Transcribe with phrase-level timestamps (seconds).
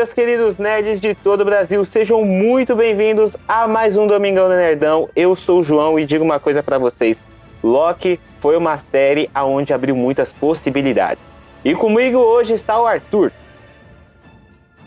[0.00, 4.54] Meus queridos nerds de todo o Brasil, sejam muito bem-vindos a mais um Domingão do
[4.54, 5.10] Nerdão.
[5.14, 7.22] Eu sou o João e digo uma coisa para vocês:
[7.62, 11.22] Loki foi uma série aonde abriu muitas possibilidades.
[11.62, 13.30] E comigo hoje está o Arthur.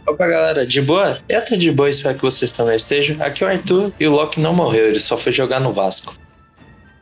[0.07, 1.19] Opa, galera, de boa?
[1.29, 3.15] Eu tô de boa, espero que vocês também estejam.
[3.23, 6.15] Aqui é o Arthur e o Loki não morreu, ele só foi jogar no Vasco.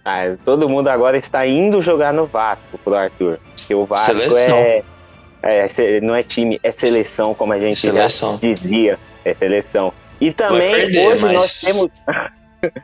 [0.04, 3.40] Ah, todo mundo agora está indo jogar no Vasco pro Arthur.
[3.56, 4.58] Porque o Vasco Seleção.
[4.58, 4.84] é,
[5.44, 6.02] é.
[6.02, 8.40] Não é time, é seleção, como a gente Seleção.
[8.42, 9.00] já dizia.
[9.26, 9.94] É seleção.
[10.20, 11.88] E também perder, hoje mas- nós temos.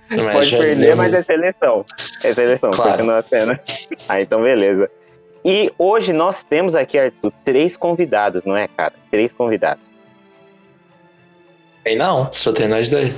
[0.10, 1.86] Mas Pode perder, mas é seleção.
[2.24, 2.92] É seleção, Claro.
[2.94, 3.60] continua sendo.
[4.10, 4.90] Ah, então beleza.
[5.46, 8.94] E hoje nós temos aqui, Arthur, três convidados, não é, cara?
[9.12, 9.92] Três convidados.
[11.84, 13.14] Tem não, só tem nós dois.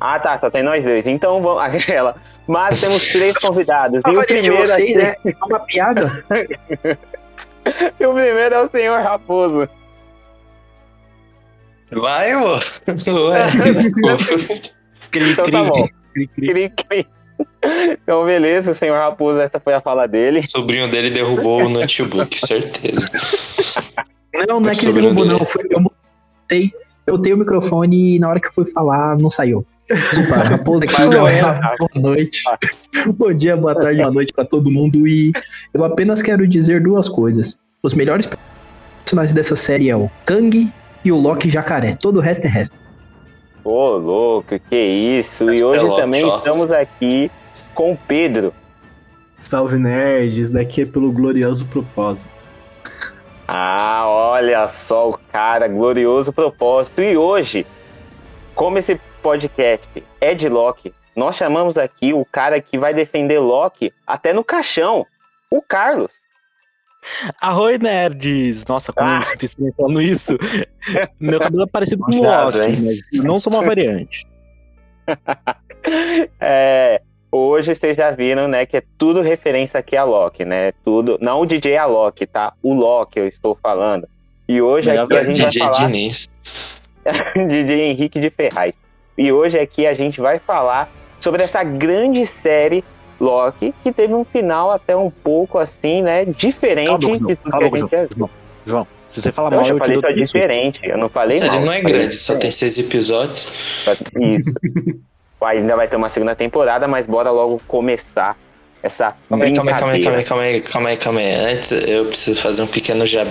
[0.00, 1.06] Ah, tá, só tem nós dois.
[1.06, 1.60] Então vamos.
[1.76, 2.16] Aquela.
[2.46, 4.00] Mas temos três convidados.
[4.06, 5.14] E o primeiro vocês, aqui, né?
[5.26, 6.24] É uma piada.
[7.98, 9.68] E o primeiro é o senhor Raposo.
[11.92, 12.54] Vai, ô!
[12.54, 12.58] Ué,
[15.10, 15.88] Cri, Então cri, tá bom.
[16.12, 16.48] cri, cri.
[16.48, 17.06] Cri, cri.
[17.92, 20.40] Então, beleza, o senhor Raposo, essa foi a fala dele.
[20.40, 23.08] o sobrinho dele derrubou o notebook, certeza.
[24.48, 25.38] Não, não é que ele derrubou, dele.
[25.38, 25.46] não.
[25.46, 26.72] Foi, eu mutei,
[27.06, 29.64] eu botei o microfone e na hora que eu fui falar, não saiu.
[29.88, 30.56] É?
[31.78, 32.42] Boa noite.
[33.14, 35.06] Bom dia, boa tarde, boa noite pra todo mundo.
[35.06, 35.32] E
[35.72, 37.58] eu apenas quero dizer duas coisas.
[37.82, 38.28] Os melhores
[39.04, 40.68] personagens dessa série é o Kang
[41.04, 41.94] e o Loki Jacaré.
[41.94, 42.74] Todo o resto é resto.
[43.62, 45.44] Ô, louco, que isso.
[45.52, 46.36] E hoje pelo também ó.
[46.36, 47.30] estamos aqui
[47.74, 48.52] com o Pedro.
[49.38, 52.44] Salve nerds, daqui é pelo glorioso propósito.
[53.46, 57.00] Ah, olha só o cara, glorioso propósito.
[57.00, 57.64] E hoje,
[58.54, 63.92] como esse podcast é de Loki, nós chamamos aqui o cara que vai defender Loki
[64.06, 65.04] até no caixão,
[65.50, 66.12] o Carlos.
[67.42, 68.64] Arroi nerds!
[68.66, 69.14] Nossa, como Ah.
[69.14, 70.38] eu me sinto estranho falando isso.
[71.18, 72.78] Meu cabelo é parecido com o Loki, hein?
[72.84, 74.24] mas eu não sou uma variante.
[76.40, 77.00] É,
[77.30, 80.72] hoje vocês já viram, né, que é tudo referência aqui a Loki, né?
[80.84, 82.52] Tudo, não o DJ Alok, tá?
[82.60, 84.08] O Loki eu estou falando.
[84.48, 86.28] E hoje aqui a gente vai DJ falar Diniz.
[87.48, 88.74] DJ Henrique de Ferraz.
[89.16, 90.90] E hoje aqui a gente vai falar
[91.20, 92.84] sobre essa grande série
[93.18, 97.18] Loki, que teve um final até um pouco assim, né, diferente boca, de João.
[97.18, 98.08] tudo que a gente João.
[98.16, 98.30] João.
[98.66, 101.08] João, se você falar Não, mal, eu eu te falei dou só diferente, eu não
[101.08, 101.64] falei A série mal.
[101.64, 103.46] não é grande, só tem seis episódios.
[104.20, 104.52] Isso.
[105.40, 108.36] Ainda vai ter uma segunda temporada, mas bora logo começar
[108.82, 110.00] essa Calma aí, calma aí, calma aí, brincadeira.
[110.00, 111.54] calma aí, calma aí, calma aí, calma aí.
[111.54, 113.30] Antes eu preciso fazer um pequeno jab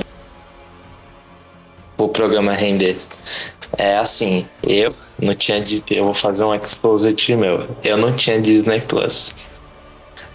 [1.97, 2.97] o programa render.
[3.77, 7.67] É assim, eu não tinha eu vou fazer um exposit meu.
[7.83, 9.35] Eu não tinha Disney Plus.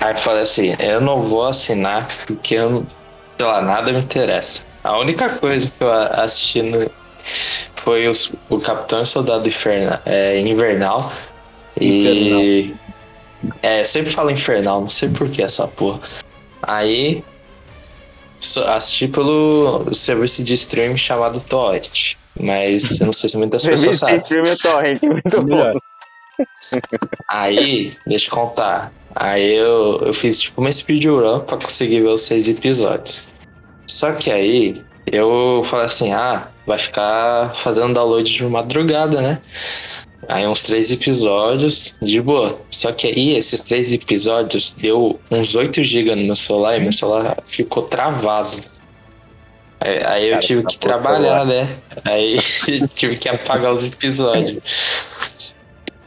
[0.01, 2.87] Aí eu falei assim, eu não vou assinar porque eu,
[3.37, 4.63] sei lá, nada me interessa.
[4.83, 6.91] A única coisa que eu assisti no-
[7.77, 11.13] foi os- o Capitão e Soldado Inferna- é, Invernal.
[11.79, 12.75] E.
[13.63, 16.01] É, eu sempre falo infernal, não sei por que essa porra.
[16.63, 17.23] Aí.
[18.67, 22.15] Assisti pelo serviço de streaming chamado Torrent.
[22.39, 24.17] Mas eu não sei se muitas pessoas sabem.
[24.17, 25.79] Esse filme é torrent, muito bom.
[27.29, 28.93] Aí, deixa eu contar.
[29.15, 33.29] Aí eu, eu fiz tipo uma speedrun pra conseguir ver os seis episódios.
[33.87, 39.41] Só que aí eu falei assim, ah, vai ficar fazendo download de madrugada, né?
[40.29, 42.61] Aí uns três episódios, de boa.
[42.71, 46.93] Só que aí esses três episódios deu uns 8 GB no meu celular e meu
[46.93, 48.63] celular ficou travado.
[49.81, 51.67] Aí, aí eu Cara, tive que trabalhar, né?
[52.05, 52.39] Aí
[52.95, 54.63] tive que apagar os episódios.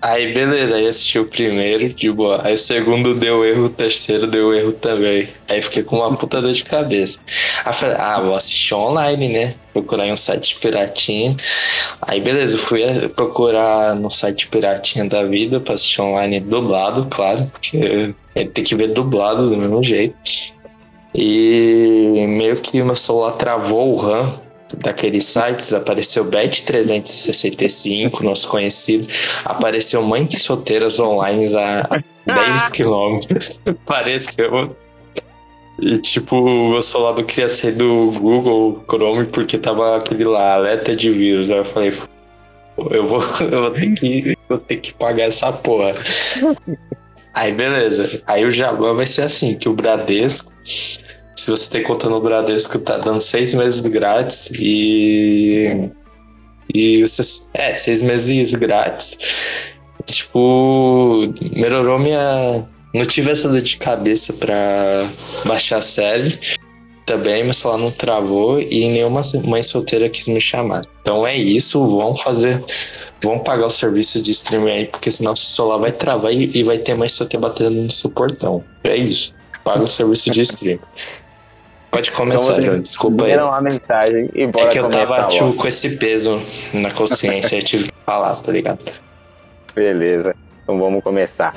[0.03, 2.41] Aí beleza, aí assisti o primeiro, de boa.
[2.44, 5.30] Aí o segundo deu erro, o terceiro deu erro também.
[5.50, 7.19] Aí fiquei com uma puta dor de cabeça.
[7.64, 9.56] Aí falei, ah, vou assistir online, né?
[9.72, 11.33] Procurar em um site piratinha.
[12.01, 12.83] Aí beleza, fui
[13.16, 18.89] procurar no site piratinha da vida pra assistir online dublado, claro, porque tem que ver
[18.89, 20.16] dublado do mesmo jeito.
[21.16, 24.30] E meio que meu celular travou o RAM
[24.78, 29.08] daqueles sites, apareceu Bet365, nosso conhecido,
[29.46, 34.75] apareceu Mãe que Solteiras Online a 10 quilômetros, apareceu.
[35.80, 40.54] E tipo, o meu celular não queria sair do Google Chrome porque tava aquele lá,
[40.54, 41.50] alerta de vírus.
[41.50, 41.94] Aí eu falei,
[42.92, 45.94] eu vou, eu vou ter que, vou ter que pagar essa porra.
[47.34, 48.22] Aí beleza.
[48.28, 50.52] Aí o Jabá vai ser assim, que o Bradesco,
[51.35, 55.89] se você tem conta no Bradesco, tá dando seis meses grátis e.
[56.74, 57.21] E você.
[57.53, 59.18] É, seis meses grátis.
[60.06, 61.24] Tipo,
[61.56, 62.65] melhorou minha.
[62.94, 65.09] Não tive essa dor de cabeça pra
[65.45, 66.31] baixar a série.
[67.06, 70.81] também, meu celular não travou e nenhuma mãe solteira quis me chamar.
[71.01, 72.63] Então é isso, vamos fazer.
[73.21, 76.63] Vamos pagar o serviço de streaming aí, porque senão o celular vai travar e, e
[76.63, 78.63] vai ter mãe solteira batendo no seu portão.
[78.83, 79.33] É isso.
[79.63, 80.79] Paga o serviço de streaming.
[81.94, 82.80] Pode começar, Então, João.
[82.81, 83.38] Desculpa aí.
[83.38, 86.42] Uma mensagem e bora É que eu tava começar tipo, com esse peso
[86.74, 88.80] na consciência, eu tive que falar, tá ligado?
[89.75, 90.36] Beleza.
[90.63, 91.54] Então vamos começar.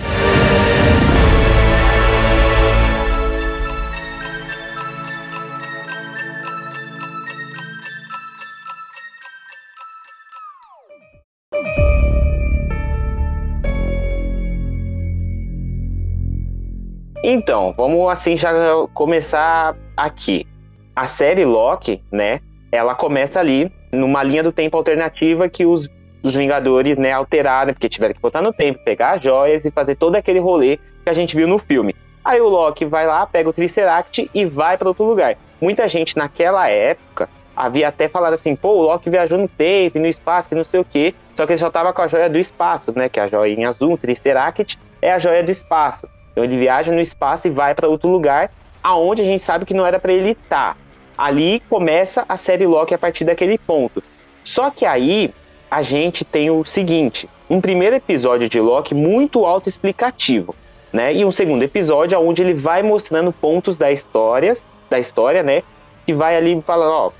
[17.28, 18.52] Então, vamos assim já
[18.94, 20.46] começar aqui.
[20.94, 22.40] A série Loki, né?
[22.70, 25.88] Ela começa ali numa linha do tempo alternativa que os,
[26.22, 29.96] os Vingadores, né, alteraram, porque tiveram que voltar no tempo, pegar as joias e fazer
[29.96, 31.96] todo aquele rolê que a gente viu no filme.
[32.24, 35.36] Aí o Loki vai lá, pega o Triceract e vai para outro lugar.
[35.60, 40.06] Muita gente naquela época havia até falado assim, pô, o Loki viajou no tempo, no
[40.06, 41.12] espaço, que não sei o quê.
[41.34, 43.08] Só que ele só tava com a joia do espaço, né?
[43.08, 46.06] Que é a joia em azul, o Triceract é a joia do espaço.
[46.36, 48.52] Então ele viaja no espaço e vai para outro lugar,
[48.82, 50.76] aonde a gente sabe que não era para ele estar.
[51.16, 54.04] Ali começa a série Loki a partir daquele ponto.
[54.44, 55.32] Só que aí
[55.70, 60.54] a gente tem o seguinte: um primeiro episódio de Loki muito autoexplicativo,
[60.92, 61.14] né?
[61.14, 64.52] E um segundo episódio onde ele vai mostrando pontos da história,
[64.90, 65.62] da história, né?
[66.04, 67.10] Que vai ali falando, ó,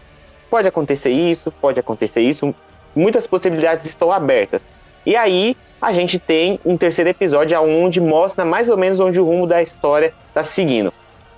[0.51, 2.55] pode acontecer isso, pode acontecer isso,
[2.95, 4.69] muitas possibilidades estão abertas.
[5.07, 9.25] E aí a gente tem um terceiro episódio onde mostra mais ou menos onde o
[9.25, 10.93] rumo da história está seguindo.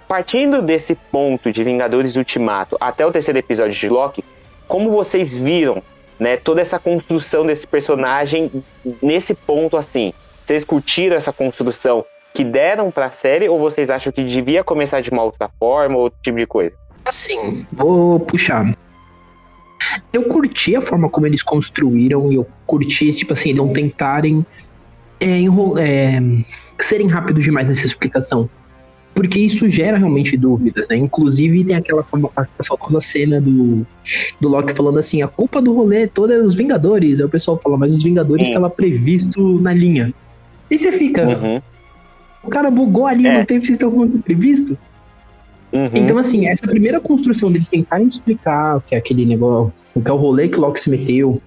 [0.06, 4.24] Partindo desse ponto de Vingadores Ultimato até o terceiro episódio de Loki,
[4.66, 5.82] como vocês viram,
[6.18, 8.50] né, toda essa construção desse personagem
[9.02, 10.12] nesse ponto assim?
[10.46, 15.00] Vocês curtiram essa construção que deram para a série ou vocês acham que devia começar
[15.00, 16.74] de uma outra forma, outro tipo de coisa?
[17.04, 18.64] Assim, vou puxar.
[20.12, 24.44] Eu curti a forma como eles construíram e eu curti, tipo assim, não tentarem
[25.20, 25.42] é,
[25.80, 26.22] é,
[26.78, 28.48] serem rápidos demais nessa explicação.
[29.14, 30.96] Porque isso gera realmente dúvidas, né?
[30.96, 32.04] Inclusive tem aquela a
[32.64, 33.84] famosa cena do,
[34.40, 37.18] do Loki falando assim, a culpa do rolê toda é os Vingadores.
[37.18, 40.14] Aí o pessoal fala, mas os Vingadores estava previsto na linha.
[40.70, 41.60] E você fica, Uhum,
[42.44, 43.38] o cara bugou ali, É.
[43.38, 44.78] não que vocês estão falando previsto?
[45.72, 45.86] Uhum.
[45.94, 50.10] Então, assim, essa primeira construção deles tentarem explicar o que é aquele negócio, o que
[50.10, 51.40] é o rolê que o Loki se meteu,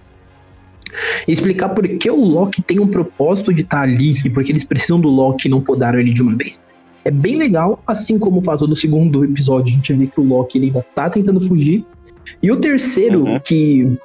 [1.26, 4.64] explicar por que o Loki tem um propósito de estar ali e por que eles
[4.64, 6.62] precisam do Loki e não podaram ele de uma vez.
[7.04, 10.24] É bem legal, assim como o fato do segundo episódio, a gente vê que o
[10.24, 11.84] Loki ele ainda tá tentando fugir.
[12.40, 13.40] E o terceiro, Uhum.
[13.40, 13.98] que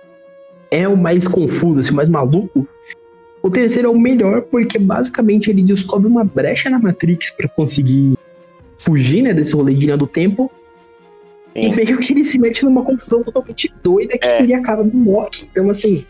[0.71, 2.67] é o mais confuso, assim, o mais maluco,
[3.43, 8.17] o terceiro é o melhor porque basicamente ele descobre uma brecha na Matrix pra conseguir
[8.79, 10.51] fugir, né, desse rolê de linha do tempo.
[11.55, 11.75] E Sim.
[11.75, 14.31] meio que ele se mete numa confusão totalmente doida que É.
[14.31, 15.47] seria a cara do Loki.
[15.51, 16.05] Então, assim,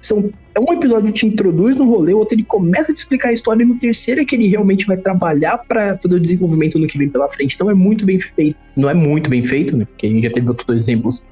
[0.00, 2.98] são, é um episódio que te introduz no rolê, o outro ele começa a te
[2.98, 6.20] explicar a história, e no terceiro é que ele realmente vai trabalhar pra fazer o
[6.20, 7.54] desenvolvimento no que vem pela frente.
[7.54, 8.56] Então é muito bem feito.
[8.76, 9.84] Não é muito bem feito, né?
[9.84, 11.24] Porque a gente já teve outros dois exemplos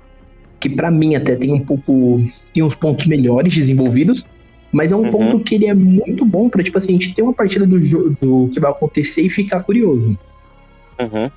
[0.61, 2.25] que pra mim até tem um pouco.
[2.55, 4.25] tem uns pontos melhores desenvolvidos.
[4.71, 5.11] Mas é um Uhum.
[5.11, 7.83] ponto que ele é muito bom pra, tipo assim, a gente ter uma partida do
[7.85, 10.17] jogo do que vai acontecer e ficar curioso.
[11.03, 11.31] Uhum.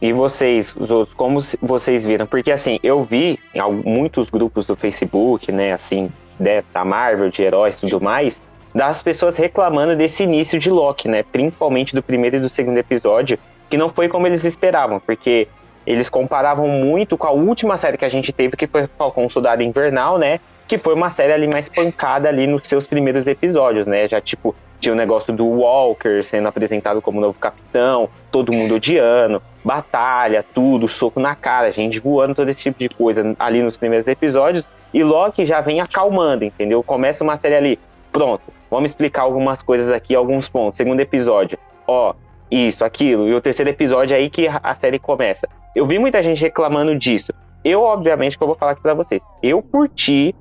[0.00, 2.26] E vocês, os outros, como vocês viram?
[2.26, 6.08] Porque assim, eu vi em muitos grupos do Facebook, né, assim,
[6.38, 8.40] né, da Marvel, de heróis e tudo mais,
[8.72, 13.38] das pessoas reclamando desse início de Loki, né, principalmente do primeiro e do segundo episódio,
[13.68, 15.48] que não foi como eles esperavam, porque
[15.84, 19.64] eles comparavam muito com a última série que a gente teve, que foi Falcão Soldado
[19.64, 24.06] Invernal, né, que foi uma série ali mais pancada ali nos seus primeiros episódios, né,
[24.06, 29.42] já tipo, tinha o negócio do Walker sendo apresentado como novo capitão, todo mundo odiando,
[29.64, 34.08] batalha, tudo, soco na cara, gente voando, todo esse tipo de coisa ali nos primeiros
[34.08, 34.68] episódios.
[34.94, 36.82] E Loki já vem acalmando, entendeu?
[36.82, 37.78] Começa uma série ali,
[38.12, 40.76] pronto, vamos explicar algumas coisas aqui, alguns pontos.
[40.76, 42.14] Segundo episódio, ó,
[42.50, 43.28] isso, aquilo.
[43.28, 45.46] E o terceiro episódio é aí que a série começa.
[45.76, 47.32] Eu vi muita gente reclamando disso.
[47.64, 49.20] Eu, obviamente, que eu vou falar aqui pra vocês.
[49.42, 50.34] Eu curti,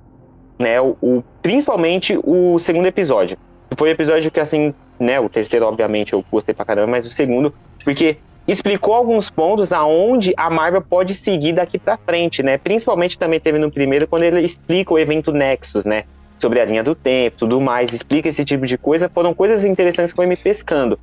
[0.58, 3.38] né, o, o- principalmente o segundo episódio.
[3.76, 7.12] Foi o episódio que, assim, né, o terceiro, obviamente, eu gostei pra caramba, mas o
[7.12, 12.58] segundo, porque explicou alguns pontos aonde a Marvel pode seguir daqui pra frente, né?
[12.58, 16.06] Principalmente também teve no primeiro, quando ele explica o evento Nexus, né?
[16.40, 19.10] Sobre a linha do tempo, tudo mais, explica esse tipo de coisa.
[19.10, 20.98] Foram coisas interessantes que foi me pescando.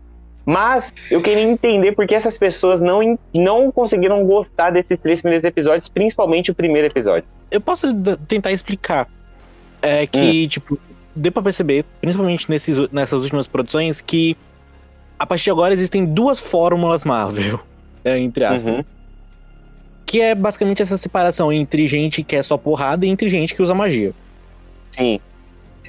[0.47, 5.44] Mas eu queria entender por que essas pessoas não, não conseguiram gostar desses três primeiros
[5.44, 7.25] episódios, principalmente o primeiro episódio.
[7.50, 7.94] Eu posso
[8.28, 9.09] tentar explicar.
[9.80, 10.78] É que, tipo,
[11.14, 14.37] deu pra perceber, principalmente nesses, nessas últimas produções, que
[15.18, 17.61] a partir de agora existem duas fórmulas Marvel.
[18.04, 18.78] é, entre aspas.
[18.78, 18.85] Uhum.
[20.06, 23.62] Que é basicamente essa separação entre gente que é só porrada e entre gente que
[23.62, 24.12] usa magia.
[24.90, 25.18] Sim.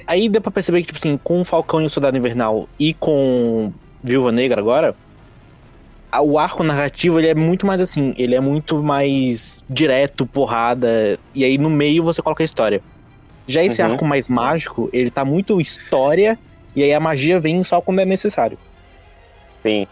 [0.06, 2.94] Aí deu pra perceber que, tipo assim, com o Falcão e o Soldado Invernal e
[2.94, 4.94] com Viúva Negra agora,
[6.22, 11.44] o arco narrativo ele é muito mais assim, ele é muito mais direto, porrada, e
[11.44, 12.80] aí no meio você coloca a história.
[13.46, 13.90] Já esse Uhum.
[13.92, 16.38] arco mais mágico, ele tá muito história,
[16.74, 18.58] e aí a magia vem só quando é necessário.
[19.62, 19.86] Sim.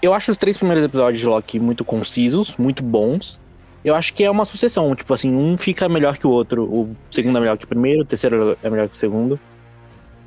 [0.00, 3.40] Eu acho os três primeiros episódios de Loki muito concisos, muito bons.
[3.84, 6.96] Eu acho que é uma sucessão, tipo assim, um fica melhor que o outro, o
[7.10, 9.38] segundo é melhor que o primeiro, o terceiro é melhor que o segundo.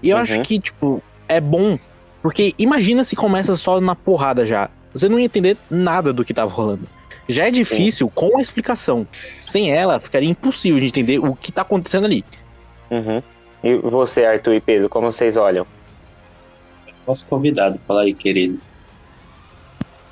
[0.03, 0.24] E eu Uhum.
[0.24, 1.77] acho que, tipo, é bom,
[2.22, 4.69] porque imagina se começa só na porrada já.
[4.93, 6.88] Você não ia entender nada do que tava rolando.
[7.27, 9.07] Já é difícil com a explicação.
[9.39, 12.24] Sem ela, ficaria impossível de entender o que tá acontecendo ali.
[12.89, 13.22] Uhum.
[13.63, 15.65] E você, Arthur e Pedro, como vocês olham?
[17.08, 18.60] Nosso convidado, fala aí, querido.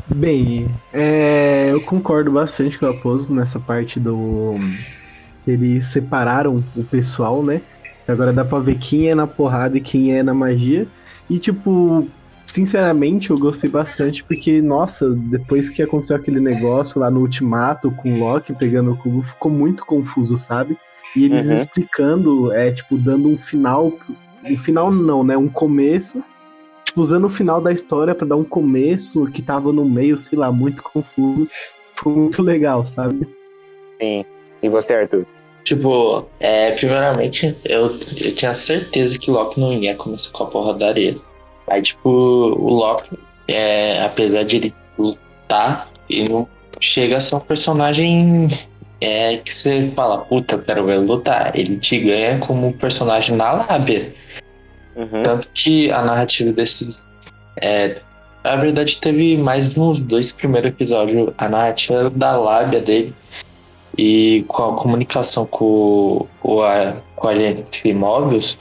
[0.07, 4.55] Bem, é, eu concordo bastante com o Aposto nessa parte do.
[5.45, 7.61] que Eles separaram o pessoal, né?
[8.07, 10.87] Agora dá pra ver quem é na porrada e quem é na magia.
[11.29, 12.07] E, tipo,
[12.45, 18.13] sinceramente, eu gostei bastante porque, nossa, depois que aconteceu aquele negócio lá no Ultimato com
[18.13, 20.77] o Loki pegando o cubo, ficou muito confuso, sabe?
[21.15, 21.55] E eles Uhum.
[21.55, 23.91] explicando, é, tipo, dando um final.
[24.45, 25.37] Um final não, né?
[25.37, 26.23] Um começo
[26.93, 30.37] tipo, usando o final da história pra dar um começo que tava no meio, sei
[30.37, 31.47] lá, muito confuso.
[31.95, 33.27] Foi muito legal, sabe?
[33.99, 34.23] Sim.
[34.61, 35.25] E você, Arthur?
[35.63, 37.85] Tipo, é, primeiramente, eu,
[38.21, 41.15] eu tinha certeza que Loki não ia começar com a porradaria.
[41.67, 43.17] Aí, tipo, o Loki,
[43.47, 46.47] é, apesar de ele lutar, ele não
[46.79, 48.49] chega a ser um personagem
[49.03, 51.51] é, que você fala, puta, eu quero ver lutar.
[51.57, 54.13] Ele te ganha como personagem na lábia.
[54.95, 55.23] Uhum.
[55.23, 57.01] Tanto que a narrativa desse.
[57.61, 57.97] É,
[58.43, 61.33] na verdade, teve mais nos dois primeiros episódios.
[61.37, 63.13] A narrativa da lábia dele
[63.97, 68.57] e com a comunicação com, o- a, com a gente Mobius,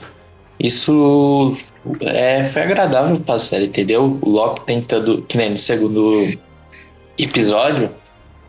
[0.59, 1.57] isso
[2.01, 4.19] é, foi agradável pra série, entendeu?
[4.21, 6.37] O Loki tentando, que nem no segundo
[7.17, 7.89] episódio,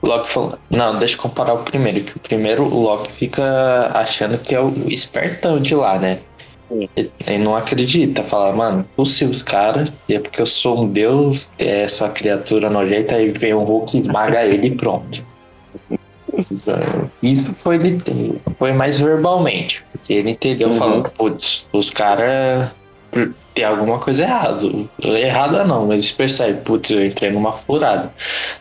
[0.05, 4.39] Loki falou, não, deixa eu comparar o primeiro, que o primeiro o Loki fica achando
[4.39, 6.19] que é o espertão de lá, né?
[7.27, 11.87] Ele não acredita, fala, mano, possível os caras, é porque eu sou um deus, é
[11.87, 15.25] só criatura nojenta, aí vem um Hulk, esmaga ele e pronto.
[17.23, 17.79] Isso foi,
[18.59, 20.77] foi mais verbalmente, porque ele entendeu Uhum.
[20.77, 22.75] falando, putz, os caras
[23.55, 24.67] tem alguma coisa errada.
[25.05, 28.13] Errada não, mas eles percebem, putz, eu entrei numa furada.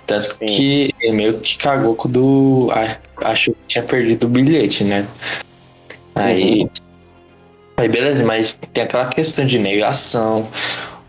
[0.05, 0.45] Tanto Sim.
[0.45, 2.97] que ele meio que cagou quando a-
[3.29, 5.07] achou que tinha perdido o bilhete, né?
[6.15, 6.69] Aí.
[7.75, 10.47] Aí beleza, mas tem aquela questão de negação.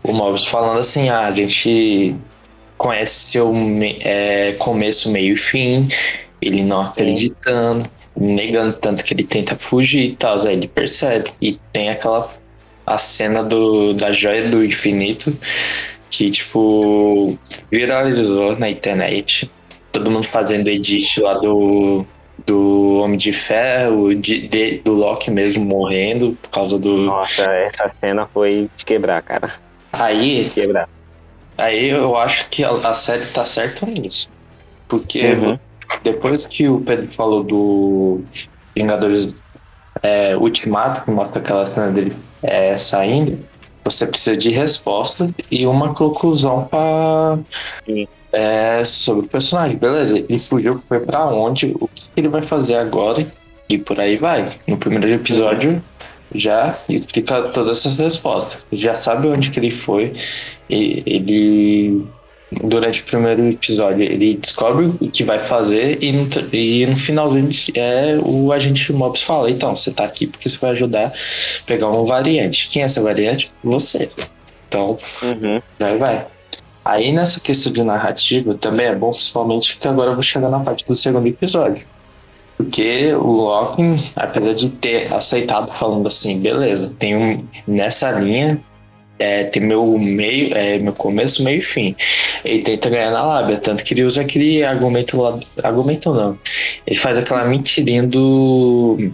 [0.03, 2.15] O Mobius falando assim, ah, a gente
[2.77, 3.53] conhece seu
[4.03, 5.87] é, começo, meio e fim.
[6.41, 10.39] Ele não acreditando, negando tanto que ele tenta fugir e tal.
[10.45, 11.31] Aí ele percebe.
[11.39, 12.29] E tem aquela
[12.85, 15.31] a cena do, da joia do infinito
[16.09, 17.37] que, tipo,
[17.71, 19.51] viralizou na internet.
[19.91, 22.05] Todo mundo fazendo edit lá do,
[22.45, 27.05] do Homem de Ferro, de, de- do Loki mesmo morrendo por causa do.
[27.05, 29.53] Nossa, essa cena foi de quebrar, cara.
[29.93, 30.89] Aí, De quebrar.
[31.57, 34.29] aí eu acho que a, a série tá certa nisso.
[34.87, 35.57] Porque Uhum.
[36.03, 38.25] depois que o Pedro falou do
[38.75, 39.33] Vingadores
[40.03, 42.15] é, Ultimato, que mostra aquela cena dele
[42.45, 43.39] é, saindo,
[43.83, 46.67] você precisa de resposta e uma conclusão
[47.85, 48.07] Sim.
[48.33, 49.77] é, sobre o personagem.
[49.77, 53.25] Beleza, ele fugiu, foi pra onde, o que ele vai fazer agora
[53.69, 54.51] e por aí vai.
[54.67, 55.81] No primeiro episódio
[56.33, 58.57] já explica todas essas respostas.
[58.71, 60.13] Já sabe onde que ele foi
[60.69, 62.05] e ele
[62.51, 67.49] durante o primeiro episódio ele descobre o que vai fazer e no, e no finalzinho
[67.75, 71.11] é, o agente Mobius fala, então, você tá aqui porque você vai ajudar a
[71.65, 72.69] pegar uma variante.
[72.69, 73.51] Quem é essa variante?
[73.63, 74.09] Você.
[74.67, 75.61] Então, Uhum.
[75.79, 76.27] vai, vai.
[76.83, 80.59] Aí nessa questão de narrativa também é bom, principalmente que agora eu vou chegar na
[80.59, 81.85] parte do segundo episódio.
[82.57, 88.61] Porque o Loki, apesar de ter aceitado falando assim, beleza, tem um nessa linha,
[89.19, 91.95] é, tem meu meio, é, meu começo, meio e fim.
[92.43, 95.39] Ele tenta ganhar na lábia, tanto que ele usa aquele argumento lá.
[95.63, 96.37] Argumento não.
[96.85, 99.11] Ele faz aquela mentirinha do.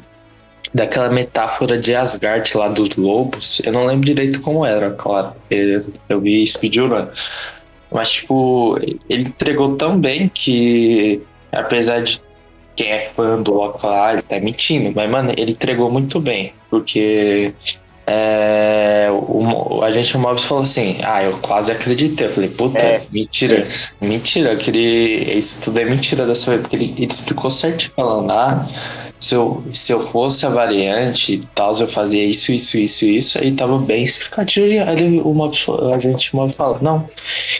[0.74, 3.62] Daquela metáfora de Asgard lá dos lobos.
[3.65, 5.34] Eu não lembro direito como era, claro.
[5.50, 7.08] Eu, eu vi speedrun.
[7.91, 8.79] Mas, tipo,
[9.10, 12.22] ele entregou tão bem que, apesar de
[12.74, 16.22] quem é fã do Loki falar, ah, ele tá mentindo, mas, mano, ele entregou muito
[16.22, 16.53] bem.
[16.70, 17.53] Porque
[18.08, 22.27] é, É, o, o agente Mobius falou assim: Ah, eu quase acreditei.
[22.27, 23.05] Eu falei, puta, É.
[23.12, 23.63] mentira.
[24.01, 25.38] Mentira, que ele.
[25.38, 28.67] Isso tudo é mentira dessa vez, porque ele, ele explicou certinho falando, ah,
[29.20, 33.38] se eu, se eu fosse a variante e tal, eu fazia isso, isso, isso, isso,
[33.39, 34.84] aí tava bem explicadinho.
[34.88, 37.08] Aí ele- o, Mobius, o agente Mobius fala, não,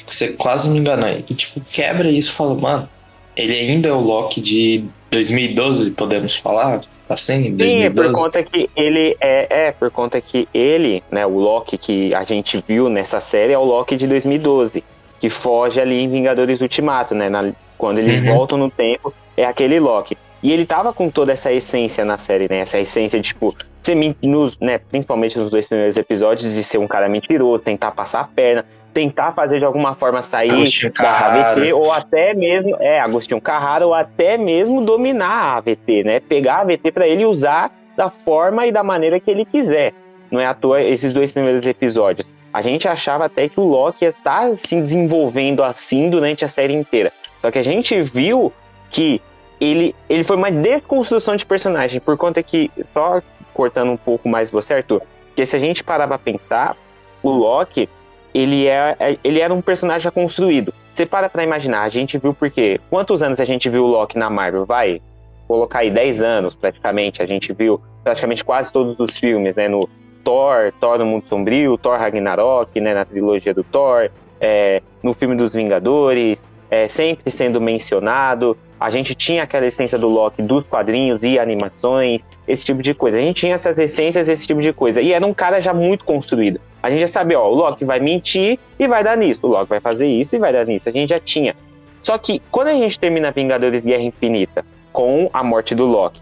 [0.08, 1.10] você quase me enganou.
[1.10, 2.90] E tipo, quebra isso e fala, mano,
[3.36, 6.82] ele ainda é o Loki de 2012, podemos falar?
[7.13, 7.51] Assim, Sim,
[7.91, 8.13] por 2012.
[8.13, 12.63] conta que ele é, é por conta que ele, né, o Loki que a gente
[12.68, 14.84] viu nessa série é o Loki de 2012,
[15.20, 18.25] que foge ali em Vingadores Ultimato, né, na- quando eles Uhum.
[18.27, 20.18] voltam no tempo, é aquele Loki.
[20.44, 23.96] E ele tava com toda essa essência na série, né, essa essência de tipo ser
[24.24, 28.24] nos, né, principalmente nos dois primeiros episódios de ser um cara mentiroso, tentar passar a
[28.24, 31.52] perna, tentar fazer de alguma forma sair Agostinho da Carrara.
[31.52, 36.20] AVT ou até mesmo, é, Agostinho Carrara ou até mesmo dominar a AVT, né?
[36.20, 39.94] Pegar a AVT pra ele usar da forma e da maneira que ele quiser.
[40.30, 42.30] Não é à toa esses dois primeiros episódios.
[42.54, 46.74] A gente achava até que o Loki ia estar se desenvolvendo assim durante a série
[46.74, 47.12] inteira.
[47.42, 48.52] Só que a gente viu
[48.90, 49.22] que
[49.60, 53.22] ele, ele foi uma desconstrução de personagem, por conta que, só
[53.54, 55.02] cortando um pouco mais você, Arthur,
[55.36, 56.76] que se a gente parar pra pensar,
[57.22, 57.88] o Loki,
[58.34, 60.74] ele, é, ele era um personagem já construído.
[60.94, 62.80] Você para pra imaginar, a gente viu porque.
[62.90, 64.66] Quantos anos a gente viu o Loki na Marvel?
[64.66, 65.02] Vai
[65.48, 67.22] colocar aí 10 anos praticamente.
[67.22, 69.68] A gente viu praticamente quase todos os filmes, né?
[69.68, 69.90] No
[70.24, 72.94] Thor, Thor no Mundo Sombrio, Thor Ragnarok, né?
[72.94, 74.10] Na trilogia do Thor,
[74.40, 78.58] é, no filme dos Vingadores, é, sempre sendo mencionado.
[78.82, 83.16] A gente tinha aquela essência do Loki dos quadrinhos e animações, esse tipo de coisa.
[83.16, 85.00] A gente tinha essas essências, esse tipo de coisa.
[85.00, 86.60] E era um cara já muito construído.
[86.82, 89.42] A gente já sabia, ó, o Loki vai mentir e vai dar nisso.
[89.44, 90.90] O Loki vai fazer isso e vai dar nisso.
[90.90, 91.56] A gente já tinha.
[92.02, 96.20] Só que quando a gente termina Vingadores Guerra Infinita com a morte do Loki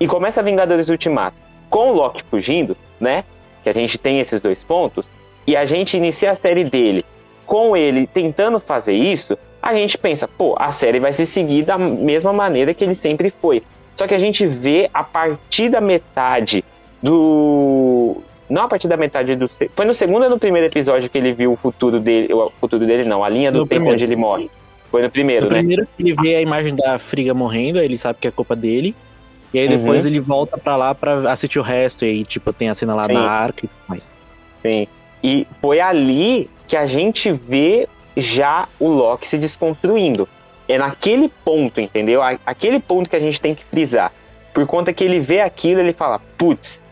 [0.00, 1.36] e começa Vingadores Ultimato
[1.68, 3.22] com o Loki fugindo, né?
[3.62, 5.04] Que a gente tem esses dois pontos,
[5.46, 7.04] e a gente inicia a série dele
[7.44, 9.36] com ele tentando fazer isso,
[9.68, 13.32] a gente pensa, pô, a série vai se seguir da mesma maneira que ele sempre
[13.40, 13.62] foi.
[13.96, 16.64] Só que a gente vê a partir da metade
[17.02, 18.16] do.
[18.48, 19.50] Não a partir da metade do.
[19.76, 22.32] Foi no segundo ou no primeiro episódio que ele viu o futuro dele.
[22.32, 23.94] O futuro dele não, a linha do No tempo primeiro.
[23.94, 24.50] onde ele morre.
[24.90, 25.58] Foi no primeiro, No né?
[25.58, 28.94] primeiro, ele vê a imagem da Friga morrendo, aí ele sabe que é culpa dele.
[29.52, 29.76] E aí Uhum.
[29.78, 32.04] depois ele volta pra lá pra assistir o resto.
[32.06, 33.12] E aí, tipo, tem a cena lá Sim.
[33.14, 34.10] da arca e tudo mais.
[34.62, 34.86] Sim.
[35.22, 37.86] E foi ali que a gente vê
[38.20, 40.28] já o Loki se desconstruindo.
[40.68, 42.20] É naquele ponto, entendeu?
[42.44, 44.12] Aquele ponto que a gente tem que frisar.
[44.52, 46.82] Por conta que ele vê aquilo, ele fala, putz,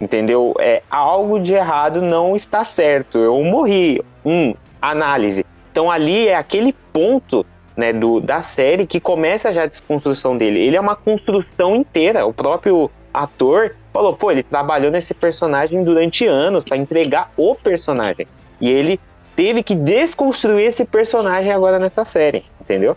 [0.00, 0.54] entendeu?
[0.58, 3.18] É, algo de errado não está certo.
[3.18, 4.02] Eu morri.
[4.24, 5.44] Hum, análise.
[5.72, 10.60] Então ali é aquele ponto né, do, da série que começa já a desconstrução dele.
[10.60, 12.26] Ele é uma construção inteira.
[12.26, 18.26] O próprio ator falou, pô, ele trabalhou nesse personagem durante anos para entregar o personagem.
[18.60, 19.00] E ele
[19.40, 22.94] teve que desconstruir esse personagem agora nessa série, entendeu?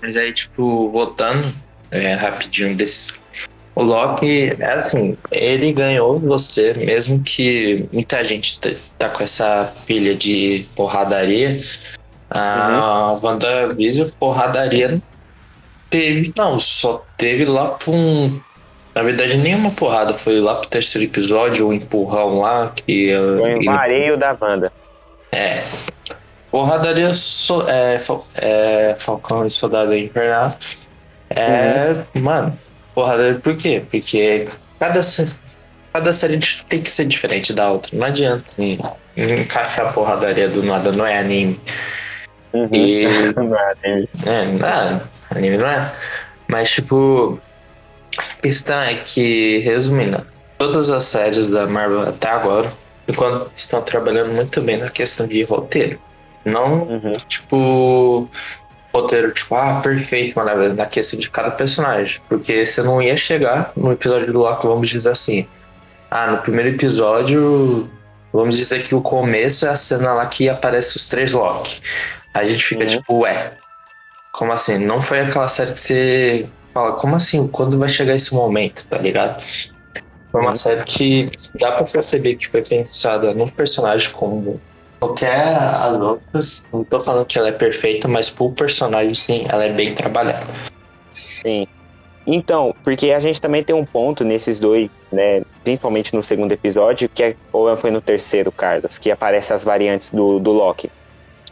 [0.00, 1.52] Mas aí, tipo, voltando
[1.90, 3.12] é, rapidinho desse.
[3.74, 8.60] O Loki, é assim, ele ganhou você, mesmo que muita gente
[8.96, 11.56] tá- com essa pilha de porradaria.
[12.30, 15.02] A WandaVision, porradaria, não
[15.90, 18.40] teve, não, só teve lá pra um.
[18.94, 23.12] Na verdade, nenhuma porrada, foi lá pro terceiro episódio, um empurrão lá, que.
[23.16, 24.72] O ele- embareio da Wanda.
[25.32, 25.62] É.
[26.50, 30.54] Porradaria so, é, Fal- é, Falcão e Soldado Invernal.
[31.30, 31.92] É.
[32.20, 32.58] Mano,
[32.94, 33.82] porradaria por quê?
[33.90, 34.48] Porque
[34.80, 35.00] cada,
[35.92, 36.38] cada série
[36.68, 37.96] tem que ser diferente da outra.
[37.96, 38.78] Não adianta en-
[39.16, 41.60] encaixar porradaria do nada, não é anime.
[42.54, 42.68] Uhum.
[42.72, 43.02] E.
[44.26, 45.92] É, não é, anime não é.
[46.48, 47.38] Mas, tipo,
[48.16, 52.72] a questão é que, resumindo, todas as séries da Marvel até agora,
[53.08, 55.98] enquanto estão trabalhando muito bem na questão de roteiro.
[56.44, 57.12] Não, Uhum.
[57.26, 58.28] tipo,
[58.94, 62.20] roteiro, tipo, ah, perfeito, maravilha, na questão de cada personagem.
[62.28, 65.46] Porque você não ia chegar no episódio do Loki, vamos dizer assim.
[66.10, 67.90] Ah, no primeiro episódio,
[68.32, 71.80] vamos dizer que o começo é a cena lá que aparece os três Loki.
[72.34, 72.86] Aí a gente fica Uhum.
[72.86, 73.52] tipo, ué,
[74.32, 74.78] como assim?
[74.78, 77.46] Não foi aquela série que você fala, como assim?
[77.48, 79.42] Quando vai chegar esse momento, tá ligado?
[80.30, 80.56] Foi uma Uhum.
[80.56, 84.60] série que dá pra perceber que foi pensada num personagem como
[85.00, 86.62] qualquer as outras.
[86.72, 90.46] Não tô falando que ela é perfeita, mas pro personagem, sim, ela é bem trabalhada.
[91.42, 91.66] Sim.
[92.26, 95.40] Então, porque a gente também tem um ponto nesses dois, né?
[95.64, 100.10] Principalmente no segundo episódio, que é, ou foi no terceiro, Carlos, que aparece as variantes
[100.10, 100.90] do, do Loki.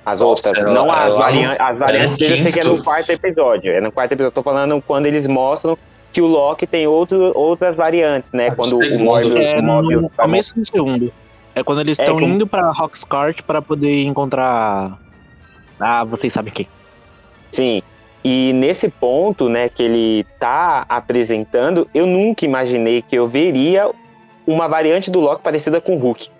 [0.04, 2.60] As Nossa, outras, ela- não as, ela- varian as variantes no dele, eu sei que
[2.60, 3.72] é no quarto episódio.
[3.72, 4.28] É no quarto episódio.
[4.28, 5.78] Eu tô falando quando eles mostram
[6.16, 8.48] que o Loki tem outro, outras variantes, né?
[8.48, 9.04] No Quando o segundo.
[9.04, 11.12] Morbius, É o no Morbius vai começo do segundo.
[11.54, 14.98] É quando eles É, estão como- indo pra Roxcart pra poder encontrar.
[15.78, 16.66] Ah, vocês sabem quem.
[17.52, 17.82] Sim.
[18.24, 23.90] E nesse ponto, né, que ele tá apresentando, eu nunca imaginei que eu veria
[24.46, 26.30] uma variante do Loki parecida com o Hulk.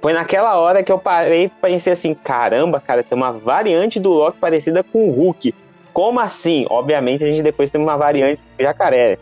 [0.00, 4.08] Foi naquela hora que eu parei e pensei assim, caramba, cara, tem uma variante do
[4.08, 5.54] Loki parecida com o Hulk.
[5.92, 6.66] Como assim?
[6.68, 9.18] Obviamente a gente depois tem uma variante do jacaré.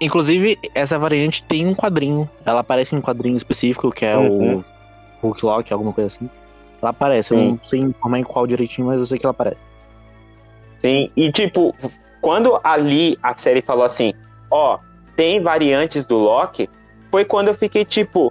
[0.00, 2.28] Inclusive, essa variante tem um quadrinho.
[2.44, 4.58] Ela aparece em um quadrinho específico, que é Uhum.
[5.22, 6.28] o Hulk Loki, alguma coisa assim.
[6.82, 7.48] Ela aparece, eu Sim.
[7.50, 9.64] não sei informar em qual direitinho, mas eu sei que ela aparece.
[10.80, 11.74] Sim, e tipo,
[12.20, 14.12] quando ali a série falou assim,
[14.50, 14.78] ó,
[15.16, 16.68] tem variantes do Loki,
[17.10, 18.30] foi quando eu fiquei tipo,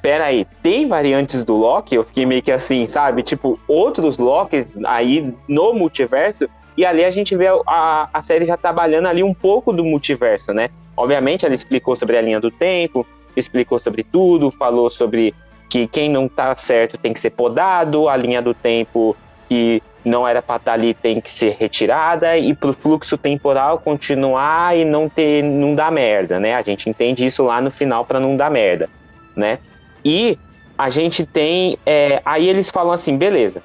[0.00, 1.94] pera aí, tem variantes do Loki?
[1.94, 3.22] Eu fiquei meio que assim, sabe?
[3.22, 8.56] Tipo, outros Lokis aí no multiverso, e ali a gente vê a, a série já
[8.56, 10.70] trabalhando ali um pouco do multiverso, né?
[10.96, 13.06] Obviamente ela explicou sobre a linha do tempo,
[13.36, 15.34] explicou sobre tudo, falou sobre
[15.68, 19.16] que quem não tá certo tem que ser podado, a linha do tempo
[19.48, 24.76] que não era para estar ali tem que ser retirada e pro fluxo temporal continuar
[24.76, 26.54] e não ter não dar merda, né?
[26.54, 28.88] A gente entende isso lá no final para não dar merda,
[29.34, 29.58] né?
[30.04, 30.38] E
[30.76, 33.62] a gente tem é, aí eles falam assim, beleza,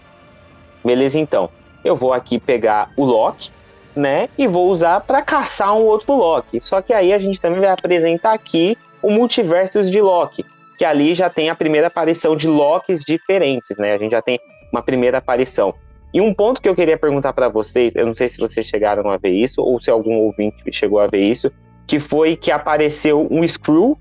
[0.83, 1.49] beleza então,
[1.83, 3.51] eu vou aqui pegar o Loki,
[3.95, 4.29] né?
[4.37, 6.59] E vou usar para caçar um outro Loki.
[6.63, 10.45] Só que aí a gente também vai apresentar aqui o multiversos de Loki,
[10.77, 13.93] que ali já tem a primeira aparição de Lokis diferentes, né?
[13.93, 14.39] A gente já tem
[14.71, 15.73] uma primeira aparição.
[16.13, 19.09] E um ponto que eu queria perguntar para vocês, eu não sei se vocês chegaram
[19.09, 21.51] a ver isso ou se algum ouvinte chegou a ver isso,
[21.85, 23.97] que foi que apareceu um Screw,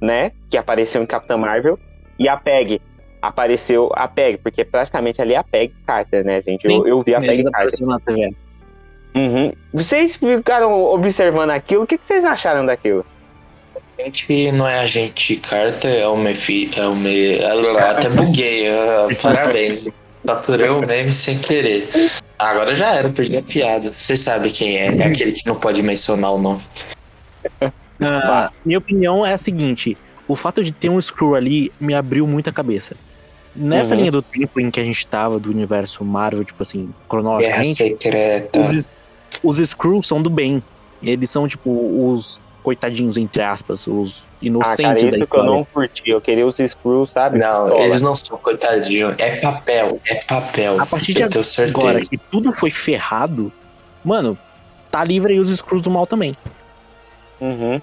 [0.00, 0.32] né?
[0.48, 1.78] Que apareceu em Capitã Marvel
[2.18, 2.80] e a Peg
[3.28, 6.66] apareceu a Peg, porque praticamente ali é a Peg Carter, né, gente?
[6.66, 7.86] Eu, eu vi a Peg Carter.
[7.86, 8.34] na TV.
[9.14, 9.52] Uhum.
[9.72, 11.84] Vocês ficaram observando aquilo?
[11.84, 13.04] O que, que vocês acharam daquilo?
[13.98, 16.68] A gente não é agente Carter, é o Mefi.
[16.76, 17.38] É o Me...
[17.78, 18.66] Até buguei,
[19.22, 19.88] parabéns.
[20.26, 21.86] Faturei o meme sem querer.
[22.38, 23.92] Agora já era, perdi a piada.
[23.92, 26.60] Você sabe quem é, é aquele que não pode mencionar o nome.
[28.00, 32.26] Ah, minha opinião é a seguinte: o fato de ter um Screw ali me abriu
[32.26, 32.96] muita cabeça.
[33.56, 34.00] Nessa Uhum.
[34.00, 38.58] linha do tempo em que a gente tava do universo Marvel, tipo assim, cronologicamente, secreta.
[38.60, 38.88] os,
[39.42, 40.62] os Screws são do bem.
[41.02, 45.22] Eles são, tipo, os coitadinhos, entre aspas, os Ah, cara, inocentes isso da que eu
[45.38, 45.50] história.
[45.50, 46.02] não curti.
[46.06, 47.38] Eu queria os Screws, sabe?
[47.38, 47.80] Não, Pistola.
[47.82, 49.14] eles não são coitadinhos.
[49.18, 50.80] É papel, é papel.
[50.80, 51.64] A partir de certeza.
[51.78, 53.52] Agora que tudo foi ferrado,
[54.02, 54.36] mano,
[54.90, 56.32] tá livre aí os Screws do mal também.
[57.40, 57.80] Uhum.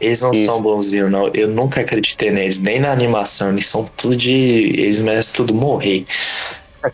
[0.00, 0.44] Eles não Isso.
[0.44, 1.28] são bonzinhos, não.
[1.34, 3.48] Eu nunca acreditei neles, nem na animação.
[3.50, 4.30] Eles são tudo de.
[4.30, 6.06] Eles merecem tudo morrer.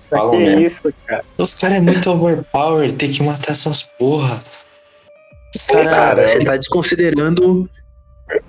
[0.08, 0.60] Falam que mesmo.
[0.60, 1.24] isso, cara.
[1.36, 4.42] Os caras é muito overpower, tem que matar essas porra.
[5.54, 6.30] Os Cara, caras.
[6.30, 7.68] você tá desconsiderando.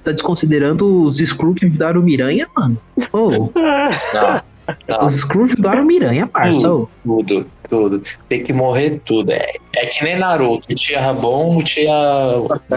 [0.04, 2.82] Tá desconsiderando os Screw que ajudaram o Miranha, mano?
[3.12, 4.42] Ô, Não,
[4.90, 6.72] não, os Screw ajudaram o Miranha, parça.
[6.74, 6.88] ô.
[7.04, 8.02] tudo, tudo.
[8.30, 9.32] Tem que morrer tudo.
[9.32, 10.74] É, é que nem Naruto.
[10.74, 11.94] Tinha bom, tinha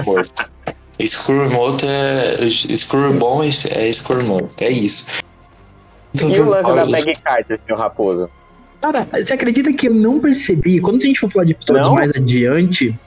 [0.04, 0.50] morto.
[1.06, 2.48] Screw morto é.
[2.48, 4.62] Screw bom é é Screw morto.
[4.62, 5.06] É isso.
[6.14, 8.30] Então, E o lance da os- Peg Carter, senhor Raposo?
[8.80, 10.80] Cara, você acredita que eu não percebi?
[10.80, 11.94] Quando a gente for falar de episódios Não?
[11.94, 12.98] mais adiante,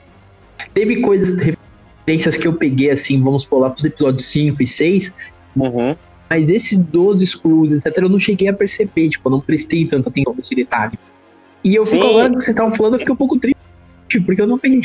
[0.74, 5.14] teve coisas, referências que eu peguei assim, vamos pular pros episódios 5 e 6,
[5.56, 5.96] Uhum.
[6.30, 10.10] mas esses 12 Screws, etc., eu não cheguei a perceber, tipo, eu não prestei tanta
[10.10, 11.00] atenção nesse detalhe.
[11.64, 12.10] E eu fico Sim.
[12.10, 13.58] agora que vocês estavam falando, eu fiquei um pouco triste,
[14.26, 14.82] porque eu não peguei.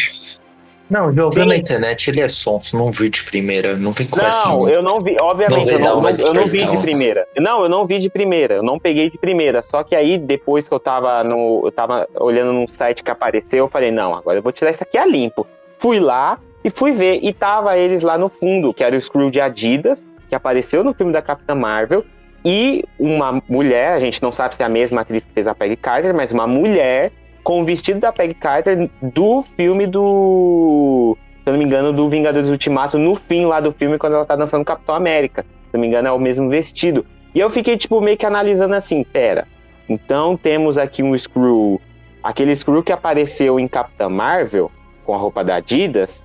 [0.89, 3.75] Não, jogando na internet ele é sonso, não viu de primeira.
[3.77, 4.49] Não vem com essa.
[4.49, 6.65] Não, eu não vi, obviamente, Não eu veio dar não, uma não- eu não vi
[6.65, 7.27] de primeira.
[7.39, 9.63] Não, eu não vi de primeira, eu não peguei de primeira.
[9.63, 11.63] Só que aí, depois que eu tava no.
[11.65, 14.83] Eu tava olhando num site que apareceu, eu falei, não, agora eu vou tirar isso
[14.83, 15.45] aqui a limpo.
[15.79, 17.19] Fui lá e fui ver.
[17.21, 20.95] E tava eles lá no fundo, que era o Screw de Adidas, que apareceu no
[20.95, 22.05] filme da Capitã Marvel.
[22.45, 25.55] E uma mulher, a gente não sabe se é a mesma atriz que fez a
[25.55, 27.11] Peggy Carter, mas uma mulher
[27.47, 31.17] com o vestido da Peggy Carter do filme do.
[31.45, 34.27] Se eu não me engano, do Vingadores Ultimato, no fim lá do filme, quando ela
[34.27, 35.43] tá dançando Capitão América.
[35.45, 37.07] Se eu não me engano, é o mesmo vestido.
[37.33, 39.47] E eu fiquei, tipo, meio que analisando assim, pera.
[39.89, 41.81] Então temos aqui um Screw.
[42.21, 44.69] Aquele Screw que apareceu em Capitã Marvel,
[45.05, 46.25] com a roupa da Adidas,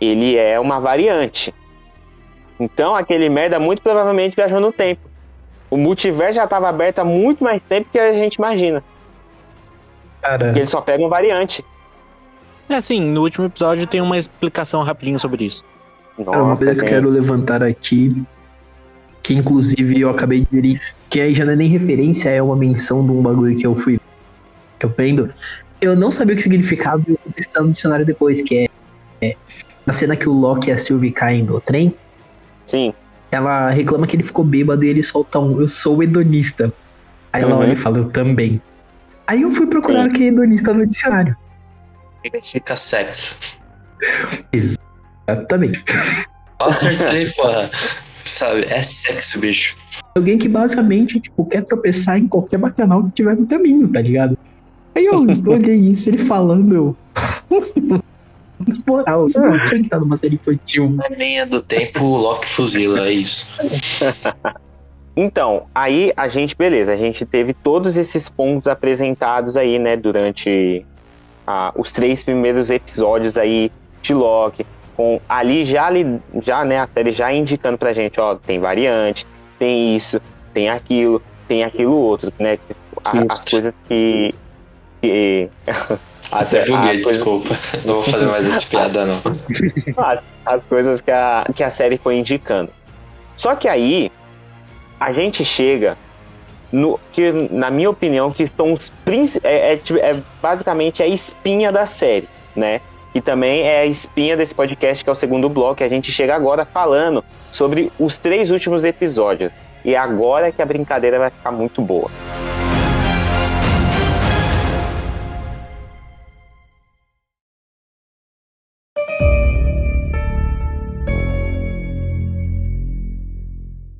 [0.00, 1.54] ele é uma variante.
[2.58, 5.08] Então aquele merda muito provavelmente viajou no tempo.
[5.70, 8.82] O multiverso já estava aberto há muito mais tempo que a gente imagina.
[10.22, 11.64] Cara, Porque ele só pega uma variante.
[12.68, 15.64] É assim, no último episódio tem uma explicação rapidinho sobre isso.
[16.24, 16.92] Cara, uma coisa que eu gente.
[16.94, 18.24] quero levantar aqui,
[19.22, 22.56] que inclusive eu acabei de ver, que aí já não é nem referência, é uma
[22.56, 24.00] menção de um bagulho que eu fui
[24.78, 25.32] que eu vendo.
[25.80, 28.58] Eu não sabia o que significava e eu fui pesquisar no dicionário depois, que
[29.20, 29.36] é, é
[29.84, 31.94] na cena que o Loki e a Sylvie caem do trem,
[32.66, 32.92] Sim.
[33.30, 36.72] ela reclama que ele ficou bêbado e ele solta um, eu sou hedonista.
[37.32, 37.60] Aí ela Uhum.
[37.60, 38.60] olha e fala, eu também.
[39.26, 40.16] Aí eu fui procurar Sim.
[40.16, 41.36] que é hedonista no dicionário.
[42.22, 43.36] Significa sexo.
[44.52, 45.84] Exatamente.
[46.60, 47.70] Acertei, porra.
[48.24, 49.76] Sabe, é sexo, bicho.
[50.16, 54.36] Alguém que basicamente, tipo, quer tropeçar em qualquer bacanal que tiver no caminho, tá ligado?
[54.94, 56.96] Aí eu olhei isso, ele falando, eu...
[58.66, 60.90] Na moral, isso não tinha que estar numa série infantil.
[60.90, 63.46] Na linha do tempo, o Loki fuzila, é isso.
[65.16, 70.84] Então, aí a gente, beleza, a gente teve todos esses pontos apresentados aí, né, durante
[71.46, 76.86] ah, os três primeiros episódios aí de Loki, com ali já, ali, já, né, a
[76.86, 79.24] série já indicando pra gente, ó, tem variante,
[79.58, 80.20] tem isso,
[80.52, 82.58] tem aquilo, tem aquilo outro, né,
[83.06, 84.34] a- as coisas que...
[85.00, 85.48] que
[86.30, 87.48] Até buguei, coisas- desculpa.
[87.84, 89.14] Não vou fazer mais essa piada, não.
[90.04, 92.70] as, as coisas que a, que a série foi indicando.
[93.36, 94.10] Só que aí
[94.98, 95.96] a gente chega
[96.72, 98.92] no que, na minha opinião, que são os
[99.42, 102.80] é, é, tipo- é basicamente a espinha da série, né?
[103.12, 106.34] Que também é a espinha desse podcast, que é o segundo bloco, a gente chega
[106.34, 109.52] agora falando sobre os três últimos episódios.
[109.84, 112.10] E é agora que a brincadeira vai ficar muito boa.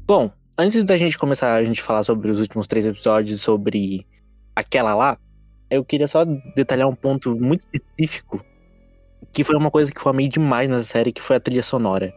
[0.07, 4.07] Bom, antes da gente começar a gente falar sobre os últimos três episódios, sobre
[4.55, 5.19] aquela lá,
[5.71, 8.45] eu queria só detalhar um ponto muito específico,
[9.33, 12.12] que foi uma coisa que eu amei demais nessa série, que foi a trilha sonora.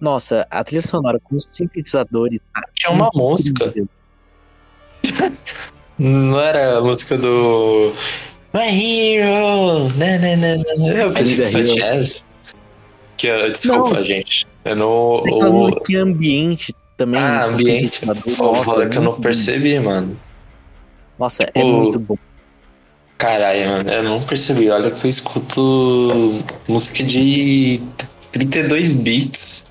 [0.00, 2.40] Nossa, a trilha sonora com os sintetizadores.
[2.54, 3.72] tá Tinha uma música.
[5.98, 7.92] Não era a música do.
[8.54, 9.88] My Hero!
[9.96, 11.04] Né, né, né, né.
[11.04, 11.74] Eu pensei que isso Hero.
[11.74, 12.24] jazz.
[13.18, 14.04] Que, eu- desculpa, Não.
[14.04, 14.46] gente.
[14.64, 15.16] Eu não.
[15.18, 17.20] Aquela o- ambiente também.
[17.20, 18.04] Ah, ambiente.
[18.04, 20.18] Nossa, foda que eu não percebi, mano.
[21.18, 22.16] Nossa, é O- muito bom.
[23.16, 24.68] Caralho, mano, eu não percebi.
[24.70, 25.62] Olha que eu escuto
[26.68, 27.80] música de
[28.32, 29.64] 32 bits.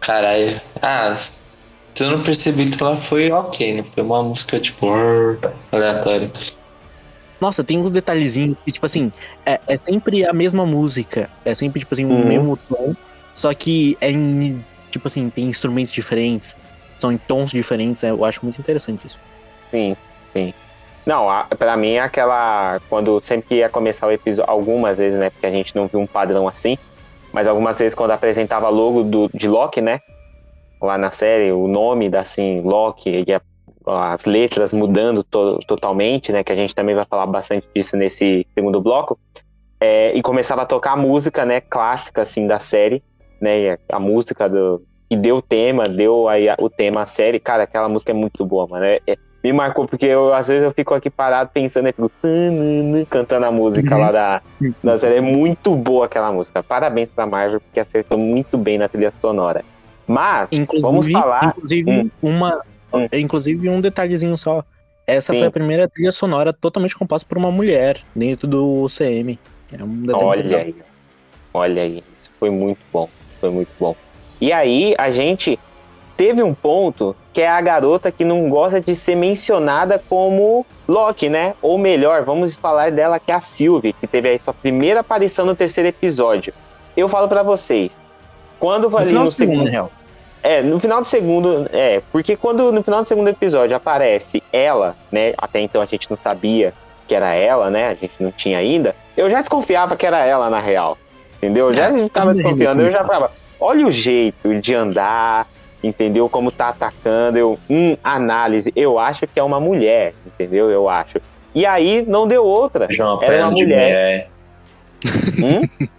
[0.00, 0.60] Caralho.
[0.82, 1.40] Ah, se
[2.00, 4.86] eu não percebi que ela foi ok, não foi uma música tipo
[5.72, 6.30] aleatória.
[7.40, 9.12] Nossa, tem uns detalhezinhos que, tipo assim,
[9.44, 11.30] é, é sempre a mesma música.
[11.44, 12.26] É sempre, tipo assim, o Uhum.
[12.26, 12.94] mesmo tom.
[13.34, 14.64] Só que é em,
[14.96, 16.56] tipo assim, tem instrumentos diferentes.
[16.94, 18.02] São em tons diferentes.
[18.04, 19.18] é, eu acho muito interessante isso.
[19.70, 19.96] Sim,
[20.32, 20.54] sim.
[21.04, 22.80] Não, a, pra mim é aquela.
[22.88, 25.30] Quando sempre que ia começar o episódio, algumas vezes, né?
[25.30, 26.76] Porque a gente não viu um padrão assim.
[27.32, 30.00] Mas algumas vezes quando apresentava logo do, de Loki, né?
[30.80, 33.24] Lá na série, o nome da assim, Loki,
[33.86, 36.42] as letras mudando to- totalmente, né?
[36.42, 39.18] Que a gente também vai falar bastante disso nesse segundo bloco.
[39.78, 41.60] É, e começava a tocar a música, né?
[41.60, 43.02] Clássica, assim, da série,
[43.40, 43.72] né?
[43.72, 44.82] a, a música do.
[45.08, 47.38] Que deu o tema, deu aí a- o tema à série.
[47.38, 48.84] Cara, aquela música é muito boa, mano.
[48.84, 52.10] É- é- me marcou, porque eu, às vezes eu fico aqui parado pensando, eu fico
[53.08, 54.42] cantando a música lá da,
[54.82, 55.16] da série.
[55.16, 56.62] É muito boa aquela música.
[56.64, 59.64] Parabéns pra Marvel, porque acertou muito bem na trilha sonora.
[60.08, 61.54] Mas, Inclusive, vamos falar.
[61.56, 62.10] inclusive Hum.
[62.22, 62.50] uma.
[62.94, 63.06] Hum.
[63.12, 64.64] Inclusive, um detalhezinho só.
[65.06, 65.38] Essa Sim.
[65.38, 69.38] foi a primeira trilha sonora totalmente composta por uma mulher dentro do CM.
[69.72, 70.74] É um detalhe Olha aí.
[71.54, 72.04] Olha aí.
[72.20, 73.08] Isso foi muito bom.
[73.46, 73.94] Foi muito bom.
[74.40, 75.58] E aí, a gente
[76.16, 81.28] teve um ponto que é a garota que não gosta de ser mencionada como Loki,
[81.28, 81.54] né?
[81.62, 85.46] Ou melhor, vamos falar dela que é a Sylvie, que teve aí sua primeira aparição
[85.46, 86.52] no terceiro episódio.
[86.96, 88.02] Eu falo pra vocês,
[88.58, 89.92] quando No ali no do segundo, segundo real.
[90.42, 91.68] É, no final do segundo.
[91.72, 95.34] É, porque quando no final do segundo episódio aparece ela, né?
[95.38, 96.74] Até então a gente não sabia
[97.06, 97.88] que era ela, né?
[97.88, 98.96] A gente não tinha ainda.
[99.16, 100.98] Eu já desconfiava que era ela, na real.
[101.46, 101.66] Entendeu?
[101.66, 102.82] Eu já É, ficava desconfiando.
[102.82, 103.30] Eu já falava,
[103.60, 105.46] olha o jeito de andar,
[105.82, 106.28] entendeu?
[106.28, 107.38] Como tá atacando.
[107.38, 108.72] Eu, hum, análise.
[108.74, 110.68] Eu acho que é uma mulher, entendeu?
[110.70, 111.18] Eu acho.
[111.54, 112.88] E aí não deu outra.
[112.90, 114.28] João Era uma mulher.
[115.38, 115.60] mulher.
[115.60, 115.86] Hum?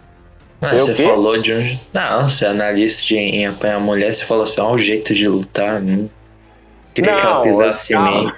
[0.60, 1.02] Ah, Eu você quê?
[1.04, 1.78] falou de um.
[1.94, 5.28] Não, você é analista de, em apanhar mulher, você falou assim, ó, o jeito de
[5.28, 5.80] lutar.
[5.80, 6.08] Hum.
[6.92, 8.32] Queria que ela Não, pisasse em mim.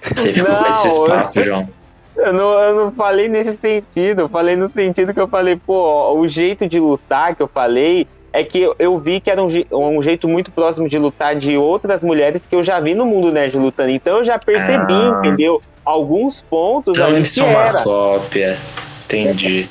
[0.00, 1.68] Você ficou com Não, esses eu- papos, João.
[2.16, 4.22] Eu não, eu não falei nesse sentido.
[4.22, 7.48] Eu falei no sentido que eu falei, pô, ó, o jeito de lutar que eu
[7.48, 11.34] falei é que eu, eu vi que era um, um jeito muito próximo de lutar
[11.36, 13.90] de outras mulheres que eu já vi no mundo nerd lutando.
[13.90, 15.18] Então eu já percebi, Ah.
[15.18, 15.60] entendeu?
[15.84, 17.82] Alguns pontos Então eles que são uma era.
[17.82, 18.58] cópia.
[19.04, 19.68] Entendi.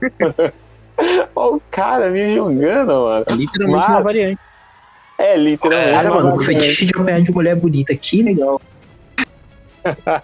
[1.34, 3.24] Ó, o cara me julgando, mano.
[3.26, 4.38] É literalmente Mas- uma variante.
[5.16, 5.90] É, literalmente.
[5.90, 8.60] É, Cara, uma mano, o fetiche de apanhar de mulher bonita, que legal.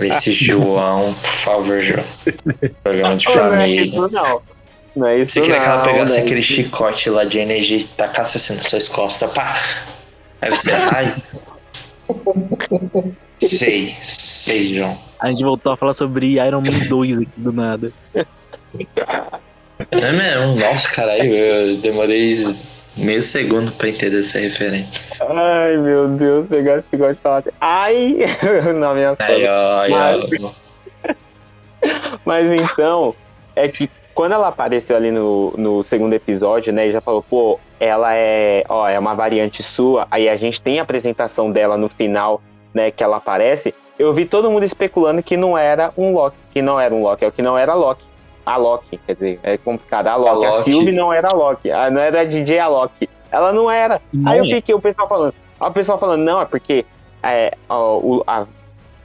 [0.00, 2.04] Esse João, por favor, João.
[2.82, 3.82] Programa de Ô, não é família.
[3.84, 4.42] isso não.
[4.96, 6.22] Não é isso Você queria que ela pegasse né?
[6.22, 9.56] aquele chicote lá de energia e tacasse assim nas suas costas, pá.
[10.40, 11.14] Aí você, ai.
[13.38, 14.98] sei, sei, João.
[15.20, 17.92] A gente voltou a falar sobre Iron Man 2 aqui do nada.
[19.90, 22.34] É mesmo, nossa, caralho, eu demorei
[22.96, 25.04] meio segundo pra entender essa referência.
[25.20, 28.18] Ai, meu Deus, pegar esse chicote e falar assim, ai,
[28.78, 29.16] na minha
[29.48, 30.50] ó, aí, ó.
[32.24, 33.14] Mas então,
[33.56, 37.58] é que quando ela apareceu ali no, no segundo episódio, né, e já falou, pô,
[37.78, 41.88] ela é, ó, é uma variante sua, aí a gente tem a apresentação dela no
[41.88, 42.42] final,
[42.74, 46.62] né, que ela aparece, eu vi todo mundo especulando que não era um Loki, que
[46.62, 48.02] não era um Loki, é o que não era Loki.
[48.52, 50.72] A Loki, quer dizer, é complicado, a Loki, a, Loki.
[50.72, 54.00] Sylvie não era a Loki, a, não era a DJ a Loki, ela não era.
[54.12, 54.48] Não aí eu é.
[54.48, 56.84] fiquei o pessoal falando, o pessoal falando, não, é porque
[57.22, 58.46] é, ó, o- a,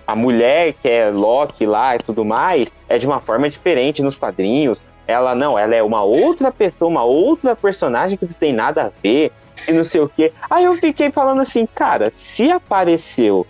[0.08, 4.18] a mulher que é Loki lá e tudo mais é de uma forma diferente nos
[4.18, 4.82] quadrinhos.
[5.08, 8.92] Ela não, ela é uma outra pessoa, uma outra personagem que não tem nada a
[9.04, 9.32] ver
[9.68, 10.32] e não sei o que.
[10.50, 13.46] Aí eu fiquei falando assim, cara, se apareceu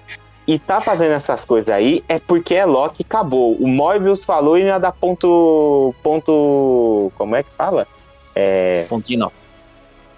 [0.47, 3.53] e tá fazendo essas coisas aí, é porque é Loki acabou.
[3.55, 5.93] O Mobius falou e não ia dar ponto.
[6.03, 7.11] ponto.
[7.17, 7.87] Como é que fala?
[8.35, 8.85] É.
[8.87, 9.31] Pontinho não.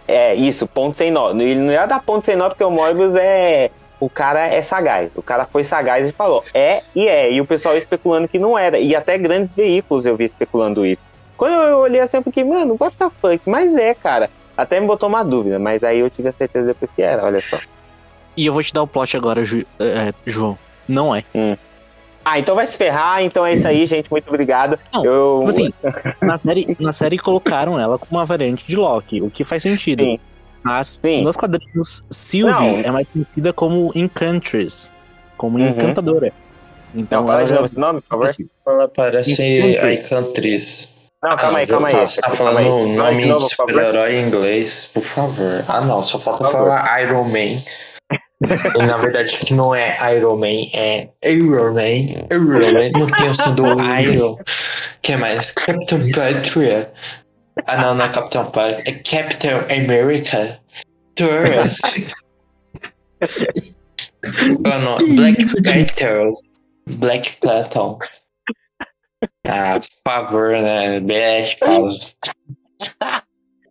[0.08, 1.32] É, isso, ponto sem nó.
[1.32, 3.72] Ele não ia dar ponto sem nó porque o Mobius é.
[4.00, 5.10] O cara é sagaz.
[5.16, 7.32] O cara foi sagaz e falou, é e é.
[7.32, 8.78] E o pessoal especulando que não era.
[8.78, 11.02] E até grandes veículos eu vi especulando isso.
[11.36, 13.42] Quando eu olhei assim, eu fiquei, mano, what the fuck?
[13.50, 14.30] Mas é, cara.
[14.58, 17.40] Até me botou uma dúvida, mas aí eu tive a certeza depois que era, olha
[17.40, 17.60] só.
[18.38, 20.58] E eu vou te dar o plot agora, Ju- é, João.
[20.88, 21.23] Não é.
[22.23, 24.10] Ah, então vai se ferrar, então é isso aí, gente.
[24.12, 24.78] Muito obrigado.
[24.93, 25.73] Não, eu, Tipo assim,
[26.21, 30.04] na série, na série colocaram ela como uma variante de Loki, o que faz sentido.
[30.04, 30.19] Sim.
[30.63, 31.23] Mas Sim.
[31.23, 32.80] nos quadrinhos, Sylvie Não.
[32.80, 34.91] é mais conhecida como Enchantress,
[35.38, 35.69] como Uhum.
[35.69, 36.34] encantadora.
[36.93, 37.65] Então Não, ela já.
[37.65, 38.26] esse nome, por favor.
[38.28, 40.89] assim, Ela parece a Encantriz.
[41.23, 41.93] Não, Ah, calma não, aí, calma aí.
[41.95, 42.65] Tá, você tá falando aí.
[42.67, 45.63] o nome de super-herói em inglês, por favor.
[45.67, 47.60] Ah, não, só falta falar Iron Man.
[48.39, 52.28] Na verdade, que não é Iron Man, é Iron Man.
[52.32, 53.65] Iron Man não tem o som do
[54.00, 54.38] Iron.
[55.02, 55.52] que mais?
[55.52, 56.12] Captain.
[56.12, 56.91] Patriot.
[57.65, 58.88] Ah, não, não é Capitão Patriot.
[58.88, 60.60] É Captain America.
[61.15, 61.82] Tourist.
[64.65, 64.97] oh, não.
[65.15, 65.43] Black?
[65.63, 66.32] Panther.
[66.88, 67.97] Black Panther.
[69.47, 71.02] Ah, por favor, né?
[71.60, 72.13] Causa.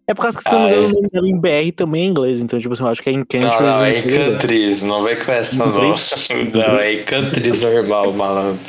[0.09, 1.73] É por causa que, se eu não me Ah, engano, o nome dela em BR
[1.75, 3.61] também é inglês, então, tipo assim, eu acho que é Enchantress.
[3.61, 4.17] Não, não, é inglês.
[4.29, 5.73] Encantriz, não vai com essa não.
[6.55, 8.61] Não, é Encantriz normal, malandro.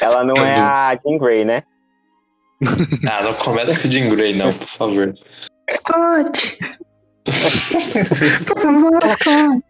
[0.00, 1.62] Ela não é a Jean Grey, né?
[3.10, 5.14] Ah, não começa com o Jean Grey, não, por favor.
[5.70, 6.58] Scott!
[8.46, 9.62] Por favor, Scott!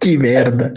[0.00, 0.74] que merda.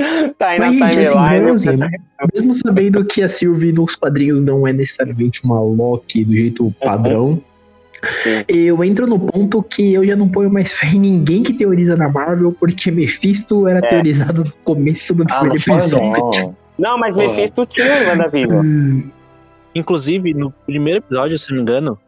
[0.38, 1.38] Tá aí Mas, na gente, assim, timeline.
[1.42, 1.90] igualzinho, né?
[2.34, 7.40] Mesmo sabendo que a Sylvie nos quadrinhos não é necessariamente uma Loki do jeito padrão,
[8.22, 8.44] Sim.
[8.48, 11.96] eu entro no ponto que eu já não ponho mais fé em ninguém que teoriza
[11.96, 13.88] na Marvel, porque Mephisto era É.
[13.88, 16.42] teorizado no começo do Ah, primeiro fala episódio.
[16.42, 16.56] não.
[16.78, 17.14] Não, mas.
[17.14, 18.64] Mephisto tinha o WandaVision.
[18.64, 19.10] Hum,
[19.74, 21.98] Inclusive, no primeiro episódio, se não me engano,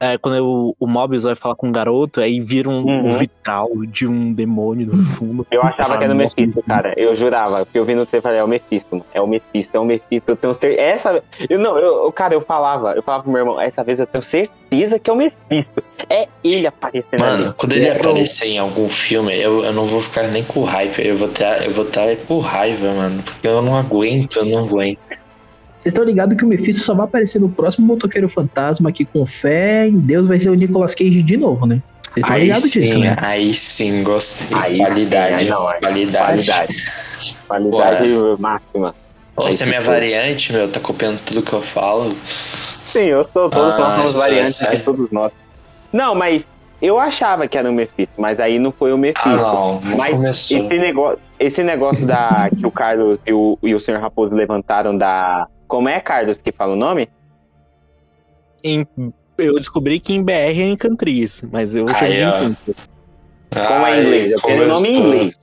[0.00, 3.18] é, quando o, o Mobius vai falar com um garoto, aí vira um, um Uhum.
[3.18, 5.46] vitral de um demônio no fundo.
[5.50, 6.92] Eu achava que era o Mephisto, cara.
[6.96, 7.64] Eu jurava.
[7.64, 8.96] Porque eu vi no trailer, falei, é o Mephisto.
[8.96, 9.04] mano.
[9.14, 10.32] É o Mephisto, é o Mephisto.
[10.32, 10.82] Eu tenho certeza.
[10.82, 11.22] Essa.
[11.48, 14.06] Eu não, eu, eu- cara, eu falava, eu falava pro meu irmão, essa vez eu
[14.06, 15.82] tenho certeza que é o Mephisto.
[16.08, 17.42] É ele aparecendo ali.
[17.42, 20.62] Mano, quando ele É, aparecer em algum filme, eu, eu não vou ficar nem com
[20.62, 21.00] raiva.
[21.02, 23.22] Eu vou ter, eu vou estar com raiva, mano.
[23.22, 24.98] Porque eu não aguento, eu não aguento.
[25.86, 29.24] Vocês estão ligados que o Mephisto só vai aparecer no próximo Motoqueiro Fantasma que com
[29.24, 31.80] fé em Deus vai ser o Nicolas Cage de novo, né?
[32.02, 33.16] Vocês estão ligados sim, disso, né?
[33.20, 34.48] aí sim, gostei.
[34.58, 36.50] Aí qualidade, aí não, aí- qualidade.
[36.50, 36.84] Qualidade.
[37.46, 38.96] Qualidade máxima.
[39.36, 39.94] Você é minha ficou.
[39.94, 42.16] variante, meu, tá copiando tudo que eu falo.
[42.24, 43.48] Sim, eu sou.
[43.48, 45.30] Todos Ah, nós somos variantes de todos nós.
[45.92, 46.48] Não, mas
[46.82, 49.28] eu achava que era o Mephisto, mas aí não foi o Mephisto.
[49.28, 50.58] Ah, não, não Mas começou.
[50.58, 54.00] Esse negócio, esse negócio da, que o Carlos e o, e o Sr.
[54.00, 55.46] Raposo levantaram da.
[55.66, 57.08] Como é, Carlos, que fala o nome?
[58.64, 58.86] Em-
[59.38, 62.20] eu descobri que em BR é Encantriz, mas eu Aí, chamo de.
[62.22, 62.76] Encantriz.
[63.52, 64.32] Como é em inglês?
[64.32, 65.38] Eu quero o nome em inglês.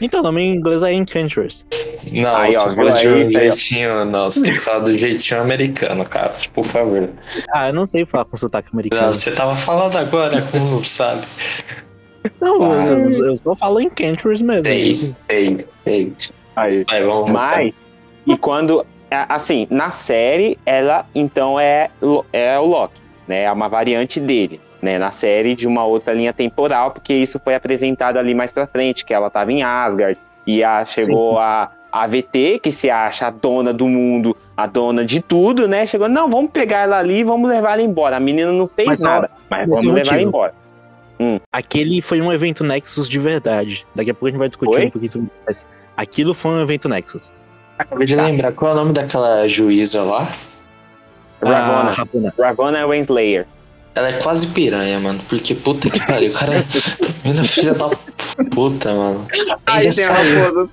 [0.00, 1.66] Então, o nome em inglês é Enchantress.
[2.12, 3.30] Não, Aí, ó, você fala de aí, um aí, ó.
[3.30, 4.04] jeitinho.
[4.04, 6.34] Não, você tem que falar do jeitinho americano, cara.
[6.54, 7.10] Por favor.
[7.52, 9.12] Ah, eu não sei falar com sotaque Não, americano.
[9.12, 11.22] você tava falando agora, como não sabe?
[12.40, 12.84] Não, Ah.
[12.86, 14.64] eu, eu só falo Enchantress mesmo.
[14.64, 16.12] Sei, sei, sei.
[16.54, 16.84] Aí.
[16.84, 17.30] Vai, vamos.
[17.32, 17.74] Mas,
[18.28, 18.84] e quando.
[19.10, 21.88] Assim, na série, ela então é,
[22.30, 23.44] é o Loki, né?
[23.44, 24.98] É uma variante dele, né?
[24.98, 29.06] Na série de uma outra linha temporal, porque isso foi apresentado ali mais pra frente,
[29.06, 33.30] que ela tava em Asgard, e a, chegou a, a VT, que se acha a
[33.30, 35.86] dona do mundo, a dona de tudo, né?
[35.86, 38.16] Chegou, não, vamos pegar ela ali e vamos levar ela embora.
[38.16, 40.28] A menina não fez Mas nada, mas vamos levar ela motivo.
[40.28, 40.54] embora.
[41.52, 43.86] Aquele foi um evento Nexus de verdade.
[43.94, 44.86] Daqui a pouco a gente vai discutir Foi?
[44.86, 45.36] um pouquinho sobre isso.
[45.46, 45.66] mas
[45.96, 47.32] Aquilo foi um evento Nexus.
[47.78, 50.26] Acabei de lembrar qual é o nome daquela juíza lá.
[51.42, 51.90] Ravonna.
[51.90, 52.34] Ah, Ravonna.
[52.38, 53.46] Ravonna Renslayer.
[53.94, 55.20] Ela é quase piranha, mano.
[55.28, 56.30] Porque puta que pariu.
[56.30, 56.52] O cara.
[57.24, 57.88] Menina filha da
[58.54, 59.26] puta, mano.
[59.66, 60.70] Ainda saiu.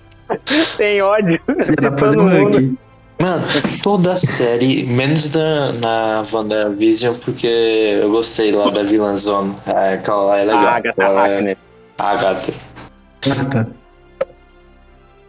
[0.77, 1.39] Tem ódio.
[1.47, 2.27] Mundo.
[2.27, 2.77] ranking.
[3.21, 3.43] Mano,
[3.81, 9.55] toda a série, menos da, na WandaVision, porque eu gostei lá da vilãzona.
[9.65, 10.65] Ah, Aquela lá é legal.
[10.65, 11.57] A Agatha Ela é- Harkness.
[11.97, 12.53] A Agatha.
[13.29, 13.67] Ah, tá.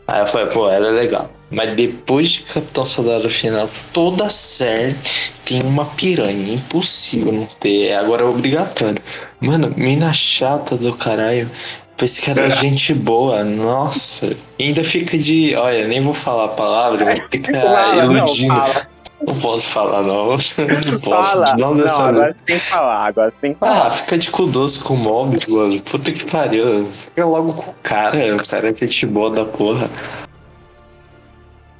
[0.09, 1.31] Aí eu falei, pô, ela é legal.
[1.51, 4.97] Mas depois de Capitão Soldado Final, toda a série
[5.45, 6.55] tem uma piranha.
[6.55, 7.93] Impossível não ter.
[7.95, 9.01] Agora é obrigatório.
[9.41, 11.49] Mano, mina chata do caralho.
[11.97, 13.45] Pensei que era gente boa.
[13.45, 14.37] Nossa.
[14.59, 15.55] E ainda fica de.
[15.55, 18.55] Olha, nem vou falar a palavra, mas fica Fala, não, iludindo.
[19.19, 20.27] Não, fala, posso falar, não.
[20.27, 21.33] Não posso.
[21.33, 21.57] fala.
[21.57, 23.91] Não, Não, agora tem que falar, agora tem que Ah, falar.
[23.91, 25.81] fica de cu doce com o mob, mano.
[25.81, 26.85] Puta que pariu.
[26.87, 28.37] Fica logo com o cara.
[28.37, 29.89] O cara é gente boa da porra.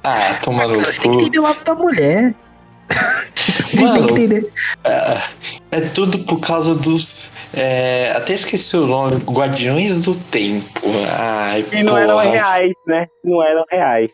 [0.09, 1.21] Ah, toma no Cara, você tem que cu.
[1.23, 2.33] entender o lado da mulher.
[3.35, 4.51] Você tem Mano, que entender.
[4.85, 5.17] É,
[5.77, 7.29] é tudo por causa dos.
[7.53, 9.17] é, até esqueci o nome.
[9.25, 10.81] Guardiões do Tempo.
[11.19, 12.29] Ai, E não eram porra.
[12.29, 13.05] reais, né?
[13.23, 14.11] Não eram reais.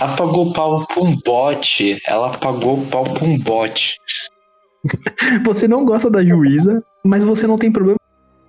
[0.00, 2.00] Ela pagou pau pra um bot.
[2.06, 3.96] Ela pagou pau pra um bot.
[5.44, 7.98] Você não gosta da juíza, mas você não tem problema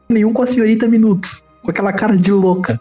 [0.10, 1.44] nenhum com a senhorita Minutos.
[1.64, 2.80] Com aquela cara de louca.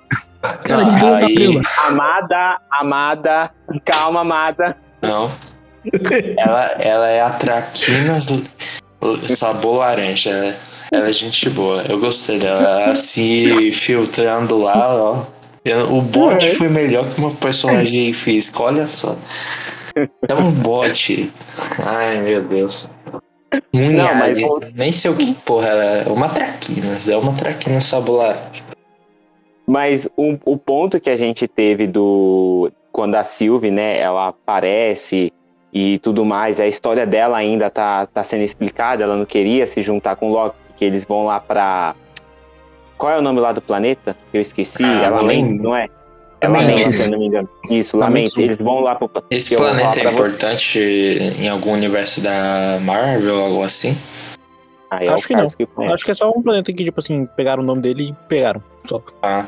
[0.59, 1.61] Cara de Não, louca aí-.
[1.87, 3.51] Amada, amada,
[3.85, 4.77] calma, amada.
[5.03, 5.31] Não.
[6.37, 8.27] Ela, ela é a Traquinas
[9.29, 10.31] sabor laranja.
[10.33, 10.55] né?
[10.93, 11.83] Ela é gente boa.
[11.89, 12.83] Eu gostei dela.
[12.83, 15.23] Ela se filtrando lá, ó.
[15.91, 16.55] O bot É.
[16.55, 18.63] foi melhor que uma personagem física.
[18.63, 19.17] Olha só.
[20.29, 21.33] É um bot.
[21.79, 22.89] Ai, meu Deus.
[23.73, 24.37] Não, mas
[24.75, 26.05] Nem sei o que porra ela é.
[26.09, 27.09] Uma traquinas.
[27.09, 28.65] É uma traquina sabor laranja.
[29.71, 32.73] Mas o, o ponto que a gente teve do.
[32.91, 35.33] Quando a Sylvie, né, ela aparece
[35.73, 39.81] e tudo mais, a história dela ainda tá, tá sendo explicada, ela não queria se
[39.81, 41.95] juntar com o Loki, que eles vão lá pra.
[42.99, 44.17] Qual é o nome lá do planeta?
[44.35, 44.83] Eu esqueci.
[44.83, 45.63] Ah, é não Lament, lembro.
[45.63, 45.87] não é?
[46.41, 46.75] É Lamentis.
[46.75, 47.49] Lament, se eu não me engano.
[47.71, 48.13] Isso, Lament.
[48.15, 48.39] Lamentis.
[48.39, 50.17] Eles vão lá pro Esse planeta é pra você.
[50.17, 50.79] importante
[51.39, 53.97] em algum universo da Marvel, algo assim?
[54.91, 55.95] Ah, é Acho o que Carlos conhece.
[55.95, 58.63] Acho que é só um planeta que, tipo assim, pegaram o nome dele e pegaram.
[58.85, 59.01] Só.
[59.23, 59.45] Ah.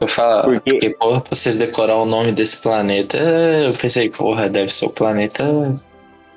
[0.00, 4.48] Eu falo, Porque- porque, porra, pra vocês decorar o nome desse planeta, eu pensei, porra,
[4.48, 5.44] deve ser o planeta.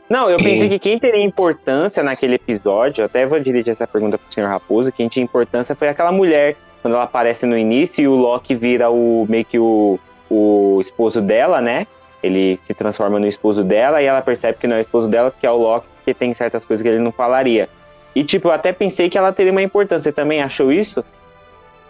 [0.08, 0.70] Não, eu pensei Hum.
[0.70, 4.91] que quem teria importância naquele episódio, eu até vou dirigir essa pergunta pro senhor Raposo,
[4.91, 8.91] quem tinha importância foi aquela mulher, quando ela aparece no início e o Loki vira
[8.91, 9.98] o meio que o,
[10.30, 11.88] o esposo dela, né?
[12.22, 15.32] Ele se transforma no esposo dela e ela percebe que não é o esposo dela,
[15.32, 17.68] porque é o Loki, porque tem certas coisas que ele não falaria.
[18.16, 20.03] E tipo, eu até pensei que ela teria uma importância.
[20.03, 21.03] Você também achou isso,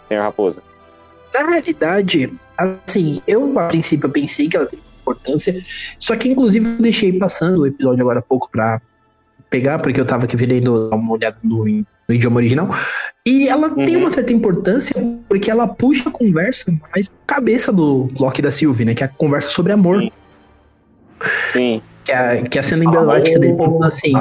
[0.09, 0.61] senhor Raposo?
[1.33, 5.55] Na realidade, assim, eu a princípio eu pensei que ela teria importância,
[5.99, 8.81] só que inclusive eu deixei passando o episódio agora há pouco pra
[9.49, 12.69] pegar, porque eu tava aqui virando uma olhada no, no idioma original,
[13.27, 14.01] e ela tem Uhum.
[14.03, 14.95] uma certa importância
[15.29, 19.03] porque ela puxa a conversa mais pra cabeça do Loki e da Sylvie, né, que
[19.03, 20.11] é a conversa sobre amor, Sim.
[21.49, 21.81] Sim.
[22.03, 24.13] que é, a- que é a cena emblemática dele perguntando assim,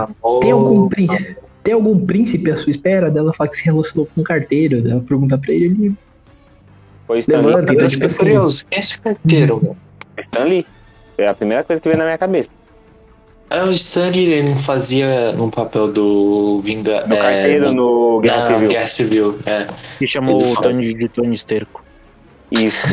[0.43, 3.11] tem algum príncipe, tem algum príncipe à sua espera?
[3.11, 5.95] Dela fala que se relacionou com um carteiro, ela pergunta pra ele, ele
[7.07, 7.47] Foi Stan Lee.
[7.47, 9.61] levanta, então Eu tipo assim, curioso, quem é esse carteiro?
[9.63, 9.77] mano?
[10.19, 10.67] Stan Lee.
[11.17, 12.51] Foi a primeira coisa que veio na minha cabeça.
[13.51, 17.07] Ah, o Stanley ele não fazia no papel do Vinga.
[17.07, 18.69] No é, carteiro, no Guerra na Civil.
[18.69, 19.67] Guerra Civil, é.
[19.99, 20.57] Que chamou Ele o.
[20.57, 21.84] Tony de Tony Esterco.
[22.59, 22.87] Isso.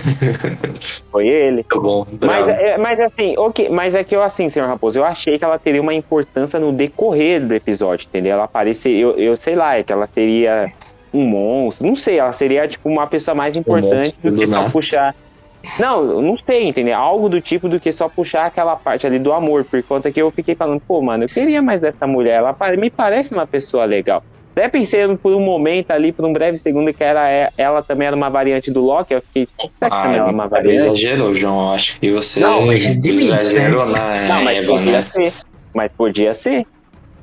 [1.12, 1.56] Foi ele.
[1.56, 2.08] Muito bom.
[2.22, 5.46] Mas, é, mas assim, ok, mas é que eu assim, senhor Raposo, eu achei que
[5.46, 8.34] ela teria uma importância no decorrer do episódio, entendeu?
[8.34, 10.72] Ela aparecer, eu, eu sei lá, é que ela seria
[11.14, 14.52] um monstro, não sei, ela seria tipo uma pessoa mais importante monstro do que só
[14.52, 14.70] nada.
[14.70, 15.16] puxar.
[15.78, 16.98] Não, não sei, entendeu?
[16.98, 20.20] Algo do tipo do que só puxar aquela parte ali do amor, por conta que
[20.20, 23.86] eu fiquei falando, pô, mano, eu queria mais dessa mulher, ela me parece uma pessoa
[23.86, 24.24] legal.
[24.56, 28.08] Até pensei por um momento ali, por um breve segundo, que era, é- ela também
[28.08, 30.82] era uma variante do Loki, eu fiquei, será que também ela é uma Ah, variante?
[30.84, 31.72] exagerou, João.
[31.74, 35.02] Acho que você Não, mas é exagerou na Não, mas Eva, podia né?
[35.04, 35.34] ser.
[35.74, 36.66] Mas podia ser.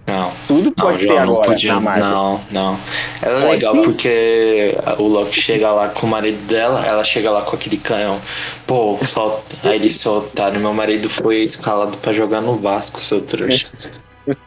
[0.07, 1.75] Não, Tudo não, pode ser não agora podia.
[1.75, 2.09] na Marvel.
[2.09, 2.79] Não, não.
[3.21, 3.83] Ela é Pode legal sim.
[3.83, 8.19] porque o Loki chega lá com o marido dela, ela chega lá com aquele canhão.
[8.67, 9.45] Pô, sol...
[9.63, 10.59] aí eles soltaram.
[10.61, 13.67] Meu marido foi escalado pra jogar no Vasco, seu trouxa.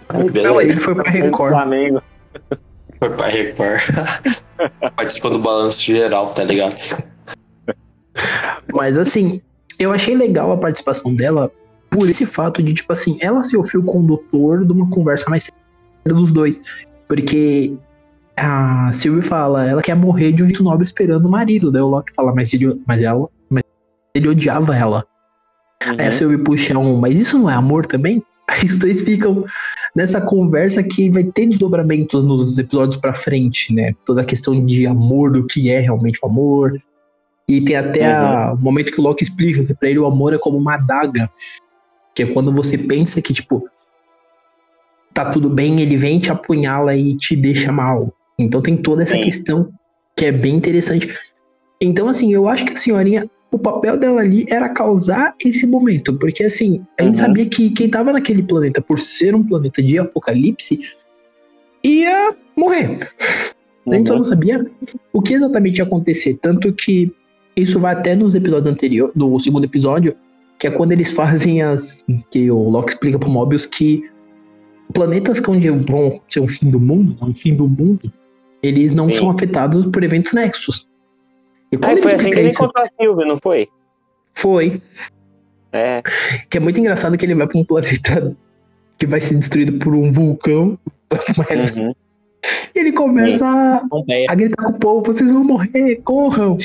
[0.10, 1.54] Aí, não, ele foi pra Record.
[1.54, 2.02] Flamengo.
[3.02, 3.82] Foi pra Record.
[4.96, 6.76] Participou do balanço geral, tá ligado?
[8.72, 9.42] Mas assim,
[9.80, 11.52] eu achei legal a participação dela
[11.90, 15.46] por esse fato de, tipo assim, ela ser o fio condutor de uma conversa mais
[15.46, 16.62] séria dos dois.
[17.08, 17.76] Porque
[18.38, 21.72] a Sylvie fala, ela quer morrer de um jeito nobre esperando o marido.
[21.72, 23.64] Daí o Loki fala, mas ele, mas ela, mas
[24.14, 25.04] ele odiava ela.
[25.88, 25.96] Uhum.
[25.98, 28.24] Aí a Sylvie puxa um, mas isso não é amor também?
[28.52, 29.46] Aí os dois ficam
[29.96, 33.94] nessa conversa que vai ter desdobramentos nos episódios pra frente, né?
[34.06, 36.78] Toda a questão de amor, do que é realmente o amor.
[37.48, 40.34] E tem até a- o momento que o Loki explica que pra ele o amor
[40.34, 41.30] é como uma adaga.
[42.14, 43.70] Que é quando você pensa que, tipo,
[45.14, 48.14] tá tudo bem, ele vem te apunhala e te deixa mal.
[48.38, 49.22] Então tem toda essa Sim.
[49.22, 49.72] questão
[50.16, 51.08] que é bem interessante.
[51.82, 56.18] Então, assim, eu acho que a senhorinha, o papel dela ali era causar esse momento.
[56.18, 57.22] Porque, assim, a gente Uhum.
[57.26, 60.80] sabia que quem tava naquele planeta, por ser um planeta de apocalipse,
[61.84, 63.10] ia morrer.
[63.88, 64.66] A gente só não sabia
[65.12, 66.38] o que exatamente ia acontecer.
[66.42, 67.12] Tanto que
[67.56, 70.16] isso vai até nos episódios anteriores, no segundo episódio,
[70.60, 72.06] que é quando eles fazem as.
[72.30, 74.04] que o Loki explica pro Mobius que
[74.94, 78.12] planetas que onde vão ser um fim do mundo, fim do mundo,
[78.62, 79.18] eles não Sim.
[79.18, 80.88] são afetados por eventos nexos.
[81.72, 83.70] E ele foi assim que ele encontrou a Silvia, não foi?
[84.34, 84.82] foi.
[85.72, 86.02] É.
[86.50, 88.36] Que é muito engraçado que ele vai pra um planeta
[88.98, 90.78] que vai ser destruído por um vulcão.
[91.78, 91.94] Uhum.
[92.74, 93.84] E ele começa a,
[94.30, 96.58] a gritar com o povo: vocês vão morrer, corram.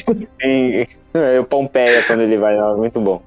[0.42, 3.22] E, é, o Pompeia, quando ele vai lá, muito bom.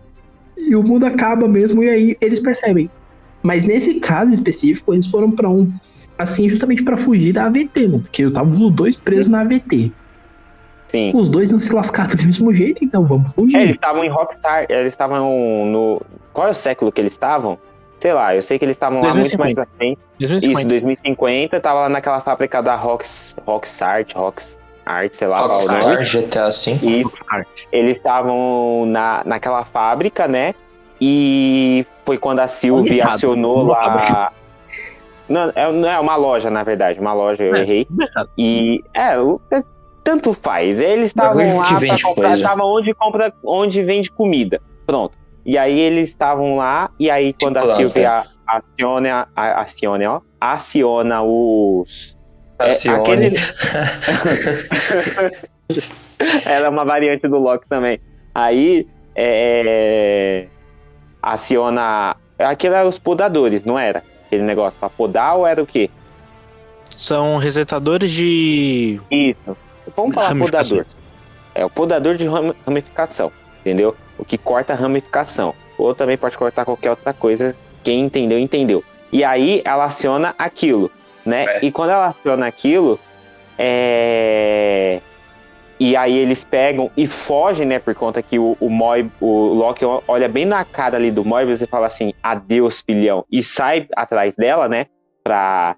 [0.58, 2.90] E o mundo acaba mesmo, e aí eles percebem.
[3.42, 5.72] Mas nesse caso específico, eles foram pra um.
[6.18, 8.00] Assim, justamente pra fugir da AVT, né?
[8.00, 9.94] Porque eu tava os dois presos na AVT.
[10.90, 11.12] Sim.
[11.16, 13.56] Os dois não se lascaram do mesmo jeito, então vamos fugir.
[13.58, 16.02] É, eles estavam em Rockstar, eles estavam no.
[16.34, 17.58] Qual é o século que eles estavam?
[18.00, 19.44] Sei lá, eu sei que eles estavam lá muito 2050.
[19.44, 20.00] mais pra frente.
[20.20, 20.68] Isso, 2050.
[20.70, 25.98] 2050, tava lá naquela fábrica da Rox, Roxart, Roxart, sei lá qual o Rockstar.
[26.00, 26.80] GTA V.
[26.88, 27.48] E Art.
[27.72, 30.56] eles estavam na, naquela fábrica, né?
[31.02, 33.76] E foi quando a Sylvie acionou lá.
[33.76, 34.32] fábrica.
[35.28, 37.62] Não, é, não é uma loja, na verdade, uma loja, eu É.
[37.62, 37.88] errei.
[38.38, 39.62] E é, o- é,
[40.04, 40.80] tanto faz.
[40.80, 44.62] Eles estavam lá vende comprar, estavam onde compra, onde vende comida.
[44.86, 45.18] Pronto.
[45.46, 47.76] E aí eles estavam lá, e aí quando a planta.
[47.76, 52.18] Silvia aciona, a- aciona, ó, aciona os.
[52.60, 53.36] É, aquele-
[56.46, 58.00] Ela é uma variante do Loki também.
[58.34, 60.48] Aí é,
[61.22, 62.16] aciona.
[62.38, 64.04] Aquilo era os podadores, não era?
[64.26, 65.90] Aquele negócio pra podar ou era o quê?
[66.96, 69.58] São resetadores de Isso.
[70.02, 70.86] Vamos falar podador.
[71.56, 73.32] É o podador de ram- ramificação,
[73.62, 73.96] entendeu?
[74.18, 75.54] O que corta a ramificação.
[75.78, 77.56] Ou também pode cortar qualquer outra coisa.
[77.84, 78.84] Quem entendeu, entendeu.
[79.12, 80.92] E aí ela aciona aquilo,
[81.26, 81.46] né?
[81.46, 81.66] É.
[81.66, 83.00] E quando ela aciona aquilo,
[83.58, 85.02] é...
[85.80, 87.80] E aí eles pegam e fogem, né?
[87.80, 91.62] Por conta que o, o, Moib, o Loki olha bem na cara ali do Moibius
[91.62, 93.26] e fala assim, adeus, filhão.
[93.32, 94.88] E sai atrás dela, né?
[95.24, 95.78] Pra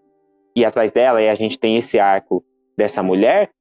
[0.56, 1.22] ir atrás dela.
[1.22, 2.44] E a gente tem esse arco
[2.76, 3.52] dessa mulher.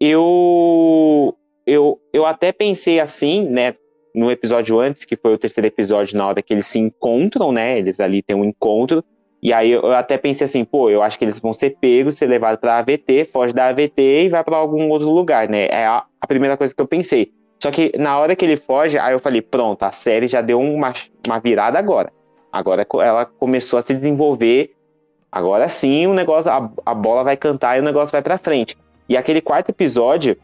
[0.00, 1.36] Eu,
[1.66, 3.74] eu, eu até pensei assim, né?
[4.14, 7.78] No episódio antes, que foi o terceiro episódio, na hora que eles se encontram, né?
[7.78, 9.04] Eles ali têm um encontro.
[9.42, 12.26] E aí eu até pensei assim, pô, eu acho que eles vão ser pegos, ser
[12.26, 15.66] levados pra AVT, foge da AVT e vai pra algum outro lugar, né?
[15.66, 17.30] É a, a primeira coisa que eu pensei.
[17.62, 20.60] Só que na hora que ele foge, aí eu falei, pronto, a série já deu
[20.60, 20.92] uma,
[21.26, 22.12] uma virada agora.
[22.50, 24.72] Agora ela começou a se desenvolver.
[25.30, 28.76] Agora sim o negócio, a, a bola vai cantar e o negócio vai pra frente.
[29.08, 30.36] E aquele quarto episódio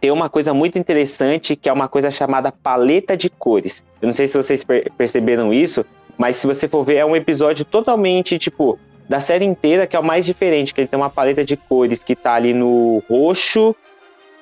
[0.00, 3.84] tem uma coisa muito interessante que é uma coisa chamada paleta de cores.
[4.00, 5.84] Eu não sei se vocês per- perceberam isso,
[6.18, 8.78] mas se você for ver, é um episódio totalmente, tipo,
[9.08, 12.02] da série inteira que é o mais diferente, que ele tem uma paleta de cores
[12.02, 13.74] que tá ali no roxo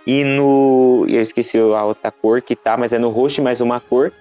[0.06, 1.04] e no.
[1.08, 4.12] Eu esqueci a outra cor que tá, mas é no roxo e mais uma cor.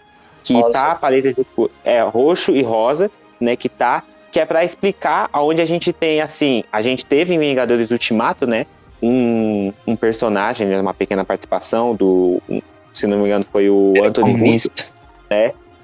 [0.43, 0.71] Que Rosa.
[0.71, 1.69] tá a paleta de cor.
[1.83, 3.55] É, roxo e rosa, né?
[3.55, 4.03] Que tá.
[4.31, 6.63] Que é pra explicar aonde a gente tem, assim.
[6.71, 8.65] A gente teve em Vingadores Ultimato, né?
[9.01, 12.41] Um, um personagem, né, uma pequena participação do.
[12.49, 12.61] um-
[12.93, 14.85] se não me engano, foi o Ele é Anthony Russo comunista.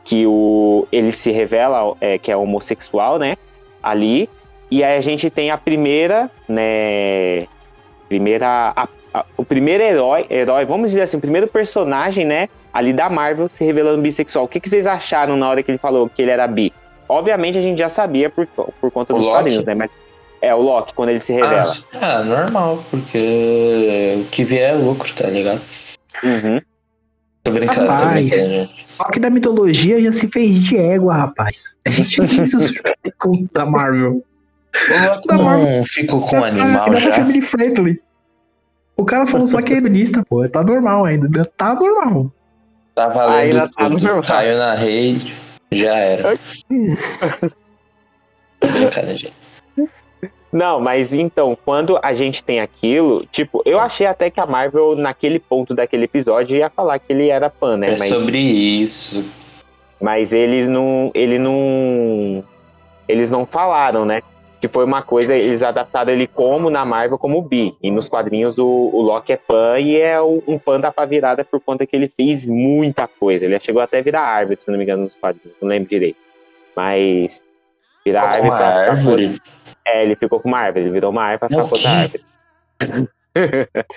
[0.03, 3.35] que o ele se revela é, que é homossexual, né?
[3.81, 4.29] Ali.
[4.69, 7.47] E aí a gente tem a primeira, né?
[8.09, 8.73] Primeira.
[8.75, 12.49] a- a- o primeiro herói, herói, vamos dizer assim, o primeiro personagem, né?
[12.73, 14.45] Ali da Marvel se revelando bissexual.
[14.45, 16.73] O que, que vocês acharam na hora que ele falou que ele era bi?
[17.07, 19.73] Obviamente a gente já sabia por, por conta O dos quadrinhos, né?
[19.75, 19.89] Mas
[20.45, 21.63] é o Loki, quando ele se revela.
[21.93, 25.61] Ah, ah, normal, porque o que vier é lucro, tá ligado?
[26.23, 26.61] Uhum.
[27.43, 28.11] Tô brincando, tô Rapaz.
[28.13, 28.85] brincando, gente.
[28.89, 31.75] Só que da mitologia já se fez de égua, rapaz.
[31.85, 32.73] A gente não fez isso
[33.17, 34.23] com da Marvel.
[34.89, 35.77] O Loki Da Marvel.
[35.77, 37.13] não ficou com um animal tá já.
[37.13, 38.01] family friendly.
[38.97, 40.47] O cara falou só que é feminista, pô.
[40.47, 41.45] Tá normal ainda.
[41.57, 42.31] Tá normal.
[42.93, 44.23] Tá valendo Ainda tá normal.
[44.23, 45.35] Caiu na rede.
[45.71, 46.37] Já era.
[48.61, 49.44] Brincadeira, gente.
[50.55, 54.95] Não, mas então, quando a gente tem aquilo, tipo, eu achei até que a Marvel,
[54.95, 57.87] naquele ponto daquele episódio, ia falar que ele era fã, né?
[57.87, 59.29] É mas, sobre isso.
[59.99, 61.11] mas eles não.
[61.13, 62.41] Ele não.
[63.05, 64.21] Eles não falaram, né?
[64.61, 67.75] Que foi uma coisa, eles adaptaram ele como na Marvel como bi.
[67.83, 71.43] E nos quadrinhos o, o Loki é fã e é um fã da pá virada
[71.43, 73.43] por conta que ele fez muita coisa.
[73.43, 76.17] Ele chegou até a virar árvore, se não me engano, nos quadrinhos, não lembro direito.
[76.73, 77.43] Mas.
[78.05, 79.35] Virar árvore Uma pra- pra árvore.
[79.87, 81.87] É, ele ficou com uma árvore, ele virou uma árvore É outra quê?
[81.87, 83.09] árvore.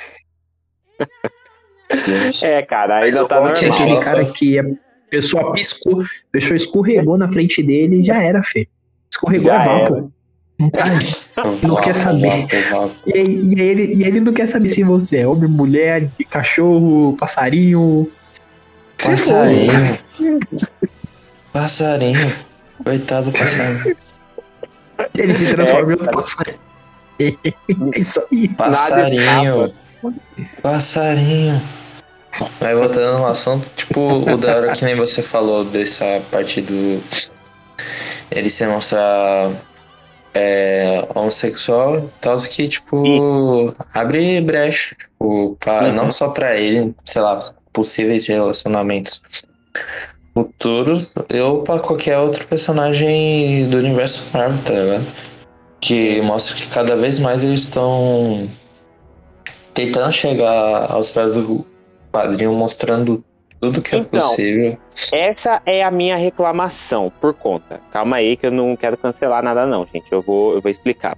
[2.43, 3.53] É, cara, ainda tá normal.
[3.53, 4.65] aquele cara que a
[5.09, 8.69] pessoa piscou, a pessoa escorregou na frente dele e já era, Fê.
[9.11, 10.13] Escorregou Já é vapo.
[10.59, 12.47] Não quer saber.
[13.07, 17.17] E aí, e ele, e ele não quer saber se você é homem, mulher, cachorro,
[17.17, 18.11] passarinho.
[19.03, 19.99] Passarinho.
[21.53, 22.33] Passarinho.
[22.85, 23.97] Coitado do passarinho.
[25.15, 26.59] Ele se transforma É, em outro passarinho.
[27.19, 28.49] É isso aí.
[28.49, 29.75] Passarinho.
[30.63, 31.61] Passarinho.
[32.61, 37.03] Mas voltando no assunto, tipo, o da hora que nem você falou dessa parte do.
[38.31, 39.51] Ele se mostrar
[40.35, 44.95] é, homossexual e tal, que, tipo, abre brecha.
[44.97, 45.95] Tipo, pra- Uhum.
[45.95, 47.39] não só pra ele, sei lá,
[47.73, 49.23] possíveis relacionamentos
[50.45, 55.07] futuros, ou pra qualquer outro personagem do universo Marvel, tá ligado?
[55.81, 58.47] Que mostra que cada vez mais eles estão
[59.75, 61.65] tentando chegar aos pés do
[62.13, 63.23] quadrinho, mostrando
[63.61, 64.79] tudo que é Então, possível.
[65.13, 67.81] Essa é a minha reclamação por conta.
[67.93, 70.11] Calma aí que eu não quero cancelar nada não, gente.
[70.11, 71.17] Eu vou, eu vou explicar.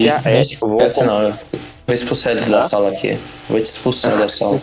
[0.00, 2.62] Já, não é, eu vou com- não, eu vou expulsar ele da Hã?
[2.62, 3.18] sala aqui.
[3.48, 4.60] Vou te expulsar da sala.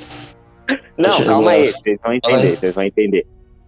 [0.98, 3.26] Não, Deixa eu calma aí, vocês vão entender, vocês vão entender.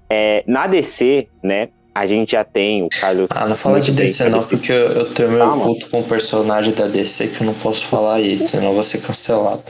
[0.10, 3.28] É, na DC, né, a gente já tem o Carlos...
[3.30, 5.64] Ah, não fala de bem DC não, porque eu, eu tenho meu Calma.
[5.64, 8.84] culto com um personagem da DC que eu não posso falar isso, senão eu vou
[8.84, 9.64] ser cancelado.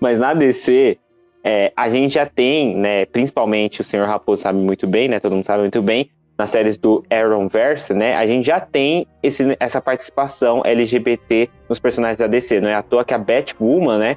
[0.00, 0.98] Mas na DC,
[1.44, 5.34] é, a gente já tem, né, principalmente o Senhor Raposo sabe muito bem, né, todo
[5.34, 9.80] mundo sabe muito bem, nas séries do Arrowverse, né, a gente já tem esse, essa
[9.80, 12.60] participação LGBT nos personagens da DC.
[12.60, 14.16] Não é à toa que a Batwoman, né,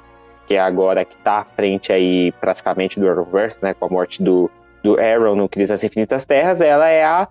[0.51, 4.21] que é agora que tá à frente aí praticamente do Arrowverse, né, com a morte
[4.21, 4.51] do,
[4.83, 7.29] do Arrow no Crise das Infinitas Terras, ela é a,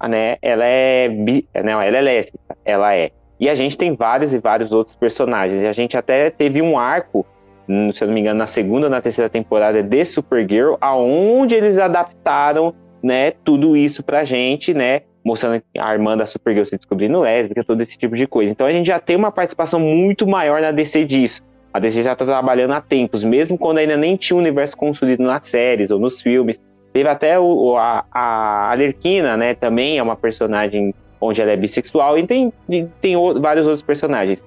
[0.00, 3.10] a, né, ela é, bi, não, ela é lésbica, ela é.
[3.38, 5.60] E a gente tem vários e vários outros personagens.
[5.60, 7.26] E a gente até teve um arco
[7.68, 11.54] hum, se eu não me engano, na segunda ou na terceira temporada de Supergirl, aonde
[11.54, 17.20] eles adaptaram, né, tudo isso pra gente, né, mostrando a irmã da Supergirl se descobrindo
[17.20, 18.50] lésbica, todo esse tipo de coisa.
[18.50, 21.42] Então a gente já tem uma participação muito maior na DC disso.
[21.74, 25.22] A DC já tá trabalhando há tempos, mesmo quando ainda nem tinha o universo construído
[25.24, 26.60] nas séries ou nos filmes.
[26.92, 32.16] Teve até o, a, a Alerquina, né, também é uma personagem onde ela é bissexual,
[32.16, 32.52] e tem,
[33.00, 34.42] tem o- vários outros personagens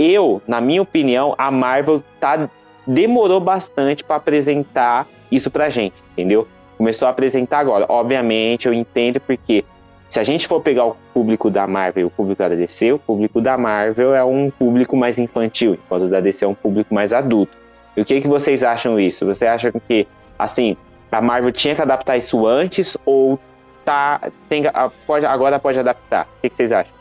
[0.00, 2.48] eu, na minha opinião, a Marvel tá,
[2.86, 6.48] demorou bastante para apresentar isso pra gente, entendeu?
[6.78, 7.84] Começou a apresentar agora.
[7.86, 9.62] Obviamente, eu entendo porque
[10.10, 12.98] se a gente for pegar o público da Marvel e o público da DC, o
[12.98, 16.92] público da Marvel é um público mais infantil, enquanto o da DC é um público
[16.92, 17.56] mais adulto.
[17.96, 19.24] E o que, que vocês acham isso?
[19.24, 20.76] Você acha que, assim,
[21.12, 23.38] a Marvel tinha que adaptar isso antes ou
[23.84, 24.64] tá, tem,
[25.06, 26.24] pode, agora pode adaptar?
[26.24, 26.92] O que, que vocês acham?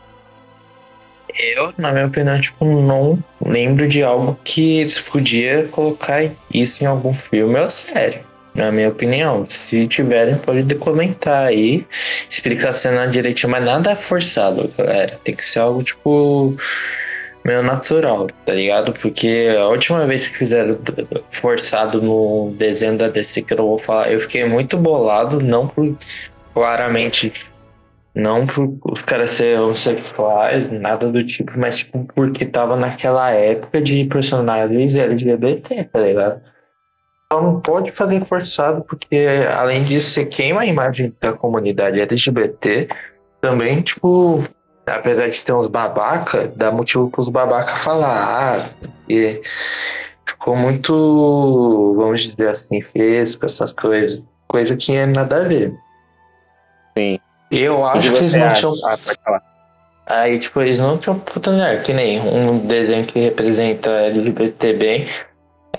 [1.35, 6.87] Eu, na minha opinião, tipo, não lembro de algo que se podia colocar isso em
[6.87, 8.28] algum filme ou série.
[8.59, 9.45] Na minha opinião.
[9.47, 11.87] Se tiverem, pode comentar aí.
[12.29, 15.17] Explicar a cena direitinho, mas nada forçado, galera.
[15.23, 16.57] Tem que ser algo, tipo,
[17.45, 18.91] meio natural, tá ligado?
[18.91, 20.77] Porque a última vez que fizeram
[21.31, 25.95] forçado no desenho da DC, que eu vou falar, eu fiquei muito bolado, não por
[26.53, 27.31] claramente
[28.13, 33.79] não por os caras serem homossexuais, nada do tipo, mas tipo, porque tava naquela época
[33.79, 36.41] de personagens LGBT, tá ligado?
[37.31, 42.89] Então não pode fazer forçado, porque além disso, você queima a imagem da comunidade LGBT,
[43.39, 44.43] também, tipo,
[44.87, 49.39] apesar de ter uns babaca, dá motivo pros babaca falar, ah, e
[50.25, 54.23] ficou muito, vamos dizer assim, fresco, essas coisas.
[54.47, 55.71] Coisa que é nada a ver.
[56.97, 57.19] Sim.
[57.51, 58.73] Eu acho que eles não tinham.
[58.85, 59.43] Ah, pode falar.
[60.07, 65.07] Aí, tipo, eles não tinham oportunidade, que nem um desenho que representa LGBT bem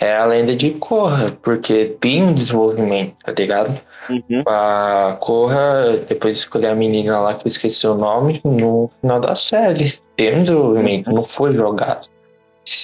[0.01, 3.79] é a lenda de Korra, porque tem um desenvolvimento, tá ligado?
[4.09, 4.43] Uhum.
[4.47, 9.21] A Korra, depois de escolher a menina lá que eu esqueci o nome, no final
[9.21, 9.95] da série.
[10.17, 12.09] Tem um desenvolvimento, não foi jogado.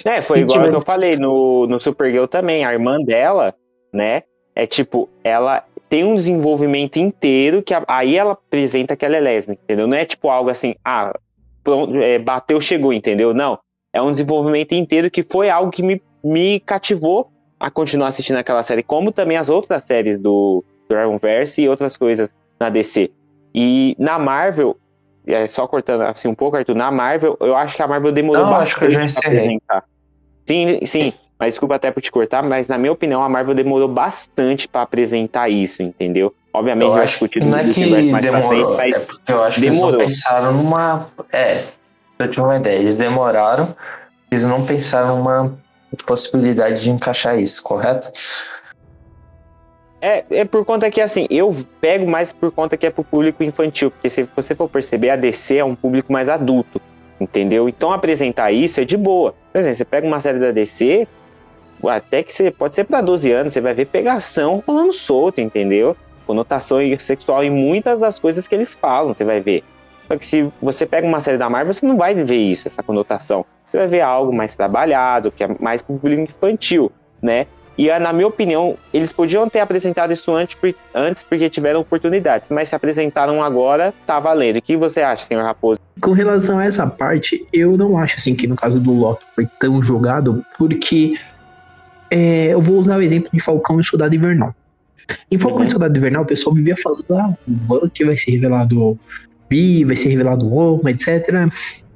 [0.04, 2.64] É, foi igual tiver- que eu falei no, no Supergirl também.
[2.64, 3.54] A irmã dela,
[3.92, 4.22] né?
[4.54, 9.20] É tipo, ela tem um desenvolvimento inteiro que a- aí ela apresenta que ela é
[9.20, 9.86] lésbica, entendeu?
[9.86, 11.14] Não é tipo algo assim, ah,
[11.62, 13.34] pronto, é, bateu, chegou, entendeu?
[13.34, 13.58] Não.
[13.92, 18.62] É um desenvolvimento inteiro que foi algo que me, me cativou a continuar assistindo aquela
[18.62, 23.10] série, como também as outras séries do Dragonverse e outras coisas na DC.
[23.54, 24.76] E na Marvel,
[25.26, 28.44] é, só cortando assim um pouco, Arthur, na Marvel, eu acho que a Marvel demorou
[28.44, 29.38] Não, acho que eu já bastante encerrei.
[29.56, 29.84] apresentar.
[30.46, 33.88] Sim, sim, mas desculpa até por te cortar, mas na minha opinião a Marvel demorou
[33.88, 36.34] bastante pra apresentar isso, entendeu?
[36.52, 39.66] Obviamente Eu vai acho que não é que demorou, frente, é porque eu acho que
[39.66, 39.98] eles demorou.
[40.00, 41.06] não pensaram numa.
[41.32, 41.62] É,
[42.18, 43.74] eu ter uma ideia, eles demoraram,
[44.30, 45.58] eles não pensaram numa
[46.04, 48.10] possibilidade de encaixar isso, correto?
[50.00, 53.42] É, é por conta que, assim, eu pego mais por conta que é pro público
[53.42, 56.80] infantil, porque se você for perceber, a DC é um público mais adulto,
[57.20, 57.68] entendeu?
[57.68, 59.34] Então apresentar isso é de boa.
[59.52, 61.08] Por exemplo, você pega uma série da DC,
[61.88, 65.96] até que você pode ser pra 12 anos, você vai ver pegação rolando solto, entendeu?
[66.26, 69.64] Conotação sexual em muitas das coisas que eles falam, você vai ver.
[70.08, 72.82] Só que se você pega uma série da Marvel, você não vai ver isso, essa
[72.82, 73.44] conotação.
[73.76, 77.46] Você vai ver algo mais trabalhado, que é mais público infantil, né?
[77.76, 80.56] E ah, na minha opinião, eles podiam ter apresentado isso antes,
[80.94, 84.56] antes porque tiveram oportunidades, mas se apresentaram agora, tá valendo.
[84.56, 85.78] O que você acha, senhor Raposo?
[86.00, 89.46] Com relação a essa parte, eu não acho assim que no caso do Loki foi
[89.60, 91.12] tão jogado, porque
[92.10, 94.54] é, eu vou usar o exemplo de Falcão e Soldado Invernal.
[95.30, 95.66] Em Falcão Uhum.
[95.66, 98.98] e Soldado Invernal, o pessoal vivia falando, ah, o Bucky vai ser revelado
[99.50, 101.46] bi, vai ser revelado homo, etc.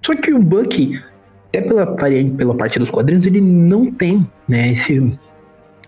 [0.03, 1.03] Só que o Bucky,
[1.51, 1.87] até pela,
[2.37, 5.13] pela parte dos quadrinhos, ele não tem, né, esse...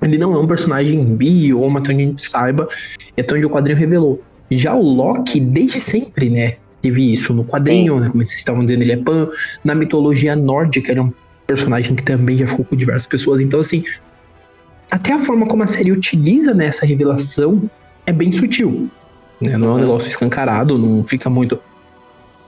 [0.03, 2.69] Ele não é um personagem bi ou até onde a gente saiba,
[3.17, 4.21] e até onde o quadrinho revelou.
[4.51, 8.83] Já o Loki, desde sempre, né, teve isso no quadrinho, né, como vocês estavam dizendo,
[8.83, 9.29] ele é pan.
[9.63, 11.13] Na mitologia nórdica, ele é um
[11.47, 13.41] personagem que também já ficou com diversas pessoas.
[13.41, 13.85] Então, assim,
[14.91, 17.71] até a forma como a série utiliza nessa revelação
[18.05, 18.91] é bem sutil.
[19.41, 19.57] né?
[19.57, 19.81] Não é um Uhum.
[19.81, 21.59] negócio escancarado, não fica muito.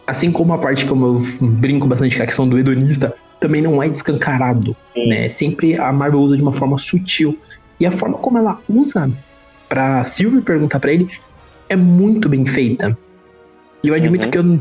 [0.07, 3.63] Assim como a parte, como eu brinco bastante, que é a questão do hedonista, também
[3.63, 4.77] não é descancarado.
[4.95, 5.09] Sim.
[5.09, 5.29] Né?
[5.29, 7.39] Sempre a Marvel usa de uma forma sutil.
[7.81, 9.11] E a forma como ela usa
[9.69, 11.09] pra Sylvie perguntar pra ele
[11.69, 12.97] é muito bem feita.
[13.83, 14.31] E eu admito Uhum.
[14.31, 14.59] que eu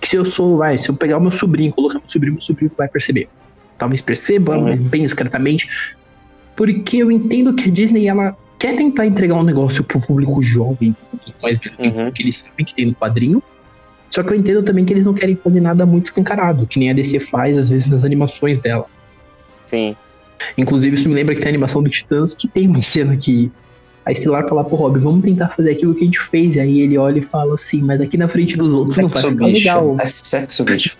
[0.00, 2.42] que se eu sou, vai, se eu pegar o meu sobrinho, colocar meu sobrinho, meu
[2.42, 3.28] sobrinho vai perceber.
[3.78, 4.64] Talvez perceba, Uhum.
[4.64, 5.68] mas bem discretamente.
[6.56, 10.94] Porque eu entendo que a Disney, ela quer tentar entregar um negócio pro público jovem,
[11.42, 12.10] mais velho, Uhum.
[12.10, 13.42] que eles sabem que tem no quadrinho.
[14.16, 16.88] Só que eu entendo também que eles não querem fazer nada muito escancarado, que nem
[16.88, 18.86] a DC faz, às vezes, nas animações dela.
[19.66, 19.94] Sim.
[20.56, 23.52] Inclusive, isso me lembra que tem a animação do Titãs, que tem uma cena que
[24.06, 26.56] a Estelar fala pro Rob, vamos tentar fazer aquilo que a gente fez.
[26.56, 29.20] E aí ele olha e fala assim, mas aqui na frente dos outros não vai
[29.20, 29.58] Sexo ficar bicho.
[29.58, 29.96] legal.
[30.00, 30.96] É sexo bicho.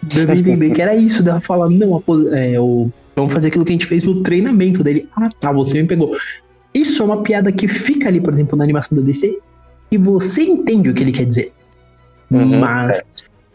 [0.00, 1.20] Deve entender que era isso.
[1.20, 2.00] Dela fala, não,
[2.32, 5.08] é, o- vamos fazer aquilo que a gente fez no treinamento dele.
[5.16, 6.16] Ah, tá, você me pegou.
[6.72, 9.36] Isso é uma piada que fica ali, por exemplo, na animação da DC,
[9.90, 11.52] e você entende o que ele quer dizer.
[12.38, 13.02] Uhum, mas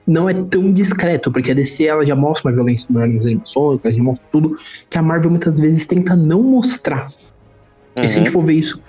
[0.07, 3.93] não é tão discreto, porque a DC ela já mostra uma violência nas animações, ela
[3.93, 4.55] já mostra tudo,
[4.89, 7.09] que a Marvel muitas vezes tenta não mostrar.
[8.01, 8.25] E se a Uhum.
[8.25, 8.79] gente for ver isso,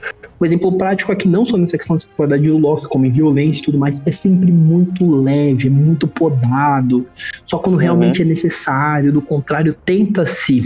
[0.40, 3.10] um exemplo prático é que não só nessa questão de sexualidade do Loki, como em
[3.10, 7.06] violência e tudo mais, é sempre muito leve, é muito podado,
[7.46, 7.80] só quando Uhum.
[7.80, 10.62] realmente é necessário, do contrário, tenta-se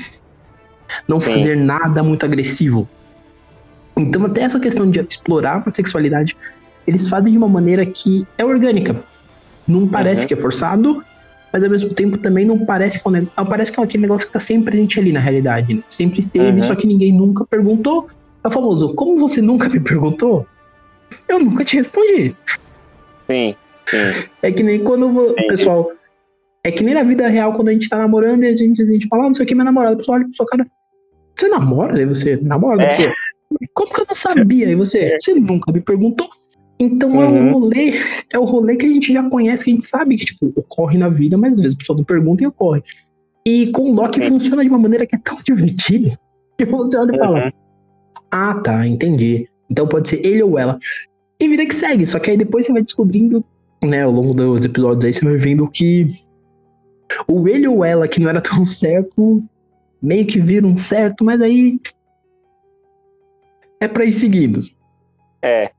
[1.09, 1.33] não Sim.
[1.35, 2.89] fazer nada muito agressivo.
[3.97, 6.37] Então, até essa questão de explorar a sexualidade,
[6.87, 9.03] eles fazem de uma maneira que é orgânica.
[9.67, 10.29] Não parece Uhum.
[10.29, 11.03] que é forçado,
[11.53, 13.47] mas ao mesmo tempo também não parece que é um negócio.
[13.49, 15.75] Parece que é aquele negócio que tá sempre presente ali na realidade.
[15.75, 15.83] Né?
[15.89, 16.67] Sempre esteve, Uhum.
[16.67, 18.09] só que ninguém nunca perguntou.
[18.45, 20.47] É o famoso, como você nunca me perguntou?
[21.29, 22.35] Eu nunca te respondi.
[23.31, 23.55] Sim.
[23.87, 24.29] Sim.
[24.43, 25.91] É que nem quando o pessoal.
[26.65, 28.85] É que nem na vida real, quando a gente tá namorando e a gente, a
[28.85, 29.95] gente fala, ah, não sei o que, minha namorada.
[29.95, 30.67] O pessoal olha pro seu cara.
[31.37, 31.97] Você namora?
[31.99, 32.85] Aí você namora?
[32.85, 32.97] É.
[33.75, 34.67] Como que eu não sabia?
[34.69, 36.29] Aí você, você nunca me perguntou.
[36.79, 37.49] Então é Uhum.
[37.51, 37.93] o rolê,
[38.33, 40.99] é o rolê que a gente já conhece, que a gente sabe que, tipo, ocorre
[40.99, 42.83] na vida, mas às vezes a pessoa não pergunta e ocorre.
[43.47, 44.29] E com o Loki Sim.
[44.29, 46.19] funciona de uma maneira que é tão divertida
[46.59, 47.51] que você olha e fala, Uhum.
[48.31, 49.49] ah, tá, entendi.
[49.71, 50.79] Então pode ser ele ou ela.
[51.41, 53.45] E vida que segue, só que aí depois você vai descobrindo,
[53.83, 56.21] né, ao longo dos episódios aí, você vai vendo que
[57.29, 59.43] o ele ou ela que não era tão certo,
[60.03, 61.79] meio que vira um certo, mas aí
[63.81, 64.63] é pra ir seguindo.
[65.43, 65.71] É.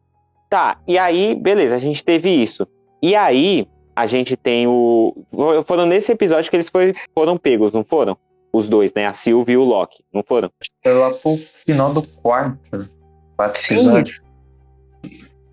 [0.53, 2.67] Tá, e aí, beleza, a gente teve isso.
[3.01, 5.25] E aí, a gente tem o.
[5.65, 8.15] Foram nesse episódio que eles foi- foram pegos, não foram?
[8.53, 9.07] Os dois, né?
[9.07, 10.51] A Sylvie e o Loki, não foram?
[10.83, 12.87] Foi lá pro final do quarto.
[13.35, 13.73] Quarto Sim.
[13.73, 14.21] episódio.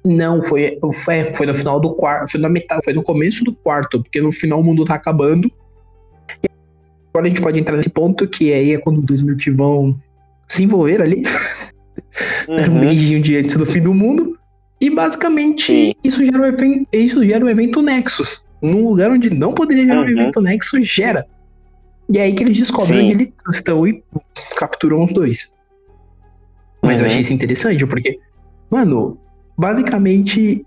[0.05, 3.55] Não, foi, foi, foi no final do quarto, foi na metade, foi no começo do
[3.55, 5.51] quarto, porque no final o mundo tá acabando.
[6.43, 6.49] E
[7.15, 9.99] agora a gente pode entrar nesse ponto que aí é quando os dois que vão
[10.47, 11.23] se envolver ali.
[12.49, 12.81] Um Uhum.
[12.81, 14.37] beijinho de antes do fim do mundo.
[14.81, 15.93] E basicamente Sim.
[16.03, 18.43] isso gera, um evento, isso gera um evento Nexus.
[18.63, 20.11] Num lugar onde não poderia gerar um Uhum.
[20.11, 21.27] evento Nexus, gera.
[22.11, 23.15] E é aí que eles descobrem Sim.
[23.15, 24.03] onde eles estão e
[24.57, 25.51] capturam os dois.
[26.83, 27.07] Mas eu Uhum.
[27.07, 28.19] achei isso interessante, porque,
[28.71, 29.19] mano,
[29.59, 30.65] basicamente,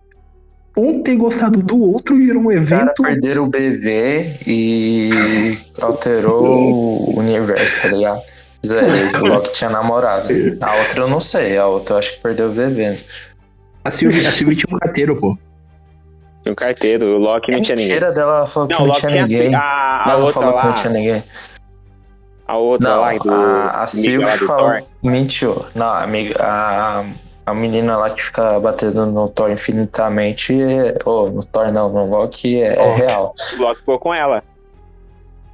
[0.78, 3.02] um ter gostado do outro gerou um evento.
[3.02, 6.34] perderam o bebê e alterou
[7.16, 8.22] o universo, tá ligado?
[8.66, 8.82] Zé,
[9.22, 10.30] o Loki tinha namorado.
[10.62, 12.98] A outra eu não sei, a outra eu acho que perdeu o bebê.
[13.84, 15.38] A Sylvie, a Sylvie tinha um carteiro, pô.
[16.42, 17.92] Tinha um carteiro, o Loki não tinha ninguém.
[17.94, 19.56] Mentira dela, ela falou que Não, tinha ninguém.
[19.56, 21.24] a, a ela outra falou lá, que não tinha ninguém.
[22.48, 24.88] a outra Não, lá do a, a Sylvie falou.
[25.04, 25.66] Mentiu.
[25.76, 27.06] Não, amiga, a,
[27.46, 30.54] a menina lá que fica batendo no Thor infinitamente.
[30.62, 33.34] É, oh, no Thor não, no Loki é, é real.
[33.58, 34.44] O Loki ficou com ela.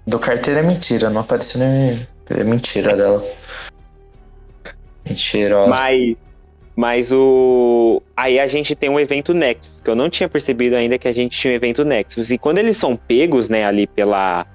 [0.05, 2.07] Do carteiro é mentira, não apareceu nem.
[2.31, 3.23] É mentira dela.
[5.07, 5.69] Mentirosa.
[5.69, 6.15] Mas,
[6.79, 8.01] mas o.
[8.15, 11.11] Aí a gente tem um evento Nexus, que eu não tinha percebido ainda que a
[11.11, 12.31] gente tinha um evento Nexus.
[12.31, 14.45] E quando eles são pegos, né, ali pela,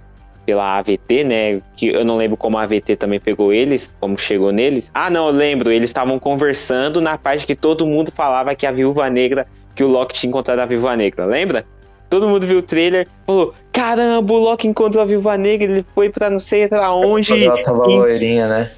[0.47, 1.61] pela AVT, né?
[1.77, 4.91] Que eu não lembro como a AVT também pegou eles, como chegou neles.
[4.95, 8.73] Ah, não, eu lembro, eles estavam conversando na parte que todo mundo falava que a
[8.73, 11.67] viúva negra, que o Loki tinha encontrado a viúva negra, lembra?
[12.09, 16.09] Todo mundo viu o trailer, falou: caramba, o Loki encontrou a viúva negra, ele foi
[16.09, 17.33] pra não sei pra onde.
[17.33, 18.71] Mas ela tava e- loirinha, né?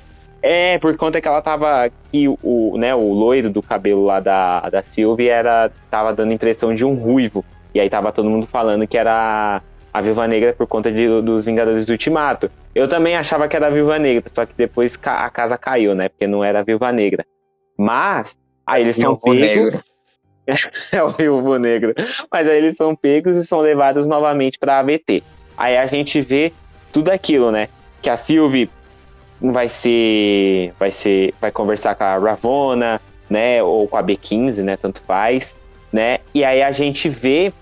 [0.47, 1.91] É, por conta que ela tava.
[2.13, 6.73] Que o, né, o loiro do cabelo lá da, da Sylvie era, tava dando impressão
[6.73, 7.45] de um ruivo.
[7.75, 9.61] E aí tava todo mundo falando que era
[9.93, 12.49] a Viúva Negra por conta de- dos Vingadores do Ultimato.
[12.75, 16.09] Eu também achava que era a Viúva Negra, só que depois a casa caiu, né?
[16.09, 17.25] Porque não era a Viúva Negra.
[17.77, 19.83] Mas, aí eles são pegos.
[20.93, 21.93] é o Viúvo Negro.
[22.31, 25.25] Mas aí eles são pegos e são levados novamente pra AVT.
[25.57, 26.53] Aí a gente vê
[26.93, 27.69] tudo aquilo, né?
[28.01, 28.71] Que a Sylvie
[29.41, 30.73] vai ser.
[30.79, 31.35] Vai ser.
[31.41, 33.63] Vai conversar com a Ravonna, né?
[33.63, 34.77] Ou com a B15, né?
[34.77, 35.57] Tanto faz.
[35.93, 36.19] Né?
[36.35, 37.53] E aí a gente vê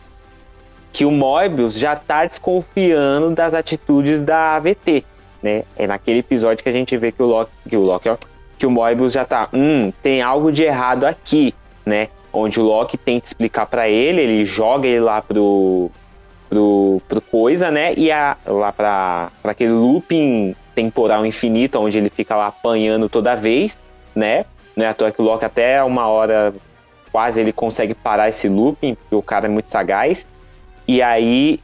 [0.92, 5.04] que o Mobius já tá desconfiando das atitudes da AVT.
[5.42, 5.64] Né?
[5.76, 7.52] É naquele episódio que a gente vê que o Loki.
[7.68, 8.16] Que o Loki, ó.
[8.58, 9.48] Que o Mobius já tá.
[9.52, 11.54] Hum, tem algo de errado aqui,
[11.84, 12.08] né?
[12.34, 15.90] onde o Loki tenta explicar pra ele, ele joga ele lá pro,
[16.50, 17.94] pro, pro coisa, né?
[17.96, 23.78] E a, lá pra aquele looping temporal infinito, onde ele fica lá apanhando toda vez,
[24.14, 24.44] né?
[24.76, 26.52] Não é à toa que o Loki até uma hora
[27.12, 30.26] quase ele consegue parar esse looping, porque o cara é muito sagaz.
[30.86, 31.60] E aí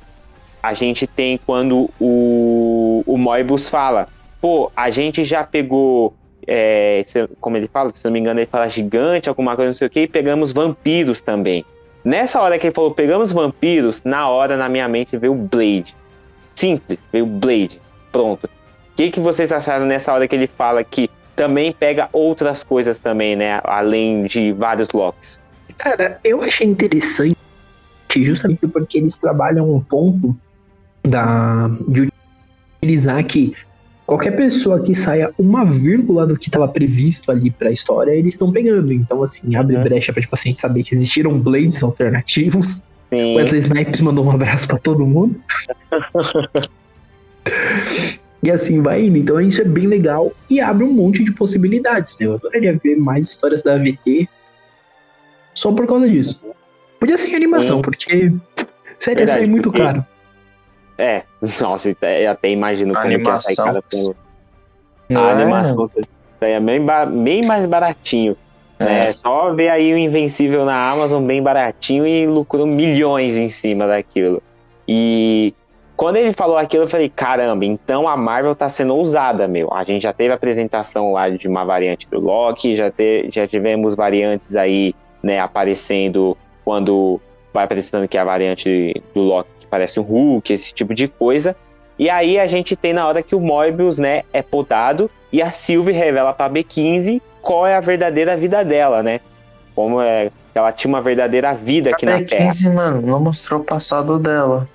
[0.63, 4.07] a gente tem quando o, o Moebius fala,
[4.41, 6.15] pô, a gente já pegou
[6.47, 7.05] é,
[7.41, 9.91] como ele fala, se não me engano, ele fala gigante, alguma coisa, não sei o
[9.91, 11.65] que, e pegamos vampiros também.
[12.05, 15.95] Nessa hora que ele falou pegamos vampiros, na hora na minha mente veio o Blade.
[16.55, 17.81] Simples, veio o Blade.
[18.11, 18.49] Pronto.
[19.01, 22.99] O que, que vocês acharam nessa hora que ele fala que também pega outras coisas
[22.99, 23.59] também, né?
[23.65, 25.41] Além de vários Locks.
[25.79, 27.35] Cara, eu achei interessante
[28.15, 30.37] justamente porque eles trabalham um ponto
[31.03, 32.11] da, de
[32.83, 33.55] utilizar que
[34.05, 38.53] qualquer pessoa que saia uma vírgula do que estava previsto ali pra história, eles estão
[38.53, 38.93] pegando.
[38.93, 39.83] Então, assim, abre Uhum.
[39.83, 42.85] brecha pra tipo, assim, saber que existiram blades alternativos.
[43.09, 45.41] Sim, Wesley Snipes mandou um abraço pra todo mundo.
[48.43, 49.19] e assim vai indo.
[49.19, 52.17] Então isso é bem legal e abre um monte de possibilidades.
[52.19, 52.27] né?
[52.27, 54.29] Eu adoraria ver mais histórias da AVT
[55.55, 56.41] só por causa disso.
[56.99, 57.83] Podia ser em animação, Sim.
[57.83, 58.33] porque
[58.99, 60.05] seria sair muito porque- caro.
[60.99, 61.23] é.
[61.61, 63.83] Nossa, eu até imagino como que ia sair Animação.
[63.91, 64.17] filme.
[65.09, 65.33] Não A é?
[65.33, 65.91] animação
[66.41, 66.81] é bem,
[67.25, 68.37] bem mais baratinho.
[68.79, 69.09] É.
[69.09, 73.87] É, só ver aí o Invencível na Amazon bem baratinho e lucrou milhões em cima
[73.87, 74.43] daquilo.
[74.89, 75.53] E
[76.01, 79.69] quando ele falou aquilo, eu falei, caramba, então a Marvel tá sendo ousada, meu.
[79.71, 83.95] A gente já teve apresentação lá de uma variante do Loki, já, te- já tivemos
[83.95, 86.35] variantes aí, né, aparecendo
[86.65, 87.21] quando
[87.53, 91.07] vai aparecendo que é a variante do Loki que parece um Hulk, esse tipo de
[91.07, 91.55] coisa.
[91.99, 95.53] E aí a gente tem na hora que o Moebius, né, é podado e a
[95.53, 99.21] Sylvie revela pra B15 qual é a verdadeira vida dela, né?
[99.75, 102.49] Como é que ela tinha uma verdadeira vida aqui A na Terra.
[102.49, 104.67] B15, mano, não mostrou o passado dela.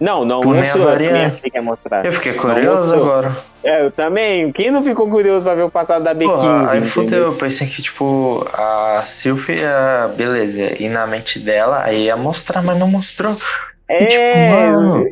[0.00, 1.36] Não, não Por mostrou, eu também variante.
[1.36, 2.06] achei que ia mostrar.
[2.06, 3.36] Eu fiquei curioso agora.
[3.62, 4.50] É, eu também.
[4.52, 6.24] Quem não ficou curioso pra ver o passado da B15?
[6.40, 11.82] Porra, aí fudeu, eu pensei que, tipo, a Sylvie, a- beleza, e na mente dela,
[11.84, 13.36] aí ia mostrar, mas não mostrou.
[13.90, 15.06] E, tipo, É, mano,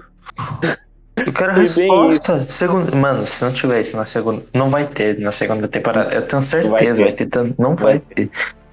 [1.27, 2.47] eu quero a resposta.
[2.49, 6.15] Segundo, mano, se não tiver isso na segunda, não vai ter na segunda temporada.
[6.15, 7.29] Eu tenho certeza, vai ter.
[7.29, 8.31] vai ter, não vai ter.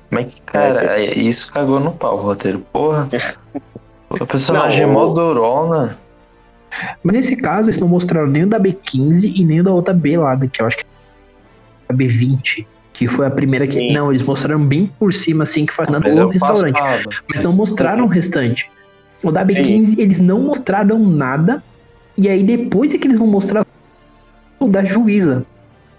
[0.09, 2.59] Mas, cara, é- isso cagou no pau, o roteiro.
[2.71, 3.09] Porra.
[4.07, 5.97] O personagem é Não, mó o- durona.
[7.03, 9.93] Mas nesse caso, eles não mostraram nem o da B15 e nem o da outra
[9.93, 10.83] B lá, que eu acho que
[11.89, 12.65] é a B20.
[12.93, 13.73] Que foi a primeira que.
[13.73, 13.91] Sim.
[13.93, 16.79] Não, eles mostraram bem por cima, assim, que faz nada no é o restaurante.
[17.29, 18.71] Mas não mostraram o restante.
[19.21, 19.61] O da Sim.
[19.61, 21.61] B15, eles não mostraram nada.
[22.17, 23.65] E aí depois é que eles vão mostrar
[24.59, 25.45] o da juíza.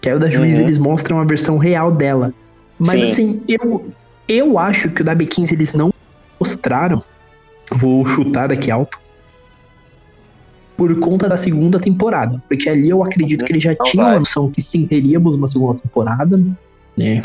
[0.00, 0.62] Que aí o da juíza Uhum.
[0.62, 2.32] eles mostram a versão real dela.
[2.78, 3.02] Mas Sim.
[3.10, 3.90] assim, eu,
[4.26, 5.92] eu acho que o da B15 eles não
[6.40, 7.02] mostraram.
[7.72, 8.98] Vou chutar aqui alto.
[10.76, 12.42] Por conta da segunda temporada.
[12.48, 14.16] Porque ali eu acredito que eles já Não tinham vai.
[14.16, 16.36] a noção que sim, teríamos uma segunda temporada.
[16.96, 17.22] Né?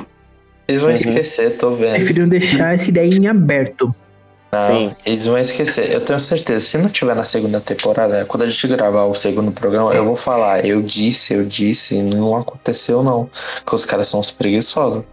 [0.67, 0.95] Eles vão Uhum.
[0.95, 1.95] esquecer, tô vendo.
[1.95, 3.93] Preferiram deixar essa ideia em aberto.
[4.53, 4.91] Não, Sim.
[5.05, 5.91] eles vão esquecer.
[5.91, 6.59] Eu tenho certeza.
[6.65, 10.17] Se não tiver na segunda temporada, quando a gente gravar o segundo programa, eu vou
[10.17, 10.65] falar.
[10.65, 13.29] Eu disse, eu disse, não aconteceu não.
[13.63, 15.03] Porque os caras são uns preguiçosos.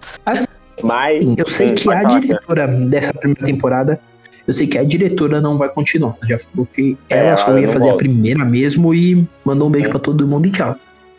[0.82, 1.24] Mas.
[1.36, 4.00] Eu sei Sim, que a diretora dessa primeira temporada,
[4.48, 6.16] eu sei que a diretora não vai continuar.
[6.28, 7.98] Já falou que É, ela ela só ia fazer a volta.
[7.98, 9.90] primeira mesmo e mandou um beijo É.
[9.90, 10.74] pra todo mundo e tchau.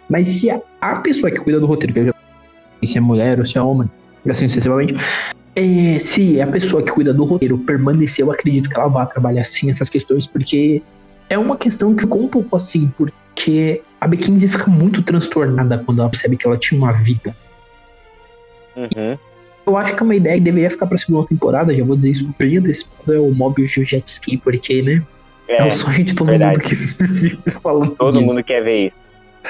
[0.09, 2.13] Mas se a, a pessoa que cuida do roteiro, que eu já
[2.79, 3.87] sei se é mulher ou se é homem,
[4.25, 4.95] e assim sucessivamente,
[5.55, 9.45] é, se a pessoa que cuida do roteiro permanecer, eu acredito que ela vai trabalhar
[9.45, 10.81] sim essas questões, porque
[11.29, 15.99] é uma questão que ficou um pouco assim, porque a B15 fica muito transtornada quando
[16.01, 17.35] ela percebe que ela tinha uma vida.
[18.75, 19.17] Uhum.
[19.65, 22.11] Eu acho que é uma ideia que deveria ficar pra segunda temporada, já vou dizer
[22.11, 25.03] isso bem antecipado, é o Mobius de Jet Ski, porque, né?
[25.47, 26.57] É, É, o sonho de todo verdade.
[26.59, 28.27] mundo que vive falando todo isso.
[28.27, 28.95] mundo quer ver isso.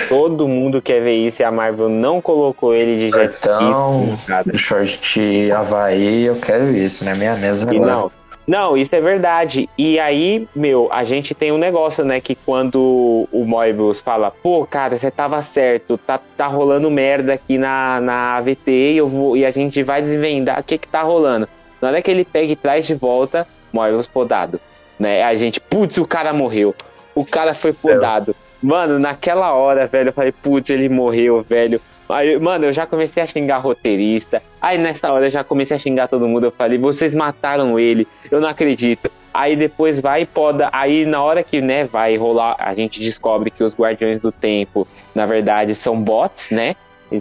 [0.07, 3.47] Todo mundo quer ver isso e a Marvel não colocou ele de jet ski.
[3.49, 4.17] Então,
[4.53, 7.15] o short Havaí, eu quero isso, né?
[7.15, 7.91] Minha mesa E agora.
[7.91, 8.11] não,
[8.49, 9.69] não, isso é verdade.
[9.77, 12.19] E aí, meu, a gente tem um negócio, né?
[12.19, 17.59] Que quando o Moebius fala, pô, cara, você tava certo, tá, tá rolando merda aqui
[17.59, 21.03] na, na AVT e, eu vou, e a gente vai desvendar o que que tá
[21.03, 21.47] rolando.
[21.79, 24.59] Na hora que ele pega e traz de volta, Moebius podado.
[24.97, 25.21] Né?
[25.21, 26.73] A gente, putz, o cara morreu.
[27.13, 28.35] O cara foi podado.
[28.59, 31.79] Mano, naquela hora, velho, eu falei, putz, ele morreu, velho.
[32.09, 34.41] Aí, mano, eu já comecei a xingar roteirista.
[34.59, 36.45] Aí nessa hora eu já comecei a xingar todo mundo.
[36.45, 38.07] Eu falei, vocês mataram ele.
[38.31, 39.11] Eu não acredito.
[39.31, 40.69] Aí depois vai e poda.
[40.73, 44.87] Aí na hora que, né, vai rolar, a gente descobre que os Guardiões do Tempo,
[45.13, 46.75] na verdade, são bots, né?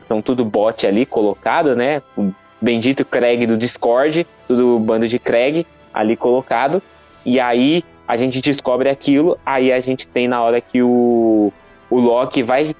[0.07, 2.03] São tudo bot ali colocado, né?
[2.17, 6.83] O bendito Craig do Discord, tudo bando de Craig ali colocado.
[7.25, 9.39] E aí a gente descobre aquilo.
[9.45, 11.53] Aí a gente tem na hora que o,
[11.91, 12.75] o Loki vai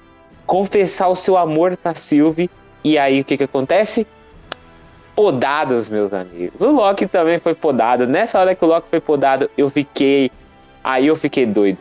[0.49, 2.49] confessar o seu amor pra Sylvie.
[2.83, 4.07] E aí o que que acontece?
[5.15, 6.59] Podados, meus amigos.
[6.61, 8.07] O Loki também foi podado.
[8.07, 10.31] Nessa hora que o Loki foi podado, eu fiquei.
[10.83, 11.77] Aí eu fiquei doido.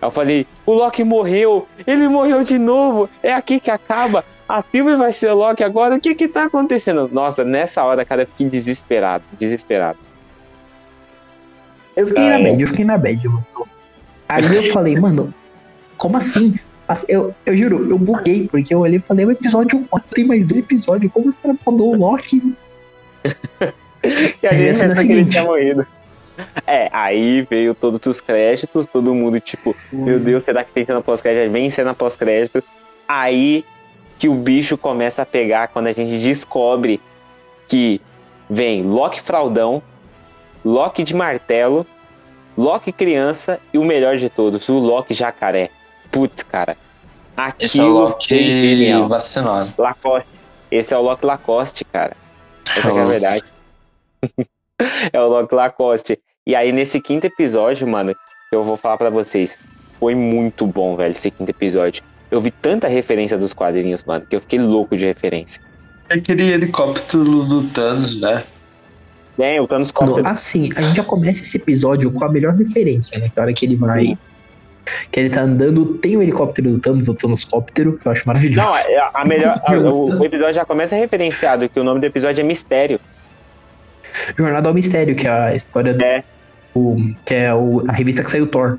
[0.00, 4.24] Eu falei, o Loki morreu, ele morreu de novo, é aqui que acaba.
[4.48, 7.10] A Sylvie vai ser o Loki agora, o que que tá acontecendo?
[7.12, 9.98] Nossa, nessa hora, cara, eu fiquei desesperado, desesperado.
[11.94, 12.50] Eu fiquei Ah, na é.
[12.50, 13.46] bad, eu fiquei na bad, mano.
[14.28, 15.34] Aí eu falei, mano,
[15.98, 16.58] como assim?
[16.88, 20.24] As- Eu, eu juro, eu buguei, porque eu olhei e falei, o episódio 4 tem
[20.24, 22.54] mais dois episódios, como os caras podou o Loki?
[24.40, 25.84] E a gente pensou que ele tinha morrido.
[26.66, 31.00] É, aí veio todos os créditos, todo mundo tipo, meu Deus, será que tem cena
[31.00, 31.50] pós-crédito?
[31.50, 32.62] Vem cena pós-crédito.
[33.08, 33.64] Aí
[34.18, 37.00] que o bicho começa a pegar quando a gente descobre
[37.66, 38.00] que
[38.48, 39.82] vem Loki Fraudão,
[40.64, 41.84] Loki de Martelo,
[42.56, 45.70] Loki Criança e o melhor de todos, o Loki Jacaré.
[46.16, 46.76] Putz, cara.
[47.58, 49.74] Esse é o Aquilo Loki vacinado.
[49.76, 50.28] Lacoste.
[50.70, 52.16] Esse é o Loki Lacoste, cara.
[52.66, 53.08] Essa que é a Oh.
[53.08, 53.44] verdade.
[55.12, 56.18] é o Loki Lacoste.
[56.46, 58.14] E aí, nesse quinto episódio, mano,
[58.50, 59.58] eu vou falar pra vocês.
[60.00, 62.02] Foi muito bom, velho, esse quinto episódio.
[62.30, 65.60] Eu vi tanta referência dos quadrinhos, mano, que eu fiquei louco de referência.
[66.08, 68.42] Aquele helicóptero do Thanos, né?
[69.36, 69.92] Bem, o Thanos
[70.24, 73.28] assim, a gente já começa esse episódio com a melhor referência, né?
[73.28, 74.16] Que a hora que ele vai.
[75.10, 78.66] Que ele tá andando, tem o helicóptero do Thanos, o Thanoscóptero, que eu acho maravilhoso.
[78.66, 79.60] Não, é a melhor.
[79.66, 83.00] a- o, o episódio já começa referenciado, que o nome do episódio é Mistério.
[84.38, 86.02] Jornada ao Mistério, que é a história do.
[86.04, 86.22] É.
[86.74, 88.78] o- que é o- a revista que saiu Thor.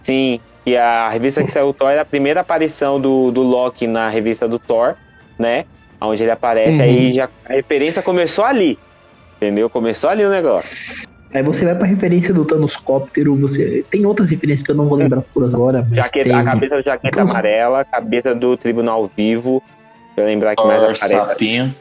[0.00, 4.08] Sim, e a revista que saiu Thor é a primeira aparição do, do Loki na
[4.08, 4.94] revista do Thor,
[5.38, 5.64] né?
[6.00, 6.82] Onde ele aparece, Uhum.
[6.82, 8.78] aí já a referência começou ali.
[9.36, 9.68] Entendeu?
[9.68, 10.76] Começou ali o negócio.
[11.34, 13.84] Aí você vai pra referência do Thanoscóptero, você.
[13.90, 15.96] Tem outras referências que eu não vou lembrar todas agora, mas.
[15.96, 16.38] Jaqueta, tem...
[16.38, 19.62] a cabeça do jaqueta Então- amarela, cabeça do Tribunal Vivo.
[20.14, 21.08] Pra eu lembrar que mais aparece.
[21.14, 21.74] Sapinho.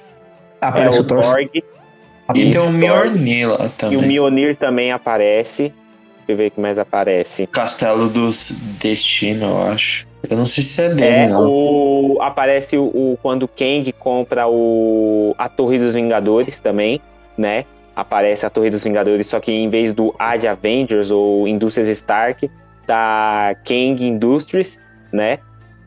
[0.62, 1.22] É Aparece o o Thor.
[1.22, 2.70] Torg E tem o.
[2.72, 4.02] Mjolnir lá e o também.
[4.08, 5.64] Mjolnir também aparece.
[5.64, 7.45] Deixa eu ver o que mais aparece.
[7.47, 10.08] Castelo dos Destino, eu acho.
[10.30, 11.49] Eu não sei se é dele, É, não.
[11.49, 17.02] o, aparece o, o- quando o Kang compra o, a Torre dos Vingadores também,
[17.38, 17.66] né?
[17.96, 22.50] Aparece a Torre dos Vingadores, só que em vez do Ad Avengers ou Indústrias Stark,
[22.88, 24.80] tá Kang Industries,
[25.12, 25.39] né?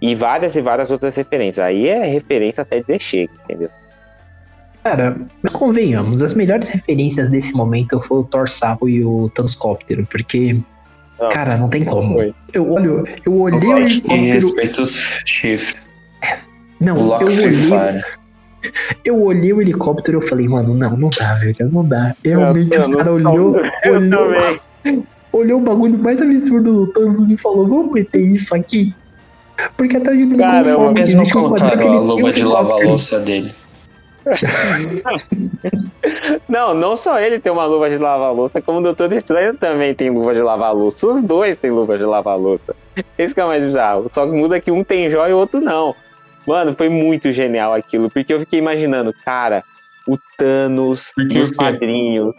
[0.03, 1.65] E várias e várias outras referências.
[1.65, 3.71] Aí é referência até dizer chega, entendeu?
[4.83, 10.07] Cara, mas convenhamos, as melhores referências desse momento foi o Thor Sapo e o Thanoscóptero,
[10.11, 10.59] porque,
[11.19, 12.13] Não, cara, não tem como.
[12.13, 12.35] foi.
[12.53, 14.27] Eu olho, eu olhei o Em helicóptero.
[14.27, 15.89] respeito aos chifres.
[16.81, 18.05] Não, O eu olhei, Fire.
[19.05, 22.15] Eu olhei o helicóptero e eu falei, mano, não, não dá, velho, não dá.
[22.25, 23.57] Realmente os caras olhou,
[23.87, 24.35] olhou,
[25.33, 28.95] olhou o bagulho mais absurdo do Thanos e falou, vamos meter isso aqui.
[29.77, 33.53] Porque até hoje não que Eles não colocaram a luva de lavar louça dele.
[36.49, 39.95] Não, não só ele tem uma luva de lavar louça, como o Doutor Estranho também
[39.95, 41.07] tem luva de lavar louça.
[41.07, 42.75] Os dois têm luva de lavar louça.
[43.19, 44.09] Esse que é o mais bizarro.
[44.11, 45.95] Só que muda que um tem joia e o outro não.
[46.47, 49.63] Mano, foi muito genial aquilo, porque eu fiquei imaginando, cara,
[50.07, 51.39] o Thanos Por quê?
[51.39, 52.35] dos quadrinhos,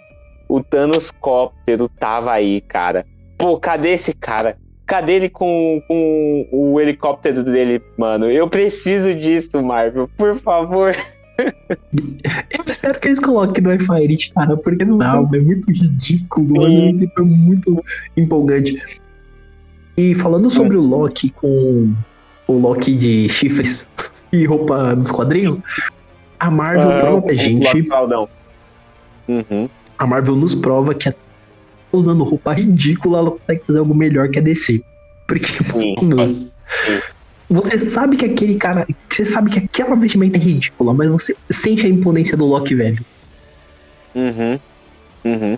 [0.48, 3.06] o Thanos Cóptero tava aí, cara.
[3.38, 4.58] Pô, cadê esse cara?
[4.86, 8.30] Cadê ele com, com o helicóptero dele, mano?
[8.30, 10.96] Eu preciso disso, Marvel, por favor.
[11.38, 16.64] Eu espero que eles coloquem no Wi-Fi Elite, cara, porque não dá, é muito ridículo,
[16.64, 16.98] Sim.
[16.98, 17.84] tipo, é muito
[18.16, 19.02] empolgante.
[19.98, 21.94] E falando sobre o Loki com
[22.48, 23.88] o Loki de chifres
[24.36, 25.60] e roupa dos quadrinhos,
[26.40, 27.90] a Marvel Ah, prova pra o gente.
[29.28, 29.70] Uhum.
[29.98, 31.18] a Marvel nos prova que até
[31.92, 34.84] usando roupa ridícula ela consegue fazer algo melhor que a DC.
[35.28, 35.96] Porque, Sim.
[36.14, 36.52] mano,
[37.50, 41.86] você sabe que aquele cara, você sabe que aquela vestimenta é ridícula, mas você sente
[41.86, 43.04] a imponência do Loki velho.
[44.14, 44.60] Uhum.
[45.24, 45.58] Uhum.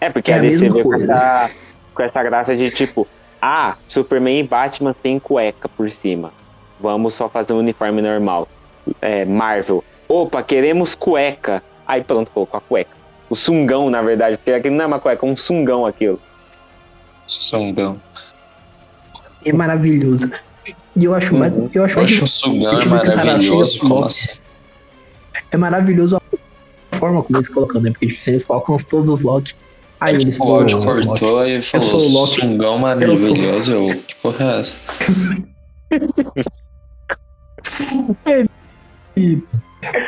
[0.00, 1.50] É, porque É a a DC veio com essa,
[1.94, 3.06] com essa graça de tipo,
[3.40, 6.32] ah, Superman e Batman tem cueca por cima.
[6.80, 8.48] Vamos só fazer um uniforme normal.
[9.00, 9.82] É, Marvel.
[10.08, 11.62] Opa, queremos cueca.
[11.86, 12.90] Aí pronto, colocou a cueca.
[13.30, 16.20] O sungão, na verdade, porque aquilo não é uma cueca, é um sungão aquilo.
[17.26, 18.00] Sungão.
[19.44, 20.30] É maravilhoso.
[20.96, 21.52] E eu acho mais.
[21.52, 21.68] Uhum.
[21.74, 23.78] Eu acho, Eu mais- acho o sungão eu é maravilhoso.
[23.80, 24.38] Como assim?
[25.50, 27.90] é maravilhoso a forma como eles colocam, né?
[27.90, 29.54] Porque tipo, se eles colocam todos os Loki.
[30.00, 32.40] Aí eles o cortou e falou sou o Loki.
[32.40, 33.70] sungão maravilhoso.
[33.72, 34.76] Eu, que porra é essa?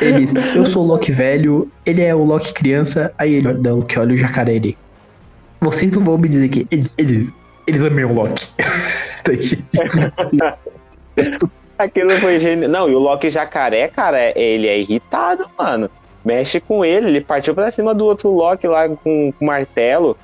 [0.01, 3.83] Eles, eu sou o Loki velho, ele é o Loki criança, aí ele olha o
[3.83, 4.77] que olha o jacaré ele.
[5.61, 7.31] Vocês não vão me dizer que eles, eles,
[7.67, 8.49] eles amam o Loki.
[11.77, 12.69] Aquilo foi genial.
[12.69, 15.89] Não, e o Loki jacaré, cara, ele é irritado, mano.
[16.25, 20.17] Mexe com ele, ele partiu pra cima do outro Loki lá com, com martelo.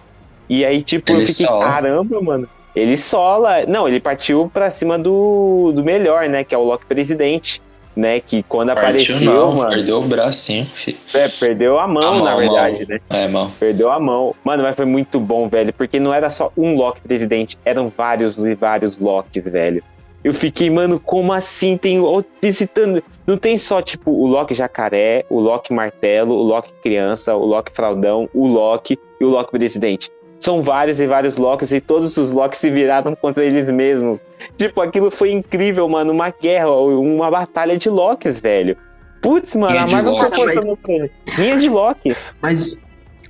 [0.50, 1.66] E aí, tipo, eu Ele fiquei, sola.
[1.66, 2.50] caramba, mano.
[2.76, 3.66] Ele sola.
[3.68, 6.44] Não, ele partiu pra cima do, do melhor, né?
[6.44, 7.62] Que é o Loki presidente.
[7.96, 8.20] Né?
[8.20, 9.70] Que quando Partiu apareceu, não, mano.
[9.70, 10.98] perdeu o bracinho, filho.
[11.14, 12.86] é, perdeu a mão, A mão, na verdade, mão.
[12.90, 13.00] né?
[13.12, 13.52] É, mano.
[13.60, 14.36] Perdeu a mão.
[14.44, 15.72] Mano, mas foi muito bom, velho.
[15.72, 19.84] Porque não era só um Loki presidente, eram vários e vários Locks, velho.
[20.24, 21.78] Eu fiquei, mano, como assim?
[21.78, 23.04] Tem ó, citando.
[23.28, 27.72] Não tem só, tipo, o Loki jacaré, o Loki martelo, o Loki criança, o Loki
[27.72, 30.10] fraldão, o Loki e o Loki presidente.
[30.44, 34.26] São vários e vários Locks e todos os Locks se viraram contra eles mesmos.
[34.58, 36.12] Tipo, aquilo foi incrível, mano.
[36.12, 38.76] Uma guerra, uma batalha de Locks, velho.
[39.22, 41.12] Putz, mano, a de Marvel tá contando pra ele.
[41.38, 42.14] Linha de Loki.
[42.42, 42.76] Mas,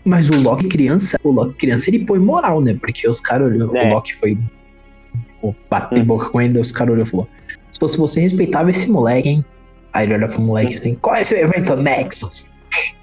[0.03, 2.76] mas o Loki criança, o Loki criança, ele põe moral, né?
[2.82, 3.91] Porque os caras olhou, É.
[3.91, 4.36] o Loki foi
[5.39, 6.05] pô, bater Hum.
[6.05, 7.28] boca com ele, daí os caras olhou e falou:
[7.72, 9.45] Se fosse você respeitava esse moleque, hein?
[9.94, 12.44] Aí ele olha pro moleque assim, qual é seu evento Nexus?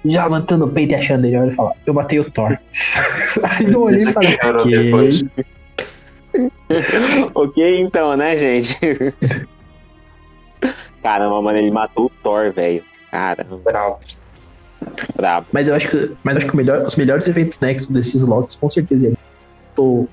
[0.05, 2.57] Já levantando o peito e achando ele, olha e fala, eu matei o Thor.
[3.43, 5.11] Aí eu olhei e falei, ok.
[7.35, 8.77] ok, então, né, gente?
[11.03, 12.83] Caramba, mano, ele matou o Thor, velho.
[13.09, 13.97] Caramba, Bravo.
[15.15, 15.47] brabo.
[15.51, 18.55] Mas eu acho que, mas acho que o melhor- os melhores eventos Nexus desses Locks,
[18.55, 19.13] com certeza, é
[19.79, 20.07] o,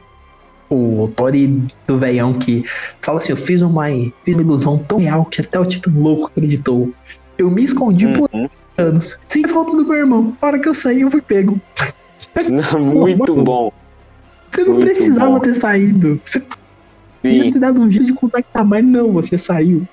[0.71, 1.47] o Thor e
[1.87, 2.63] do velhão que
[3.03, 3.85] fala assim, eu fiz uma,
[4.25, 6.93] fiz uma ilusão tão real que até o Titã Louco acreditou.
[7.39, 8.49] Eu me escondi por Uhum.
[8.79, 10.37] Anos, sem falta do meu irmão.
[10.41, 11.61] Na hora que eu saí, eu fui pego.
[12.79, 13.73] Muito bom.
[14.51, 15.41] Você não Muito precisava bom.
[15.41, 16.21] ter saído.
[16.25, 16.41] Você
[17.21, 17.53] podia Sim.
[17.53, 19.87] ter dado um jeito de contactar, mas não, você saiu.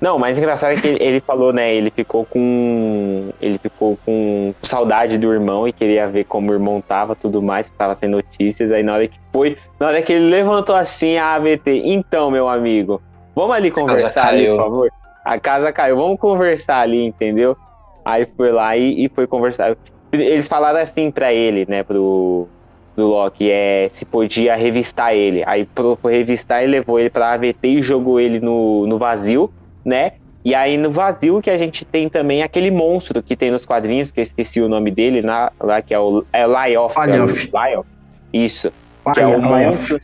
[0.00, 1.72] Não, o mais engraçado é que ele, falou, né?
[1.72, 3.30] Ele ficou com.
[3.40, 7.68] Ele ficou com saudade do irmão e queria ver como o irmão tava tudo mais,
[7.68, 8.72] porque tava sem notícias.
[8.72, 12.48] Aí na hora que foi, na hora que ele levantou assim a ABT, então, meu
[12.48, 13.00] amigo,
[13.32, 14.92] vamos ali conversar ali, por favor.
[15.24, 17.56] A casa caiu, vamos conversar ali, entendeu?
[18.04, 19.76] Aí foi lá e, e foi conversar.
[20.12, 22.48] Eles falaram assim pra ele, né, pro
[22.94, 25.42] do Loki, é se podia revistar ele.
[25.46, 29.50] Aí pro, foi revistar e levou ele pra AVT e jogou ele no, no vazio,
[29.82, 30.12] né?
[30.44, 34.10] E aí no vazio que a gente tem também aquele monstro que tem nos quadrinhos,
[34.10, 36.92] que eu esqueci o nome dele, na, lá que é o é Lyoth.
[36.98, 37.16] é.
[37.50, 37.86] Lyoth.
[38.32, 38.72] Isso
[39.12, 40.00] que é o monstro.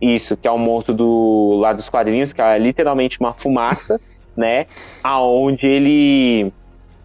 [0.00, 4.00] Isso, que é o monstro do lá dos quadrinhos, que é literalmente uma fumaça,
[4.36, 4.66] né?
[5.02, 6.52] Aonde ele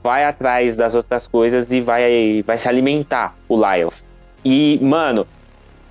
[0.07, 4.05] vai atrás das outras coisas e vai, vai se alimentar, o Lyles.
[4.45, 5.27] E, mano,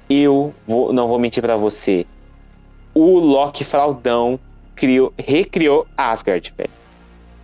[0.09, 2.07] eu vou, não vou mentir pra você.
[2.95, 4.41] O Loki Fraudão
[4.75, 6.71] criou, recriou Asgard, velho.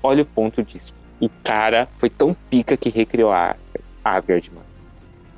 [0.02, 0.94] Olha o ponto disso.
[1.20, 3.54] O cara foi tão pica que recriou a
[4.02, 4.66] Asgard, mano.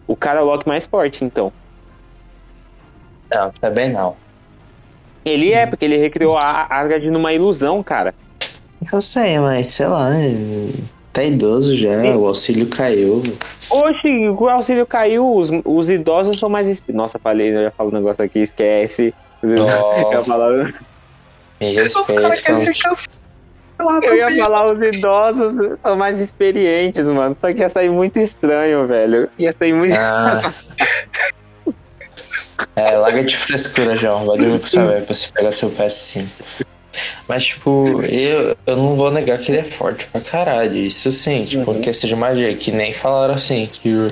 [0.07, 1.53] O cara é o Loki mais forte, então.
[3.29, 4.15] Não, também não.
[5.25, 8.15] Ele é, porque ele recriou a Asgard numa ilusão, cara.
[8.93, 10.29] Eu sei, mas sei lá, né?
[11.15, 12.15] Tá idoso já, Sim.
[12.17, 13.23] o auxílio caiu.
[13.71, 16.83] Oxe, o auxílio caiu, os, os idosos são mais.
[16.89, 19.15] Nossa, falei, eu ia falar um negócio aqui, esquece.
[19.43, 19.95] Os idosos- Ó.
[20.03, 20.53] Eu ia falar,
[21.61, 23.07] Me cancelados.
[24.03, 27.37] eu ia falar os idosos são mais experientes, mano.
[27.41, 29.29] Só que ia sair muito estranho, velho.
[29.39, 29.95] Ia sair muito.
[29.97, 30.53] Ah.
[32.77, 34.27] É, larga de frescura, João.
[34.27, 36.25] Vai dormir com sua velha pra você pegar seu PS5.
[37.29, 40.77] Mas, tipo, eu, eu não vou negar que ele é forte pra caralho.
[40.77, 41.81] Isso sim, tipo, Uhum.
[41.81, 44.09] questão de magia, que nem falaram assim, que o,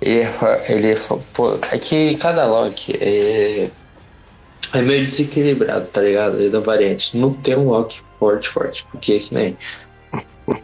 [0.00, 0.94] ele, é, ele é.
[1.32, 3.68] Pô, é que cada Loki é.
[4.72, 6.44] É meio desequilibrado, tá ligado?
[6.44, 7.16] É da variante.
[7.16, 8.86] Não tem um Loki forte, forte.
[8.90, 9.58] Porque que nem.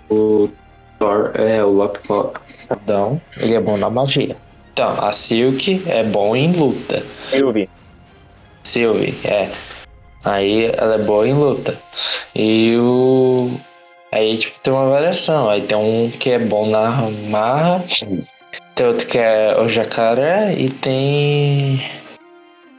[0.09, 0.49] O
[0.99, 4.37] Thor é o Loki fodão, ele é bom na magia.
[4.73, 7.03] Então, a Silk é bom em luta.
[7.53, 7.69] Vi.
[8.67, 9.51] Sylvie, é.
[10.25, 11.77] Aí ela é boa em luta.
[12.35, 13.51] E o.
[14.13, 15.49] Aí, tipo, tem uma variação.
[15.49, 16.91] Aí tem um que é bom na
[17.29, 17.85] marra,
[18.75, 21.81] tem outro que é o jacaré e tem.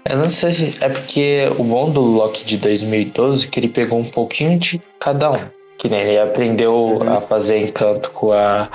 [0.09, 0.77] Eu não sei se.
[0.81, 4.81] É porque o bom do Loki de 2012 é que ele pegou um pouquinho de
[4.99, 5.39] cada um.
[5.77, 7.13] Que nem ele aprendeu Uhum.
[7.17, 8.69] a fazer encanto com a.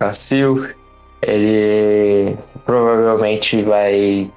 [0.00, 0.74] A Sylvie.
[1.22, 4.30] Ele provavelmente vai.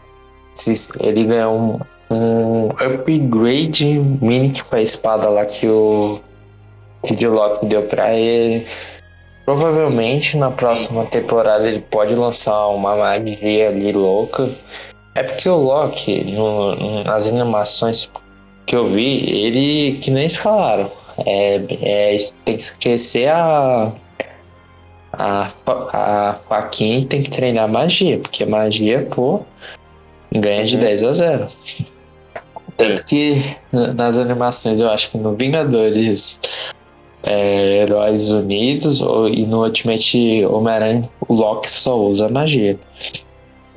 [0.55, 1.79] se- Ele ganhou um,
[2.09, 3.85] um upgrade
[4.21, 6.19] mini pra espada lá que o.
[7.03, 8.65] O Loki deu pra ele.
[9.45, 14.49] Provavelmente na próxima temporada ele pode lançar uma magia ali louca.
[15.15, 18.09] É porque o Loki, no- nas animações
[18.65, 20.91] que eu vi, ele, que nem se falaram,
[21.25, 23.91] é, é, tem que esquecer a,
[25.13, 25.47] a,
[25.93, 29.41] a faquinha e tem que treinar magia, porque magia, pô,
[30.33, 30.81] ganha de Uhum.
[30.81, 31.47] 10 a 0.
[32.77, 33.35] Tanto que
[33.71, 36.39] na- nas animações, eu acho que no Vingadores
[37.23, 42.77] é, Heróis Unidos ou, e no Ultimate Homem-Aranha, o Loki só usa magia.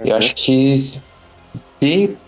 [0.05, 1.01] Eu acho que se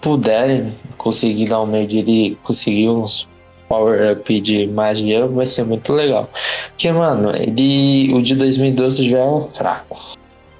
[0.00, 3.28] puderem conseguir dar um meio de ele conseguir uns
[3.68, 6.28] power-up de magia, vai ser muito legal.
[6.68, 10.00] Porque, mano, ele, o de 2012 já é fraco.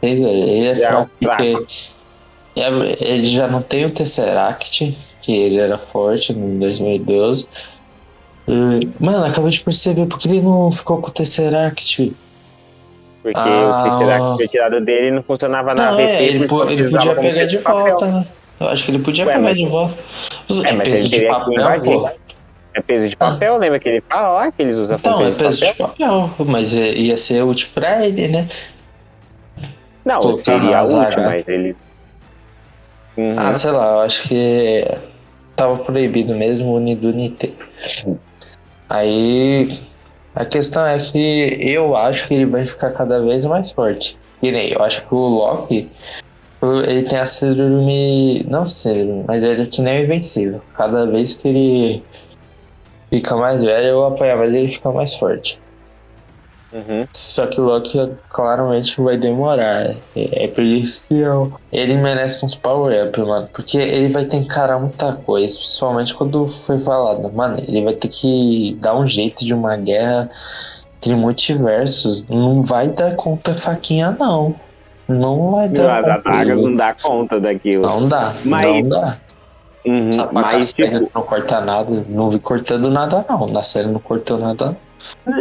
[0.03, 1.43] Ele é Já é fraco fraco.
[1.43, 1.67] porque
[2.57, 7.49] ele já não tem o Tesseract, que ele era forte no 2012.
[8.49, 8.53] E,
[9.01, 12.13] Mano, acabei de perceber porque ele não ficou com o Tesseract.
[13.23, 16.13] Porque Ah, o Tesseract foi tirado dele e não funcionava na Não, AVT.
[16.13, 17.85] é, ele, po- ele podia pegar de papel.
[17.87, 18.27] volta, né?
[18.61, 19.95] Eu acho que ele podia Ué, pegar mas- de volta.
[20.67, 22.11] É, mas peso ele de papel, pô.
[22.75, 25.33] É peso de papel, lembra que ele fala lá que eles usam Então, como é
[25.33, 26.29] peso, peso de papel?
[26.29, 28.49] papel, mas é- ia ser útil pra ele, né?
[30.05, 31.77] Não, Colocar seria na útil, mas ele.
[33.17, 33.31] Uhum.
[33.37, 34.85] Ah, sei lá, eu acho que
[35.63, 37.55] tava proibido mesmo o Nidunite.
[38.91, 39.81] Aí
[40.35, 44.19] a questão é que eu acho que ele vai ficar cada vez mais forte.
[44.43, 45.89] E nem, eu acho que o Loki,
[46.89, 48.45] ele tem a síndrome.
[48.49, 50.61] Não síndrome, mas ele é que nem invencível.
[50.77, 52.05] Cada vez que ele
[53.09, 55.61] fica mais velho, eu apanhar mais ele fica mais forte.
[56.73, 57.07] Uhum.
[57.13, 57.99] Só que o Loki
[58.31, 59.95] claramente vai demorar.
[60.17, 61.53] É, é por isso que eu...
[61.71, 63.49] ele merece uns power-up, mano.
[63.53, 65.59] Porque ele vai ter que encarar muita coisa.
[65.59, 67.31] Principalmente quando foi falado.
[67.33, 70.31] Mano, ele vai ter que dar um jeito de uma guerra
[70.97, 72.27] entre multiversos.
[72.29, 74.55] Não vai dar conta faquinha, não.
[75.07, 76.55] Não vai dar adagas conta.
[76.55, 77.83] não dá conta daquilo.
[77.83, 79.19] Não dá, Mas- não dá.
[79.85, 80.11] Uhum.
[80.33, 82.05] Mas, tipo, não corta nada.
[82.09, 83.49] Não vi cortando nada, não.
[83.49, 84.77] Na série não cortou nada.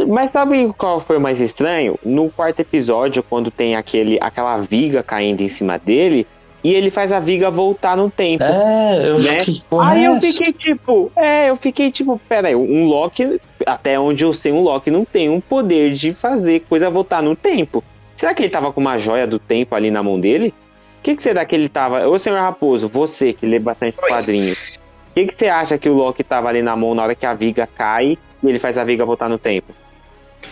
[0.07, 1.97] Mas sabe qual foi o mais estranho?
[2.03, 6.25] No quarto episódio, quando tem aquele, aquela viga caindo em cima dele,
[6.63, 8.43] e ele faz a viga voltar no tempo.
[8.43, 9.39] É, eu Né?
[9.39, 9.61] fiquei.
[9.69, 13.99] porra Aí é eu fiquei tipo, é, eu fiquei tipo, pera aí, um Loki, até
[13.99, 17.83] onde eu sei, um Loki não tem um poder de fazer coisa voltar no tempo.
[18.15, 20.53] Será que ele tava com uma joia do tempo ali na mão dele?
[20.99, 22.07] O que, que será que ele tava?
[22.07, 24.77] Ô, senhor Raposo, você que lê bastante quadrinhos,
[25.09, 27.25] o que, que você acha que o Loki tava ali na mão na hora que
[27.25, 29.73] a viga cai e ele faz a viga voltar no tempo?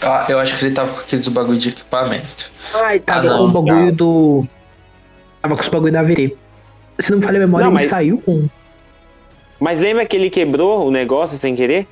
[0.02, 2.52] Ah, eu acho que ele tava com aqueles bagulho de equipamento.
[2.76, 4.48] Ai, tava Ah, com o não, bagulho do.
[5.41, 6.38] Tava com os bagulho da AVT.
[6.99, 8.48] Se não me falha a memória, Não, ele mas- saiu com.
[9.60, 11.86] Mas lembra que ele quebrou o negócio sem querer?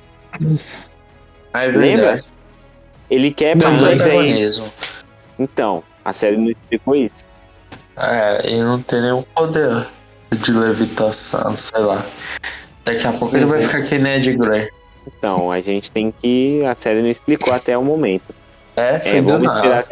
[1.52, 2.22] Ah, é Lembra?
[3.10, 3.96] Ele quebra, Não, mas aí.
[3.98, 4.72] protagonismo.
[5.38, 7.24] Então, a série não explicou isso.
[7.96, 9.86] É, e não tem nenhum poder
[10.30, 12.02] de levitação, sei lá.
[12.84, 13.66] Daqui a pouco ele vai Uhum.
[13.68, 14.68] ficar que nem Ed Grey.
[15.16, 16.62] Então, a gente tem que.
[16.64, 18.34] A série não explicou até o momento.
[18.76, 19.86] É, foi É, do nada.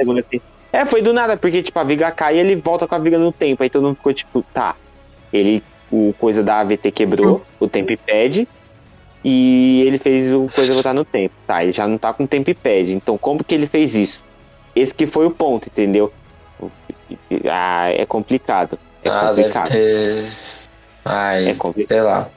[0.72, 3.18] É, foi do nada, porque, tipo, a viga cai e ele volta com a viga
[3.18, 3.62] no tempo.
[3.62, 4.74] Aí todo mundo ficou, tipo, tá.
[5.32, 5.62] Ele.
[5.90, 8.46] O coisa da AVT quebrou, o Tempipad.
[9.24, 11.34] E ele fez o coisa voltar no tempo.
[11.46, 12.92] Tá, ele já não tá com o Tempipad.
[12.92, 14.24] Então, como que ele fez isso?
[14.74, 16.12] Esse que foi o ponto, entendeu?
[17.48, 18.78] Ah, é complicado.
[19.04, 19.68] É Ah, deve complicado.
[19.70, 20.32] ter.
[21.04, 21.96] Ai, É complicado.
[21.96, 22.28] sei lá.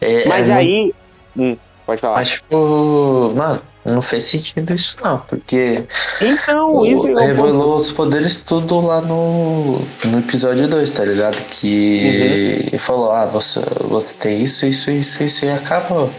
[0.00, 0.94] É- Mas é muito- aí.
[1.36, 1.56] Hum,
[1.88, 2.16] pode falar.
[2.16, 5.84] Mas, tipo, mano, não fez sentido isso não, porque
[6.20, 11.42] Então, isso é revelou os poderes tudo lá no, no episódio 2, tá ligado?
[11.48, 12.66] Que Uhum.
[12.68, 16.10] ele falou, ah, você, você tem isso, isso, isso, isso, e acabou.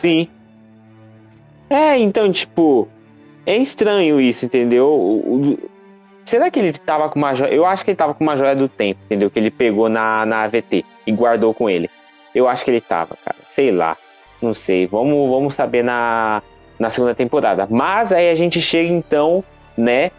[0.00, 0.28] Sim.
[1.68, 2.88] É, então, tipo,
[3.44, 4.86] é estranho isso, entendeu?
[4.88, 5.58] O- o-
[6.24, 7.50] será que ele tava com uma joia?
[7.52, 9.28] Eu acho que ele tava com uma joia do tempo, entendeu?
[9.30, 11.90] Que ele pegou na, na AVT e guardou com ele.
[12.34, 13.36] Eu acho que ele tava, cara.
[13.48, 13.96] Sei lá.
[14.46, 14.86] Não sei.
[14.86, 16.42] Vamos, vamos saber na,
[16.78, 17.66] na segunda temporada.
[17.70, 19.42] Mas aí a gente chega, então,
[19.76, 20.10] né,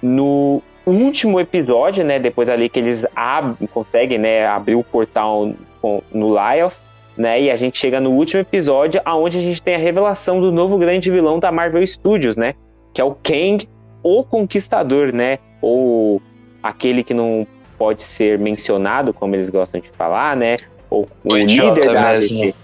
[0.00, 2.18] no último episódio, né?
[2.18, 6.76] Depois ali que eles abrem, conseguem, né, abrir o portal com- no Lyoth
[7.16, 7.42] né?
[7.42, 10.78] E a gente chega no último episódio, aonde a gente tem a revelação do novo
[10.78, 12.54] grande vilão da Marvel Studios, né?
[12.94, 13.68] Que é o Kang,
[14.02, 15.38] o Conquistador, né?
[15.60, 16.22] Ou
[16.62, 17.46] aquele que não
[17.78, 20.56] pode ser mencionado, como eles gostam de falar, né?
[20.88, 22.54] Ou o, O líder da mesmo.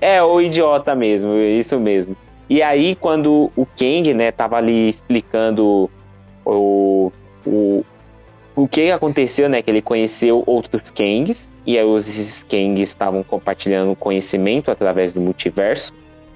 [0.00, 2.16] É, o idiota mesmo, isso mesmo.
[2.48, 5.90] E aí, quando o Kang, né, tava ali explicando
[6.44, 7.12] o,
[7.46, 7.84] o,
[8.56, 13.94] o que aconteceu, né, que ele conheceu outros Kangs, e aí esses Kangs estavam compartilhando
[13.94, 15.92] conhecimento através do multiverso,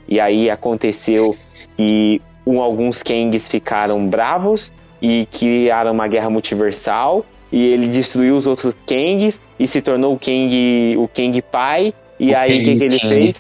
[0.07, 1.35] e aí aconteceu
[1.77, 8.47] que um, alguns Kangs ficaram bravos e criaram uma guerra multiversal, e ele destruiu os
[8.47, 12.77] outros Kangs e se tornou o Kang, o Kang pai, e O aí o que,
[12.77, 13.35] que ele fez?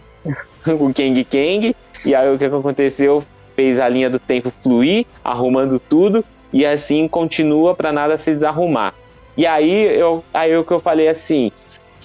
[0.79, 3.23] o Kang Kang, e aí o que aconteceu?
[3.55, 8.95] Fez a linha do tempo fluir, arrumando tudo, e assim continua para nada se desarrumar.
[9.37, 11.51] E aí eu, aí o que eu falei assim,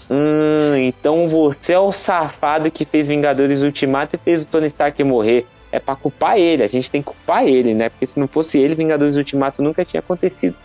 [0.10, 5.02] hum, então você é o safado que fez Vingadores Ultimato e fez o Tony Stark
[5.04, 5.46] morrer.
[5.70, 7.90] É pra culpar ele, a gente tem que culpar ele, né?
[7.90, 10.56] Porque se não fosse ele, Vingadores Ultimato nunca tinha acontecido.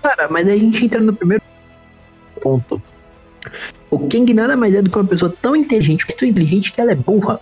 [0.00, 1.42] Cara, mas a gente entra no primeiro
[2.40, 2.80] ponto.
[3.90, 6.80] O Kang nada mais é do que uma pessoa tão inteligente, mas tão inteligente que
[6.80, 7.40] ela é burra.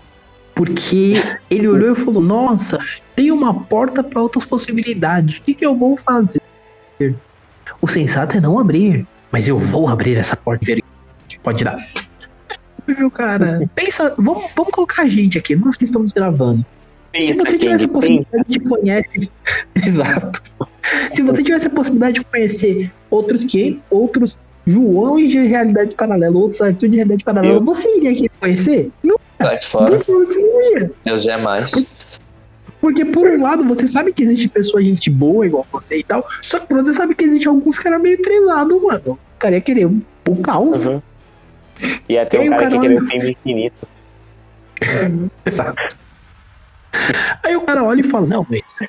[0.54, 1.14] Porque
[1.48, 2.78] ele olhou e falou: Nossa,
[3.14, 5.38] tem uma porta para outras possibilidades.
[5.38, 6.42] O que, que eu vou fazer?
[7.80, 11.38] O sensato é não abrir, mas eu vou abrir essa porta e ver o que
[11.38, 11.78] pode dar.
[12.86, 13.68] Viu, cara?
[13.74, 16.64] Pensa, vamos, vamos colocar a gente aqui, nós que estamos gravando.
[17.18, 19.30] Se você tivesse a possibilidade de conhecer.
[19.74, 20.40] Exato.
[21.12, 24.38] Se você tivesse a possibilidade de conhecer outros que outros
[24.72, 28.90] João de realidades paralelas, outros Arthur de realidade paralela, Eu- você iria querer conhecer?
[29.02, 30.90] Não, Sai fora, você não ia.
[31.04, 31.72] Deus é mais.
[32.80, 36.26] Porque por um lado você sabe que existe pessoa gente boa igual você e tal,
[36.42, 39.18] só que por outro você sabe que existe alguns caras meio treinados, mano.
[39.34, 40.86] O cara ia querer um, o caos.
[40.86, 41.02] Uhum.
[42.08, 43.88] E até E um o cara que cara queria o tempo infinito.
[45.46, 45.96] Exato.
[47.44, 48.80] Aí o cara olha e fala, não, mas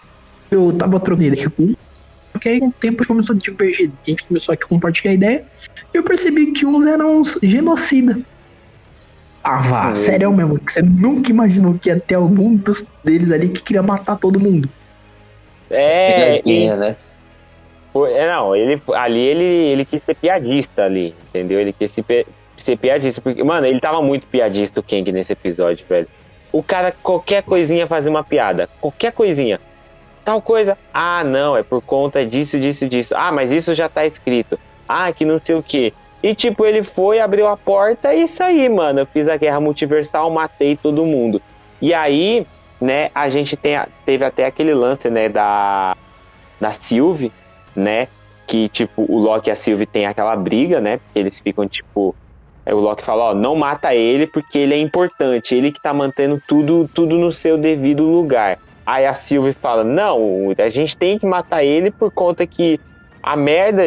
[0.50, 1.74] eu tava trocando aqui com
[2.42, 5.46] porque aí com o tempo começou a divergir, a gente começou a compartilhar ideia,
[5.94, 8.20] e eu percebi que uns eram uns genocida.
[9.44, 9.96] Ah, vá, Hum.
[9.96, 13.84] sério mesmo, que você nunca imaginou que ia ter algum dos deles ali que queria
[13.84, 14.68] matar todo mundo.
[15.70, 16.96] É, e, Pegadinha, né?
[17.94, 21.60] foi- é, não, ele, ali ele, ele quis ser piadista ali, entendeu?
[21.60, 22.26] Ele quis se pe-
[22.58, 26.08] ser piadista, porque, mano, ele tava muito piadista o Kang nesse episódio, velho.
[26.52, 29.60] O cara, qualquer coisinha fazia uma piada, qualquer coisinha.
[30.24, 33.14] Tal coisa, ah, não, é por conta disso, disso, disso.
[33.18, 34.60] Ah, mas isso já tá escrito.
[34.88, 35.94] Ah, que não sei o quê.
[36.22, 39.00] E tipo, ele foi, abriu a porta e isso aí, mano.
[39.00, 41.42] Eu fiz a guerra multiversal, matei todo mundo.
[41.82, 42.46] E aí,
[42.80, 45.98] né, a gente tem, teve até aquele lance, né, da,
[46.60, 47.32] da Sylvie,
[47.76, 48.08] né,
[48.46, 52.16] que, tipo, o Loki e a Sylvie tem aquela briga, né, porque eles ficam, tipo,
[52.64, 55.92] aí o Loki fala, ó, não mata ele porque ele é importante, ele que tá
[55.92, 58.60] mantendo tudo, tudo no seu devido lugar.
[58.92, 62.78] Aí a Sylvie fala, não, a gente tem que matar ele por conta que
[63.24, 63.84] a merda,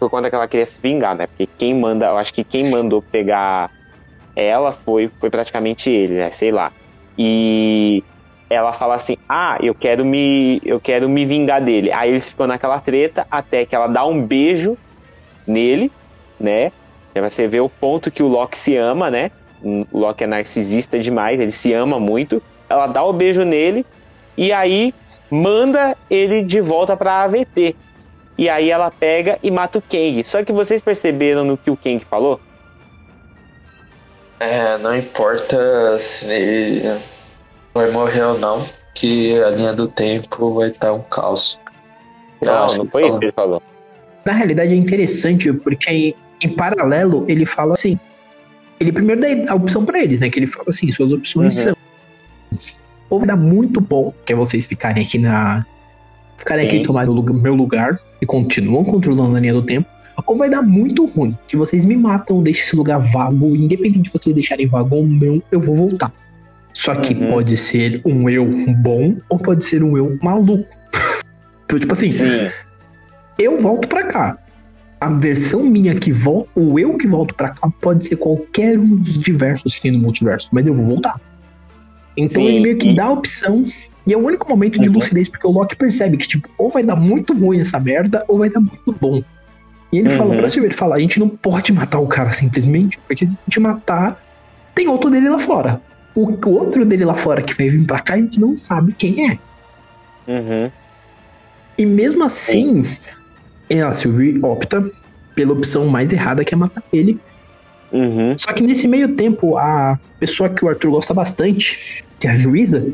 [0.00, 2.70] por conta que ela queria se vingar, né, porque quem manda, eu acho que quem
[2.70, 3.70] mandou pegar
[4.34, 6.72] ela foi, foi praticamente ele, né, sei lá.
[7.18, 8.02] E
[8.48, 11.92] ela fala assim: "Ah, eu quero me eu quero me vingar dele".
[11.92, 14.78] Aí eles ficam naquela treta até que ela dá um beijo
[15.46, 15.92] nele,
[16.40, 16.72] né?
[17.14, 19.30] Aí você vê o ponto que o Loki se ama, né?
[19.62, 22.42] O Loki é narcisista demais, ele se ama muito.
[22.68, 23.84] Ela dá o beijo nele
[24.36, 24.94] e aí
[25.30, 27.74] manda ele de volta pra AVT.
[28.38, 30.22] E aí ela pega e mata o Kang.
[30.24, 32.40] Só que vocês perceberam no que o Kang falou?
[34.38, 37.00] É, não importa se ele
[37.74, 41.58] vai morrer ou não, que a linha do tempo vai estar um caos.
[42.40, 43.62] Eu Não, não que foi isso que ele falou.
[44.24, 47.98] Na realidade é interessante, porque em, em paralelo ele fala assim.
[48.78, 50.28] Ele primeiro dá a opção pra eles, né?
[50.28, 51.62] Que ele fala assim: suas opções Uhum.
[51.64, 51.76] são.
[53.08, 55.64] Ou vai dar muito bom, que é vocês ficarem aqui na.
[56.38, 56.82] Ficarem aqui Sim.
[56.82, 59.88] e tomarem o meu lugar e continuam controlando a linha do tempo.
[60.26, 64.10] Ou vai dar muito ruim, que vocês me matam, deixem esse lugar vago, independente de
[64.10, 66.12] vocês deixarem vago ou não, eu vou voltar.
[66.72, 67.30] Só que Uhum.
[67.30, 68.46] pode ser um eu
[68.78, 70.66] bom ou pode ser um eu maluco.
[71.64, 72.48] então, tipo assim, Sim.
[73.38, 74.38] eu volto pra cá.
[75.00, 78.96] A versão minha que volta, o eu que volto pra cá pode ser qualquer um
[78.96, 81.20] dos diversos que tem no multiverso, mas eu vou voltar.
[82.16, 83.64] Então Sim, ele meio que dá a opção,
[84.06, 84.94] e é o único momento de Uhum.
[84.94, 88.38] lucidez, porque o Loki percebe que, tipo, ou vai dar muito ruim essa merda, ou
[88.38, 89.22] vai dar muito bom.
[89.92, 90.36] E ele fala Uhum.
[90.38, 93.38] pra Silvia, ele fala, a gente não pode matar o cara simplesmente, porque se a
[93.46, 94.20] gente matar,
[94.74, 95.80] tem outro dele lá fora.
[96.14, 98.92] O, o outro dele lá fora que vai vir pra cá, a gente não sabe
[98.94, 99.38] quem é.
[100.26, 100.70] Uhum.
[101.78, 102.84] E mesmo assim,
[103.68, 104.82] é, a Sylvie opta
[105.34, 107.20] pela opção mais errada, que é matar ele.
[107.92, 108.36] Uhum.
[108.38, 112.34] Só que nesse meio tempo, a pessoa que o Arthur gosta bastante, que é a
[112.34, 112.86] juíza,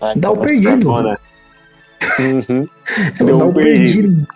[0.00, 0.86] Ah, dá o então, perdido.
[0.90, 1.18] Carona.
[2.20, 2.68] Uhum.
[3.18, 4.26] Ela dá um o perdido.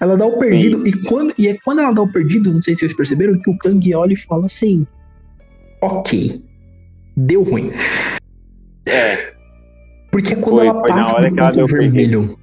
[0.00, 0.82] Ela dá o perdido.
[0.86, 3.48] E, quando, e é quando ela dá o perdido, não sei se vocês perceberam, que
[3.50, 4.86] o Kang olha e fala assim:
[5.80, 6.42] Ok,
[7.16, 7.70] deu ruim.
[8.86, 9.32] É.
[10.10, 11.92] Porque é quando Foi- ela foi passa hora do que ela ponto perdido.
[11.92, 12.38] vermelho.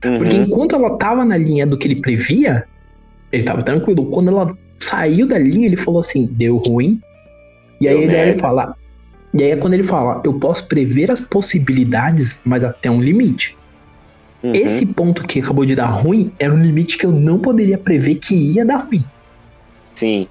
[0.00, 0.42] Porque Uhum.
[0.42, 2.64] enquanto ela tava na linha do que ele previa,
[3.30, 4.06] ele tava tranquilo.
[4.06, 7.00] Quando ela saiu da linha, ele falou assim: deu ruim.
[7.80, 8.40] E aí Deu ele, ele merda.
[8.40, 8.76] fala.
[9.34, 13.56] E aí é quando ele fala: eu posso prever as possibilidades, mas até um limite.
[14.42, 14.52] Uhum.
[14.54, 18.16] Esse ponto que acabou de dar ruim era um limite que eu não poderia prever
[18.16, 19.04] que ia dar ruim.
[19.92, 20.26] Sim.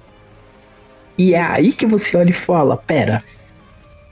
[1.16, 3.22] E é aí que você olha e fala: pera.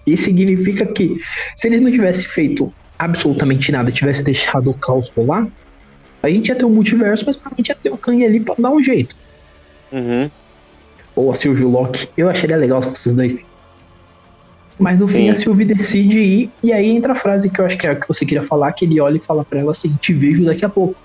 [0.06, 1.20] Isso significa que
[1.54, 5.46] se eles não tivessem feito absolutamente nada, tivesse deixado o caos rolar,
[6.22, 8.70] a gente ia ter um multiverso, mas provavelmente ia ter o Kang ali pra dar
[8.70, 9.14] um jeito.
[9.92, 10.30] Uhum.
[11.14, 12.08] Ou a Sylvie Locke.
[12.16, 13.44] Eu acharia legal se os dois.
[14.80, 15.30] Mas no fim Sim.
[15.30, 17.94] a Sylvie decide ir, e aí entra a frase que eu acho que é a
[17.94, 20.64] que você queria falar, que ele olha e fala pra ela assim, te vejo daqui
[20.64, 20.96] a pouco.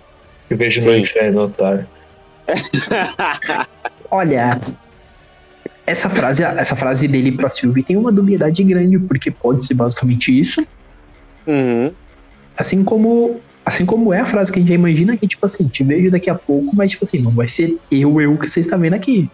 [0.50, 0.88] Eu vejo Sim.
[0.88, 1.86] no inferno, otário.
[4.10, 4.50] Olha,
[5.86, 10.38] essa frase, essa frase dele pra Sylvie tem uma dubiedade grande, porque pode ser basicamente
[10.40, 10.66] isso,
[11.46, 11.92] Uhum.
[12.58, 15.68] assim como assim como é a frase que a gente já imagina que tipo assim,
[15.68, 18.62] te vejo daqui a pouco, mas tipo assim, não vai ser eu eu que você
[18.62, 19.30] está vendo aqui.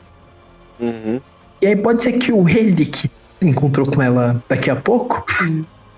[0.80, 1.22] Uhum.
[1.62, 3.10] E aí pode ser que o ele que
[3.42, 5.26] encontrou com ela daqui a pouco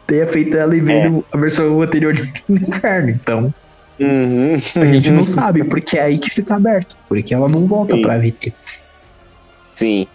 [0.07, 3.09] tenha feito ela ir vendo a versão anterior de no inferno.
[3.09, 3.53] Então,
[3.99, 4.55] Uhum.
[4.81, 6.97] a gente não sabe, porque é aí que fica aberto.
[7.07, 8.01] Porque ela não volta Sim.
[8.01, 8.51] pra VT.
[9.75, 10.07] Sim.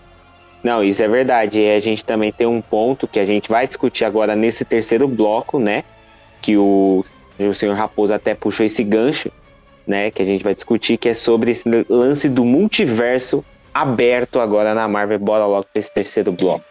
[0.62, 1.60] Não, isso é verdade.
[1.60, 5.06] E a gente também tem um ponto que a gente vai discutir agora nesse terceiro
[5.06, 5.84] bloco, né?
[6.42, 7.04] Que o,
[7.38, 9.30] o senhor Raposo até puxou esse gancho,
[9.86, 10.10] né?
[10.10, 14.88] Que a gente vai discutir, que é sobre esse lance do multiverso aberto agora na
[14.88, 15.18] Marvel.
[15.20, 16.64] Bora logo pra esse terceiro bloco.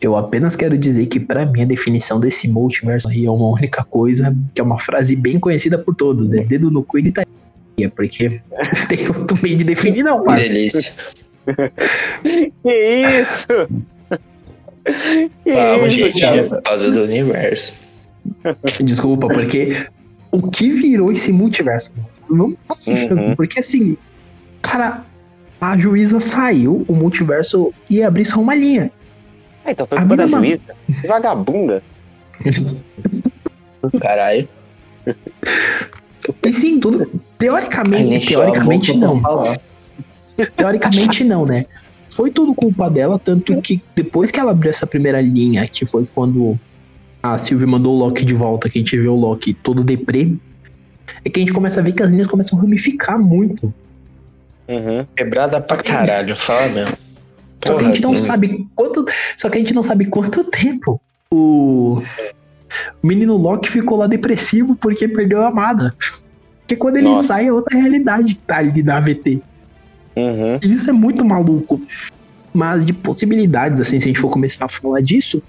[0.00, 3.84] Eu apenas quero dizer que pra mim a definição desse multiverso aí é uma única
[3.84, 7.28] coisa, que é uma frase bem conhecida por todos, é dedo no cu e gritaria,
[7.94, 10.42] porque não tem outro meio de definir não, Que parça.
[10.42, 10.92] delícia.
[12.62, 13.46] Que isso?
[15.44, 16.42] que Vamos, isso, gente, cara?
[16.44, 17.74] por causa do universo.
[18.82, 19.86] Desculpa, porque
[20.30, 21.92] o que virou esse multiverso?
[22.28, 23.34] Vamos, vamos se Uhum.
[23.36, 23.96] porque assim,
[24.62, 25.04] cara,
[25.60, 28.90] a juíza saiu, o multiverso ia abrir só uma linha.
[29.64, 30.60] Ah, então foi A culpa da juíza.
[31.00, 31.82] Que Vagabunda.
[34.00, 34.48] Caralho.
[36.42, 37.10] E sim, tudo.
[37.38, 39.20] Teoricamente, teoricamente não.
[40.56, 41.66] Teoricamente não, né?
[42.10, 46.06] Foi tudo culpa dela, tanto que depois que ela abriu essa primeira linha, que foi
[46.12, 46.58] quando
[47.22, 50.34] a Sylvie mandou o Loki de volta, que a gente vê o Loki todo deprê,
[51.24, 53.72] é que a gente começa a ver que as linhas começam a ramificar muito.
[54.68, 55.06] Uhum.
[55.16, 56.96] Quebrada pra caralho, fala mesmo.
[57.64, 59.04] Só que a gente não sabe quanto.
[59.36, 61.00] Só que a gente não sabe quanto tempo
[61.30, 62.02] o
[63.02, 65.94] o menino Loki ficou lá depressivo porque perdeu a amada.
[66.60, 67.28] Porque quando ele Nossa.
[67.28, 69.40] sai é outra realidade que tá ali da AVT.
[70.16, 70.58] Uhum.
[70.62, 71.80] Isso é muito maluco.
[72.52, 75.42] Mas de possibilidades, assim, se a gente for começar a falar disso,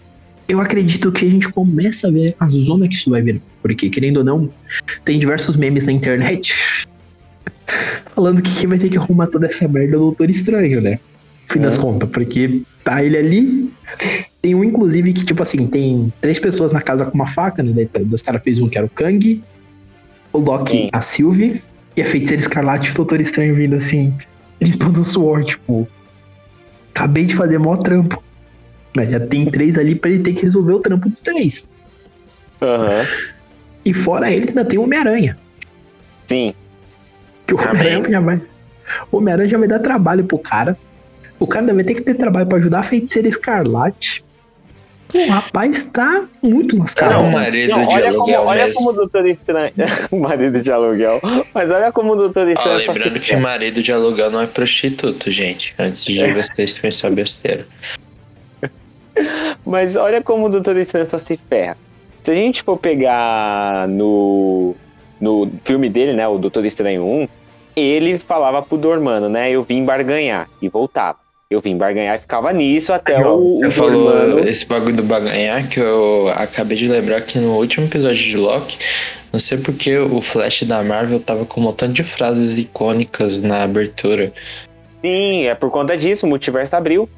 [0.47, 3.41] eu acredito que a gente começa a ver a zona que isso vai vir.
[3.61, 4.49] Porque, querendo ou não,
[5.03, 6.87] tem diversos memes na internet
[8.13, 10.99] falando que quem vai ter que arrumar toda essa merda é o Doutor Estranho, né?
[11.51, 11.81] Fim das É.
[11.81, 13.73] contas, porque tá ele ali.
[14.41, 17.87] Tem um, inclusive, que, tipo assim, tem três pessoas na casa com uma faca, né?
[17.93, 19.43] Daí Dos caras fez um que era o Kang,
[20.33, 20.89] o Loki, Sim.
[20.91, 21.61] a Sylvie,
[21.95, 24.13] e a feiticeira escarlate e o Doutor Estranho vindo assim,
[24.61, 25.87] limpando o suor, tipo.
[26.95, 28.21] Acabei de fazer mó trampo.
[28.95, 31.63] Mas já tem três ali pra ele ter que resolver o trampo dos três.
[32.61, 33.05] Aham.
[33.85, 35.37] E fora ele, ainda tem o Homem-Aranha.
[36.27, 36.53] Sim.
[37.47, 38.41] Que o Homem-Aranha já vai.
[39.11, 40.77] O Homem-Aranha já vai dar trabalho pro cara.
[41.41, 44.23] O cara vai ter que ter trabalho pra ajudar a feiticeira escarlate.
[45.11, 47.15] O rapaz tá muito lascado.
[47.15, 48.77] Um Não, marido Não, de olha aluguel como, olha mesmo.
[48.77, 49.73] como o Doutor Estranho.
[50.21, 51.19] marido de aluguel.
[51.51, 53.41] Mas olha como o Doutor Estranho só se lembrando que ferra.
[53.41, 55.73] marido de aluguel não é prostituto, gente.
[55.79, 57.65] Antes de vocês pensar besteira.
[59.65, 61.75] Mas olha como o Doutor Estranho só se ferra.
[62.21, 64.75] Se a gente for pegar no,
[65.19, 67.27] no filme dele, né, o Doutor Estranho 1,
[67.75, 71.17] ele falava pro Dormano, né, eu vim barganhar, e voltava.
[71.51, 74.47] Eu vim barganhar e ficava nisso até o, o Você falou Dormano...
[74.47, 78.77] esse bagulho do baganhar que eu acabei de lembrar que no último episódio de Loki,
[79.33, 83.63] não sei porque o Flash da Marvel tava com um montão de frases icônicas na
[83.63, 84.31] abertura.
[85.01, 87.09] Sim, é por conta disso, o multiverso abriu.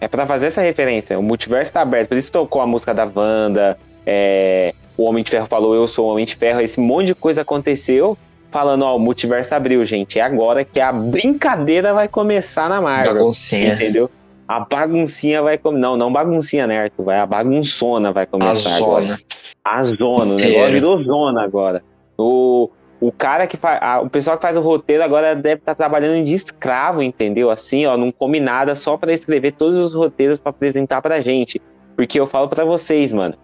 [0.00, 1.18] É pra fazer essa referência.
[1.18, 5.30] O multiverso tá aberto, por isso tocou a música da Wanda, é, o Homem de
[5.30, 8.16] Ferro falou eu sou o Homem de Ferro, esse monte de coisa aconteceu,
[8.54, 10.20] falando, ó, o multiverso abriu, gente.
[10.20, 13.14] É agora que a brincadeira vai começar na Marvel.
[13.14, 13.74] Baguncinha.
[13.74, 14.08] Entendeu?
[14.46, 15.80] A baguncinha vai começar.
[15.82, 17.04] Não, não baguncinha, né, Arthur?
[17.04, 19.04] Vai, a bagunçona vai A começar agora.
[19.06, 19.18] zona.
[19.64, 21.82] A zona, o negócio virou zona agora.
[22.16, 22.70] O,
[23.00, 24.04] o cara que faz.
[24.04, 27.50] O pessoal que faz o roteiro agora deve estar trabalhando de escravo, entendeu?
[27.50, 31.60] Assim, ó, não come nada só pra escrever todos os roteiros pra apresentar pra gente.
[31.96, 33.34] Porque eu falo pra vocês, mano.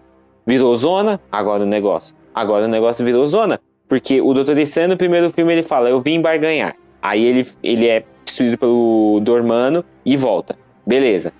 [0.47, 2.15] Virou zona, agora o negócio.
[2.33, 3.59] Agora o negócio virou zona.
[3.91, 6.77] Porque o Doutor Estranho, no primeiro filme, ele fala: Eu vim barganhar.
[7.01, 10.57] Aí ele, ele é destruído pelo Dormano e volta.
[10.87, 11.33] Beleza.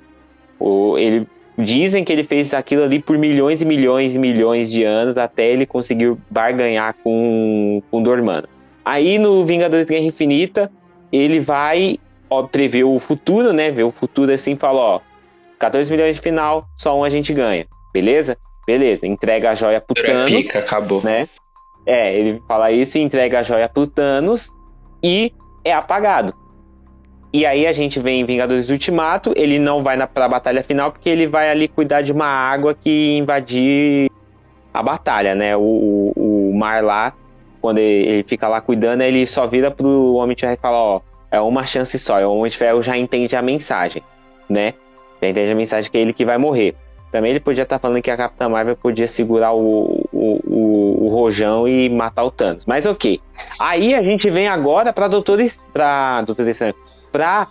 [0.60, 1.26] O, ele
[1.57, 5.49] Dizem que ele fez aquilo ali por milhões e milhões e milhões de anos até
[5.49, 8.49] ele conseguir barganhar com, com o Dormano.
[8.84, 10.72] Aí no Vingadores Guerra Infinita,
[11.10, 11.99] ele vai
[12.30, 13.72] ó, prever o futuro, né?
[13.72, 14.99] Ver o futuro assim e fala: ó,
[15.57, 17.65] 14 milhões de final, só um a gente ganha.
[17.94, 18.38] Beleza?
[18.65, 19.06] Beleza.
[19.06, 21.02] Entrega a joia pro Thanos Pica, acabou.
[21.03, 21.28] né?
[21.86, 24.49] É, ele fala isso e entrega a joia pro Thanos
[25.03, 25.34] e
[25.64, 26.34] é apagado.
[27.34, 30.91] E aí a gente vê em Vingadores Ultimato, ele não vai na, pra batalha final
[30.91, 34.12] porque ele vai ali cuidar de uma água que invadir
[34.74, 35.56] a batalha, né?
[35.56, 35.62] O,
[36.16, 37.14] o, o mar lá,
[37.62, 40.78] quando ele, ele fica lá cuidando, ele só vira pro Homem de Ferro e fala,
[40.78, 41.02] ó,
[41.32, 42.20] é uma chance só.
[42.20, 44.03] E o Homem de Ferro já entende a mensagem,
[44.49, 44.74] né?
[45.22, 46.76] Já entende a mensagem que é ele que vai morrer.
[47.14, 51.10] Também ele podia estar falando que a Capitã Marvel podia segurar o, o, o, o
[51.10, 52.64] rojão e matar o Thanos.
[52.65, 53.19] Mas ok.
[53.60, 55.39] Aí a gente vem agora pra Doutor,
[55.73, 56.76] pra, Doutor Estranho,
[57.11, 57.48] pra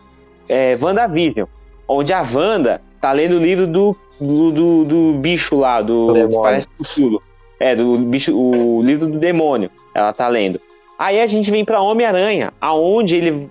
[0.49, 1.47] é, WandaVision,
[1.89, 6.13] onde a Wanda tá lendo o livro do, do, do, do bicho lá, do.
[6.13, 6.43] Demônio.
[6.43, 7.21] Parece Cthulhu.
[7.59, 9.71] É, do bicho, o livro do demônio.
[9.93, 10.61] Ela tá lendo.
[10.97, 13.51] Aí a gente vem pra Homem-Aranha, aonde ele,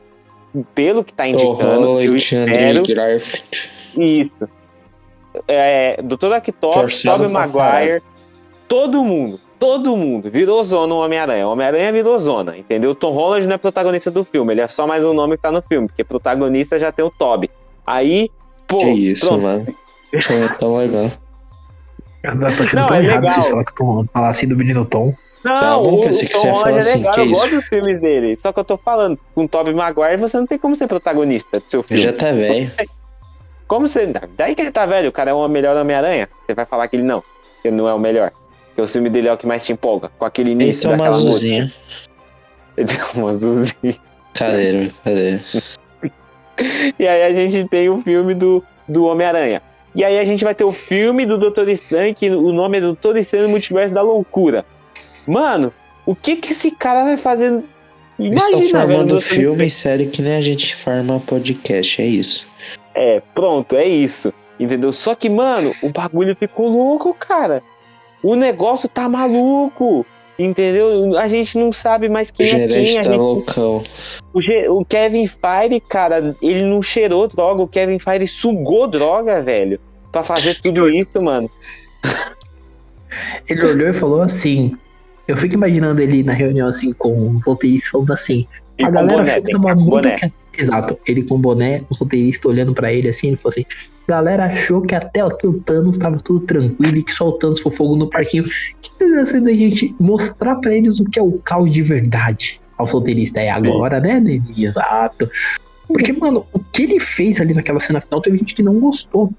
[0.73, 3.69] pelo que tá indicando, espero Andrew Garfield.
[3.97, 4.49] isso.
[5.47, 8.01] É, Doutor Torcendo Tobey Maguire,
[8.69, 11.45] todo mundo, todo mundo virou zona o Homem-Aranha.
[11.47, 12.91] O Homem-Aranha virou zona, entendeu?
[12.91, 15.43] O Tom Holland não é protagonista do filme, ele é só mais um nome que
[15.43, 17.49] tá no filme, porque protagonista já tem o Toby.
[17.85, 18.29] Aí,
[18.67, 19.41] pô, Que isso, pronto.
[19.41, 19.75] mano.
[20.13, 21.05] É tão legal.
[22.23, 23.29] Achando Não, tão é errado legal.
[23.35, 25.13] vocês falar que eu falar assim do menino Tom.
[25.43, 27.13] Não, Tá bom, o, pensei o que você Tom ia falar Holland é assim, legal,
[27.13, 27.33] que eu isso?
[27.35, 28.37] gosto dos filmes dele.
[28.41, 31.59] Só que eu tô falando, com o Tobey Maguire você não tem como ser protagonista
[31.59, 32.03] do seu filme.
[32.03, 32.71] Já tá velho.
[33.67, 34.11] Como você.
[34.35, 36.27] Daí que ele tá velho, o cara é o melhor Homem-Aranha.
[36.45, 37.21] Você vai falar que ele não,
[37.61, 38.31] que ele não é o melhor.
[38.79, 40.09] Que o filme dele é o que mais te empolga.
[40.17, 41.27] Com aquele início Então uma daquela música.
[41.27, 41.73] azulzinha.
[42.77, 43.95] Ele tem uma azulzinha.
[44.33, 45.43] Cadeira, cadeira.
[46.97, 49.61] E aí a gente tem o filme do, do Homem-Aranha.
[49.93, 52.81] E aí a gente vai ter o filme do Doutor Estranho, que o nome é
[52.81, 54.63] Doutor Estranho no Multiverso da Loucura.
[55.27, 55.73] Mano,
[56.05, 57.61] o que que esse cara vai fazer?
[58.17, 61.19] Eles estão Imagina, velho, o formando Doutor filme e série que nem a gente forma
[61.19, 62.47] podcast, é isso.
[62.95, 64.33] É, pronto, é isso.
[64.57, 64.93] Entendeu?
[64.93, 67.61] Só que, mano, o bagulho ficou louco, cara.
[68.23, 70.05] O negócio tá maluco.
[70.37, 71.17] Entendeu?
[71.17, 72.69] A gente não sabe mais O quem é quem.
[72.69, 73.83] gerente A tá gente- loucão.
[74.33, 77.61] o, Ge- o Kevin Feige, cara, ele não cheirou droga.
[77.61, 79.79] O Kevin Feige sugou droga, velho.
[80.13, 81.49] Pra fazer tudo isso, mano.
[83.47, 84.71] Ele olhou e falou assim.
[85.27, 88.47] Eu fico imaginando ele na reunião assim com os roteiristas falando assim.
[88.79, 90.15] E a galera boné, achou que tem que tava estar com muito.
[90.15, 93.65] que- Exato, ele com boné, o roteirista olhando pra ele assim, ele falou assim:
[94.07, 97.61] galera achou que até aqui o Thanos tava tudo tranquilo e que só o Thanos
[97.61, 98.43] foi fogo no parquinho.
[98.43, 98.47] O
[98.81, 102.59] que tá sendo a gente mostrar pra eles o que é o caos de verdade?
[102.77, 103.41] ao solteirista.
[103.41, 104.41] É agora, né, Dani?
[104.57, 105.29] Exato.
[105.85, 109.29] Porque, mano, o que ele fez ali naquela cena final, teve gente que não gostou.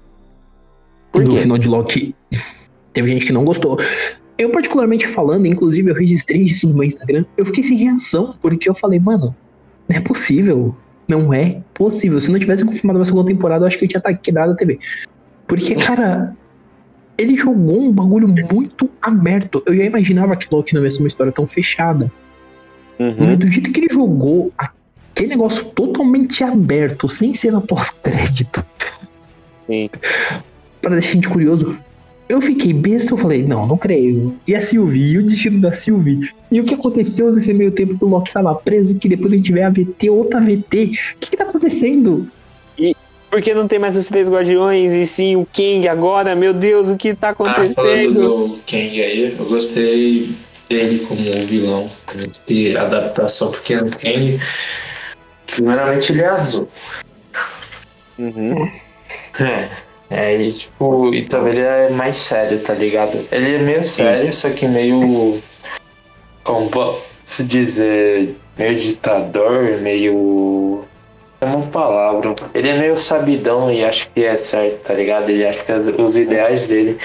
[1.11, 1.39] Por quê?
[1.39, 2.15] final de Loki.
[2.93, 3.79] Teve gente que não gostou.
[4.41, 8.67] Eu, particularmente falando, inclusive eu registrei isso no meu Instagram, eu fiquei sem reação, porque
[8.67, 9.35] eu falei, mano,
[9.87, 10.75] não é possível.
[11.07, 12.19] Não é possível.
[12.19, 14.79] Se não tivesse confirmado a segunda temporada, eu acho que eu tinha quebrado a TV.
[15.45, 16.35] Porque, cara,
[17.19, 19.61] ele jogou um bagulho muito aberto.
[19.67, 22.11] Eu já imaginava que Loki não ia ser uma história tão fechada.
[22.97, 23.15] Uhum.
[23.19, 28.65] Mas do jeito que ele jogou aquele negócio totalmente aberto, sem cena pós-crédito,
[29.67, 29.87] Sim.
[30.81, 31.77] para deixar a gente curioso,
[32.31, 34.35] eu fiquei besta, eu falei, não, não creio.
[34.47, 36.29] E a Sylvie, e o destino da Sylvie?
[36.51, 39.35] E o que aconteceu nesse meio tempo que o Loki tava preso, que depois a
[39.35, 40.91] gente vê a VT, outra VT?
[41.15, 42.27] O que que tá acontecendo?
[43.29, 46.35] Porque não tem mais os três guardiões e sim o Kang agora?
[46.35, 48.21] Meu Deus, o que tá Ah, falando acontecendo?
[48.21, 50.35] do Kang aí, eu gostei
[50.69, 51.89] dele como vilão
[52.47, 54.39] de adaptação, porque o Kang,
[55.47, 56.67] primeiramente, ele é azul.
[58.19, 58.69] Uhum.
[59.39, 59.69] É.
[60.11, 63.25] É, e tipo, e também ele é mais sério, tá ligado?
[63.31, 65.41] Ele é meio sério, só que meio.
[66.43, 68.35] Como posso dizer?
[68.57, 70.83] Meio ditador, meio.
[71.39, 72.35] É uma palavra.
[72.53, 75.29] Ele é meio sabidão e acha que é certo, tá ligado?
[75.29, 76.99] Ele acha que os ideais dele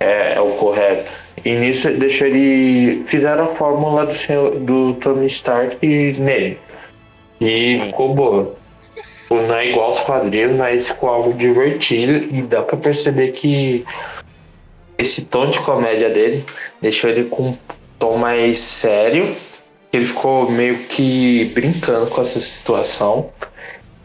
[0.00, 1.10] é, é o correto.
[1.42, 3.04] E nisso deixou ele.
[3.06, 5.78] Fizeram a fórmula do, senhor, do Tony Stark
[6.20, 6.58] nele.
[7.40, 8.59] E ficou boa.
[9.30, 13.84] Tipo, Não é igual aos quadrinhos, mas ficou algo divertido e dá pra perceber que
[14.98, 16.44] esse tom de comédia dele
[16.82, 17.58] deixou ele com um
[17.98, 19.32] tom mais sério.
[19.92, 23.30] Ele ficou meio que brincando com essa situação,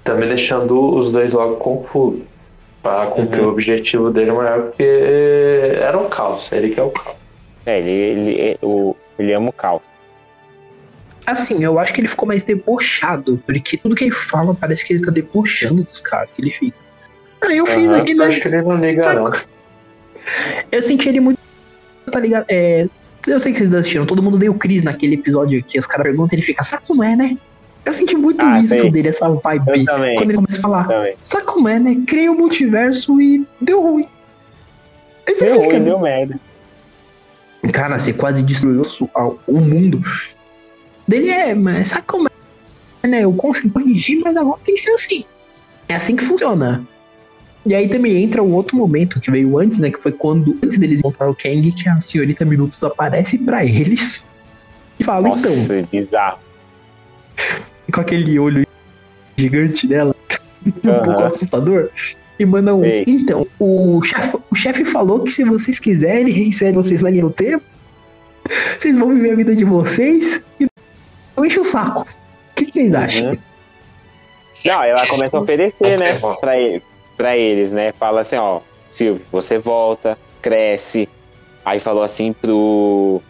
[0.04, 2.22] também deixando os dois logo confusos.
[2.84, 3.48] Pra cumprir Uhum.
[3.48, 7.16] o objetivo dele maior, porque era um caos, ele que é o caos.
[7.66, 9.82] É, ele, ele, o, ele ama o caos.
[11.26, 14.94] Assim, eu acho que ele ficou mais debochado, porque tudo que ele fala parece que
[14.94, 16.78] ele tá debochando dos caras que ele fica.
[17.42, 18.26] Ah, eu fiz Aham, aqui, Eu né?
[18.26, 19.32] acho que ele não liga, não.
[20.72, 21.40] Eu senti ele muito.
[22.12, 22.46] Tá ligado?
[22.48, 22.88] É,
[23.28, 26.30] eu sei que vocês assistiram, todo mundo deu Cris naquele episódio que os caras perguntam
[26.34, 27.38] e ele fica, sabe como é, né?
[27.84, 28.90] Eu senti muito Ah, isso sei.
[28.92, 29.86] dele, essa vibe.
[29.86, 30.16] Também.
[30.16, 31.16] Quando ele começa a falar, Também.
[31.24, 31.98] sabe como é, né?
[32.08, 34.08] Criei o multiverso e deu ruim.
[35.28, 36.40] Deu fica, ruim, deu merda.
[37.74, 38.82] Cara, você quase destruiu
[39.48, 40.02] o mundo.
[41.08, 42.28] Dele é, mas sabe como
[43.04, 43.24] é, né?
[43.24, 45.26] Eu consigo corrigir, mas agora tem que ser assim.
[45.88, 46.86] É assim que funciona.
[47.66, 49.90] E aí também entra um outro momento que veio antes, né?
[49.90, 54.26] Que foi quando, antes deles encontrar o Kang, que a senhorita Minutos aparece pra eles
[55.00, 56.40] e fala, Nossa, então, é bizarro.
[57.92, 58.68] com aquele olho
[59.36, 60.16] gigante dela,
[60.66, 61.90] um pouco assustador.
[62.38, 62.82] E manda um.
[62.82, 63.04] Sei.
[63.08, 67.64] Então, o chefe o chefe falou que se vocês quiserem, reinsere vocês linha do tempo.
[68.78, 70.68] Vocês vão viver a vida de vocês e
[71.36, 72.02] não enche o saco.
[72.02, 73.30] O que, vocês acham?
[73.32, 73.38] Uhum.
[74.66, 76.84] Não, ela começa a oferecer, né, Ok, pra, ele,
[77.18, 77.92] pra eles, né?
[77.92, 81.10] Fala assim, ó, Silvio, você volta, cresce.
[81.66, 83.22] Aí falou assim pro,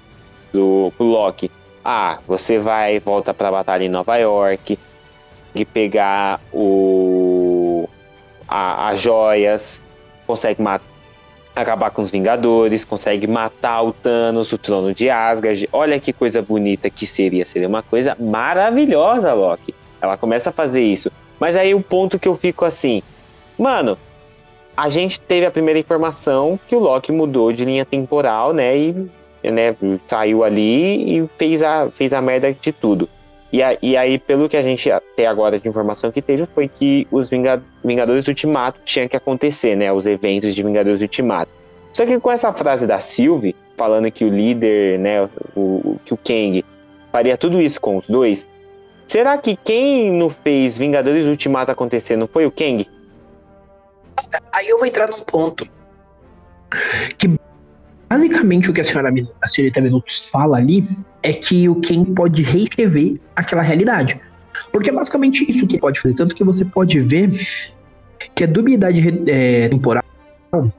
[0.52, 1.50] pro, pro Loki,
[1.84, 4.78] ah, você vai, volta pra batalha em Nova York,
[5.56, 7.88] e pegar o
[8.48, 9.82] a- as joias,
[10.28, 10.86] consegue matar
[11.56, 15.70] acabar com os Vingadores, consegue matar o Thanos, o trono de Asgard.
[15.72, 19.74] Olha que coisa bonita que seria, seria uma coisa maravilhosa, Loki.
[20.02, 21.12] Ela começa a fazer isso.
[21.40, 23.02] Mas aí o ponto que eu fico assim,
[23.58, 23.98] mano,
[24.76, 28.78] a gente teve a primeira informação que o Loki mudou de linha temporal, né?
[28.78, 29.10] E
[29.44, 29.76] né,
[30.08, 33.08] saiu ali e fez a, fez a merda de tudo.
[33.56, 36.68] E, a- e aí, pelo que a gente até agora de informação que teve, foi
[36.68, 39.94] que os Vinga- Vingadores Ultimato tinham que acontecer, né?
[39.94, 41.50] Os eventos de Vingadores Ultimato.
[41.94, 46.18] Só que com essa frase da Sylvie, falando que o líder, né, o- que o
[46.18, 46.66] Kang
[47.14, 48.50] faria tudo isso com os dois,
[49.08, 52.86] será que quem não fez Vingadores Ultimato acontecer não foi o Kang?
[54.52, 55.66] Aí eu vou entrar num ponto.
[57.18, 57.30] Que
[58.10, 60.88] basicamente o que a senhora a senhorita Minutos fala ali
[61.24, 64.20] é que o Ken pode reescrever aquela realidade.
[64.72, 66.14] Porque é basicamente isso que pode fazer.
[66.16, 67.32] Tanto que você pode ver
[68.34, 70.04] que a dubiedade é, temporal,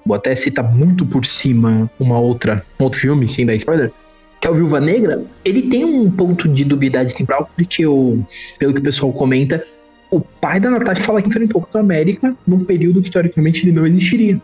[0.04, 3.92] vou até citar muito por cima uma outra, um outro filme, sem dar spoiler,
[4.40, 8.22] que é o Viúva Negra, ele tem um ponto de dubiedade temporal, porque o,
[8.58, 9.64] pelo que o pessoal comenta,
[10.10, 13.86] o pai da Natasha fala que enfrentou Capitão América num período que teoricamente ele não
[13.86, 14.40] existiria.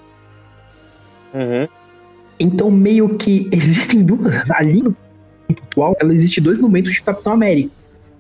[1.35, 1.69] Uhum.
[2.43, 4.35] Então, meio que existem duas.
[4.55, 4.97] Ali no
[5.47, 7.71] tempo atual, ela existe dois momentos de Capitão América.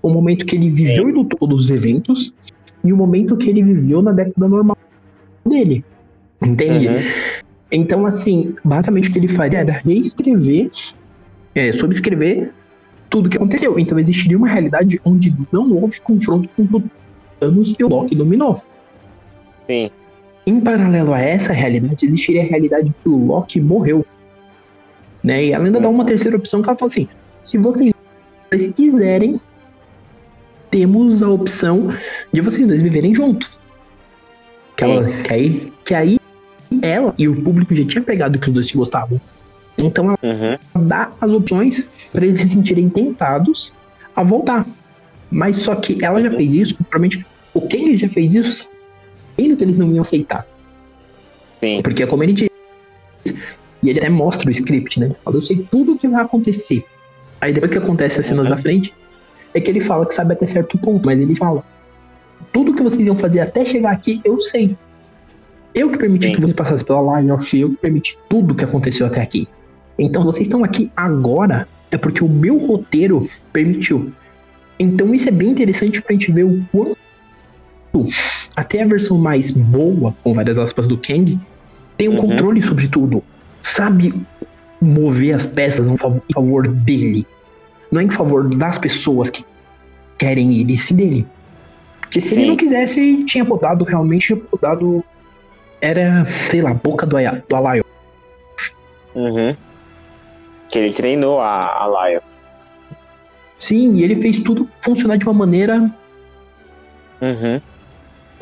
[0.01, 2.35] O momento que ele viveu e lutou todos os eventos,
[2.85, 4.77] e o momento que ele viveu na década normal
[5.47, 5.85] dele.
[6.44, 6.89] Entende?
[6.89, 6.94] Uhum.
[7.70, 10.70] Então, assim, basicamente o que ele faria era reescrever,
[11.55, 12.53] é, subscrever
[13.09, 13.78] tudo que aconteceu.
[13.78, 16.82] Então existiria uma realidade onde não houve confronto com o
[17.39, 18.62] Thanos e o Loki dominou.
[19.69, 19.90] Sim.
[20.47, 24.05] Em paralelo a essa realidade, existiria a realidade que o Loki morreu.
[25.23, 25.47] Né?
[25.47, 27.09] E ela ainda dá uma terceira opção que ela fala assim:
[27.44, 27.93] se vocês
[28.74, 29.40] quiserem,
[30.70, 31.89] temos a opção
[32.32, 33.59] de vocês dois viverem juntos.
[34.77, 36.19] Que, ela, que, aí, que aí
[36.82, 39.20] ela e o público já tinha pegado que os dois se gostavam.
[39.78, 40.86] Então ela Uhum.
[40.86, 43.73] dá as opções para eles se sentirem tentados
[44.16, 44.66] a voltar.
[45.31, 47.24] Mas só que ela já fez isso, provavelmente
[47.55, 48.69] o Kang já fez isso
[49.37, 50.47] sabendo que eles não iam aceitar.
[51.61, 51.81] Sim.
[51.83, 52.49] Porque é como ele diz.
[53.83, 55.07] E ele até mostra o script, né?
[55.07, 56.85] Ele fala, eu sei tudo o que vai acontecer.
[57.41, 58.95] Aí depois que acontece as cenas da frente,
[59.55, 61.65] é que ele fala que sabe até certo ponto, mas ele fala.
[62.53, 64.77] Tudo que vocês iam fazer até chegar aqui, eu sei.
[65.75, 66.35] Eu que permiti Sim.
[66.35, 69.49] que você passasse pela line of eu que permiti tudo que aconteceu até aqui.
[69.99, 74.13] Então vocês estão aqui agora é porque o meu roteiro permitiu.
[74.79, 76.97] Então isso é bem interessante pra gente ver o quanto
[78.56, 81.39] até a versão mais boa, com várias aspas do Kang,
[81.97, 82.28] tem um Uhum.
[82.28, 83.23] controle sobre tudo.
[83.62, 84.14] Sabe
[84.81, 87.27] mover as peças em favor, dele.
[87.90, 89.44] Não é em favor das pessoas que
[90.19, 91.27] querem ele, sim dele.
[92.01, 92.48] Porque se ele Sim.
[92.48, 95.02] não quisesse, tinha podado realmente, podado.
[95.81, 97.16] Era, sei lá, a boca do,
[97.48, 97.85] do Alaio.
[99.14, 99.56] Uhum.
[100.69, 102.23] Que ele treinou a, a Laia.
[103.59, 105.90] Sim, e ele fez tudo funcionar de uma maneira.
[107.20, 107.60] Uhum.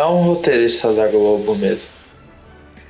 [0.01, 1.86] É um roteirista da Globo mesmo.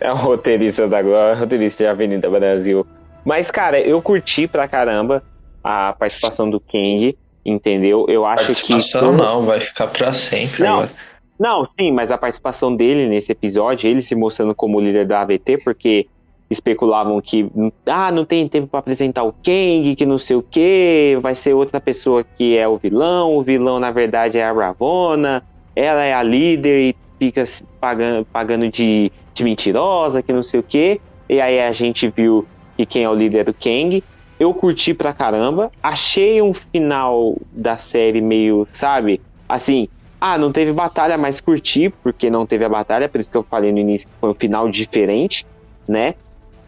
[0.01, 2.87] É o roteirista da Glória, roteirista de Avenida Brasil.
[3.25, 5.21] Mas, cara, eu curti pra caramba
[5.63, 8.07] a participação do Kang, entendeu?
[8.09, 8.73] Eu acho que.
[8.75, 10.75] Participação não, vai ficar pra sempre Não.
[10.75, 10.91] agora.
[11.37, 15.59] Não, sim, mas a participação dele nesse episódio, ele se mostrando como líder da AVT,
[15.65, 16.07] porque
[16.49, 17.51] especulavam que
[17.87, 21.55] ah, não tem tempo pra apresentar o Kang, que não sei o que, vai ser
[21.55, 25.43] outra pessoa que é o vilão, o vilão na verdade é a Ravonna,
[25.75, 27.45] ela é a líder e fica
[27.81, 31.01] pagando, pagando de, de mentirosa, que não sei o que.
[31.29, 34.03] E aí a gente viu que quem é o líder é o Kang.
[34.39, 39.87] Eu curti pra caramba, achei um final da série meio, sabe, assim,
[40.19, 43.43] ah, não teve batalha, mas curti, porque não teve a batalha, por isso que eu
[43.43, 45.47] falei no início que foi um final diferente,
[45.87, 46.15] né?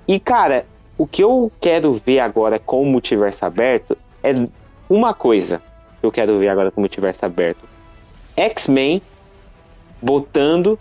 [0.06, 0.66] E, cara,
[0.98, 4.34] o que eu quero ver agora com o multiverso aberto é
[4.88, 5.62] uma coisa
[6.00, 7.71] que eu quero ver agora com o multiverso aberto.
[8.36, 9.00] X-Men
[10.00, 10.78] botando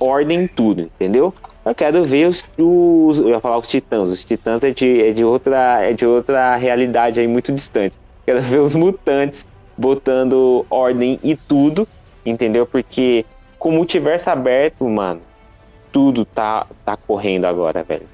[0.00, 1.32] ordem em tudo, entendeu?
[1.64, 5.12] Eu quero ver os, os- eu ia falar os titãs, os titãs é de, é
[5.12, 7.94] de outra é de outra realidade aí muito distante.
[8.26, 11.86] Quero ver os mutantes botando ordem e tudo,
[12.24, 12.66] entendeu?
[12.66, 13.24] Porque
[13.58, 15.20] com o multiverso aberto, mano,
[15.92, 18.06] tudo tá tá correndo agora, velho.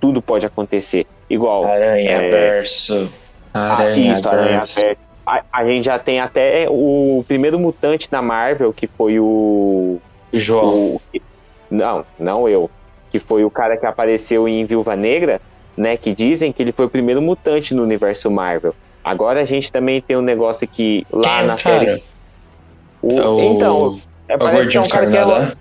[0.00, 1.06] Tudo pode acontecer.
[1.28, 2.30] Igual Aranha É.
[2.30, 3.08] Verso.
[3.52, 4.80] ah, Aranha isso, Aranha Verso.
[5.26, 9.98] A, a gente já tem até o primeiro mutante da Marvel, que foi o
[10.32, 10.74] João.
[10.96, 11.00] o-
[11.70, 12.70] não, não eu.
[13.10, 15.40] Que foi o cara que apareceu em Viúva Negra,
[15.76, 15.96] né?
[15.96, 18.74] Que dizem que ele foi o primeiro mutante no universo Marvel.
[19.02, 21.78] Agora a gente também tem um negócio que lá Quem é na cara?
[21.86, 22.02] série.
[23.02, 25.52] O- É o, então, é, é parece que é um cara que é.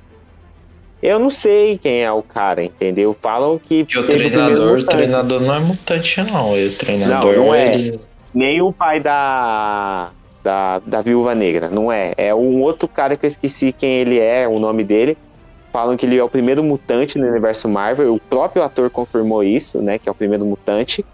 [1.02, 3.14] Eu não sei quem é o cara, entendeu?
[3.14, 3.86] Falam que.
[3.86, 6.54] Que o treinador, o treinador não é mutante, não.
[6.54, 7.74] O treinador Não, não é.
[7.76, 8.00] ele-
[8.36, 10.12] Nem o pai da,
[10.44, 12.14] da, da Viúva Negra, não é.
[12.18, 15.18] É um outro cara que eu esqueci quem ele é, o nome dele.
[15.72, 18.14] Falam que ele é o primeiro mutante no universo Marvel.
[18.14, 19.98] O próprio ator confirmou isso, né?
[19.98, 21.06] Que é o primeiro mutante.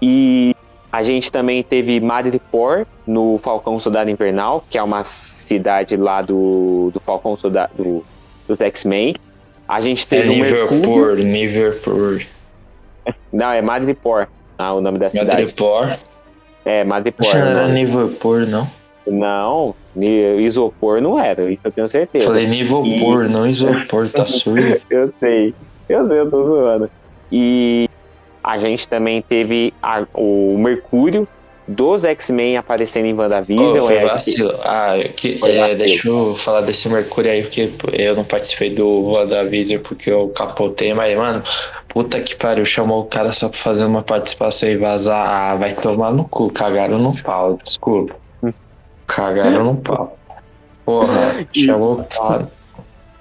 [0.00, 0.54] E
[0.90, 6.90] a gente também teve Madripoor no Falcão Soldado Invernal, que é uma cidade lá do,
[6.92, 8.04] do Falcão Soldado do,
[8.48, 9.14] do X-Men.
[9.68, 11.14] A gente É teve Mercúrio.
[11.14, 12.18] Liverpool, Liverpool.
[13.32, 14.26] Não, é Madripoor.
[14.58, 15.28] Ah, o nome da cidade.
[15.28, 15.96] Madripoor.
[16.64, 16.84] É.
[16.84, 17.66] Poxa, não era.
[17.66, 18.68] Liverpool, não.
[19.06, 22.26] Não, isopor não era, isso eu tenho certeza.
[22.26, 24.80] Falei Liverpool, não isopor, tá surdo.
[24.90, 25.54] Eu sei,
[25.88, 26.90] eu sei, eu tô zoando.
[27.32, 27.86] E
[28.44, 31.26] a gente também teve a- o Mercúrio
[31.66, 33.76] dos X-Men aparecendo em WandaVision.
[33.76, 34.54] Ô, foi é, vacilo.
[34.64, 39.02] Ah, que, Foi é, deixa eu falar desse Mercúrio aí, porque eu não participei do
[39.12, 41.42] WandaVision porque eu capotei, mas, mano,
[41.90, 45.28] puta que pariu, chamou o cara só pra fazer uma participação e vazar.
[45.28, 48.16] Ah, vai tomar no cu, cagaram no pau, desculpa.
[49.06, 50.16] Cagaram no pau.
[50.84, 51.12] Porra,
[51.54, 52.50] chamou o cara.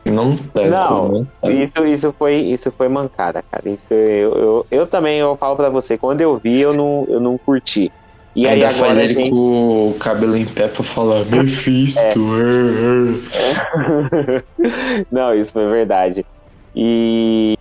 [0.05, 1.55] Não tanto, Não, tanto.
[1.55, 3.69] Isso, isso, foi, isso foi mancada, cara.
[3.69, 7.19] Isso eu, eu, eu também, eu falo pra você, quando eu vi, eu não, eu
[7.19, 7.91] não curti.
[8.35, 12.19] E aí Ainda agora faz ele tem- com o cabelo em pé pra falar Mephisto.
[13.33, 14.43] é, é.
[15.11, 16.23] Não, isso foi verdade.
[16.75, 17.53] E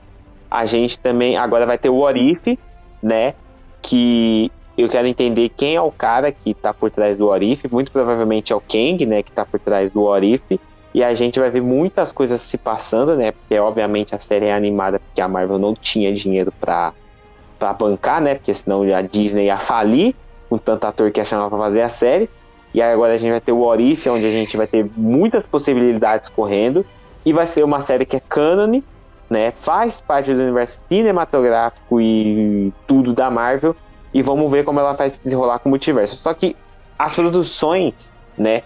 [0.50, 2.58] a gente também agora vai ter o What If,
[3.02, 3.34] né?
[3.82, 7.66] Que Eu quero entender quem é o cara que tá por trás do Orif.
[7.68, 9.24] Muito provavelmente é o Kang, né?
[9.24, 10.60] Que tá por trás do Orif.
[10.94, 13.32] E a gente vai ver muitas coisas se passando, né?
[13.32, 16.92] Porque, obviamente, a série é animada porque a Marvel não tinha dinheiro pra,
[17.58, 18.36] pra bancar, né?
[18.36, 20.14] Porque senão a Disney ia falir
[20.48, 22.30] com tanto ator que ia chamar pra fazer a série.
[22.72, 26.28] E agora a gente vai ter o Orif, onde a gente vai ter muitas possibilidades
[26.28, 26.86] correndo.
[27.26, 28.80] E vai ser uma série que é canon,
[29.28, 29.50] né?
[29.50, 33.76] Faz parte do universo cinematográfico e tudo da Marvel.
[34.12, 36.16] E vamos ver como ela vai se desenrolar com o multiverso.
[36.16, 36.56] Só que
[36.98, 38.62] as produções, né?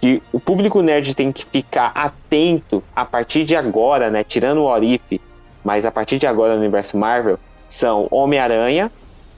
[0.00, 4.24] Que o público nerd tem que ficar atento a partir de agora, né?
[4.24, 5.20] Tirando o Orif,
[5.62, 7.38] mas a partir de agora no universo Marvel,
[7.68, 8.90] são Homem-Aranha,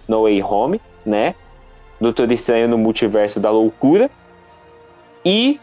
[0.09, 1.35] No Way Home, né?
[2.01, 4.11] Doutor Estranho no Multiverso da Loucura.
[5.25, 5.61] E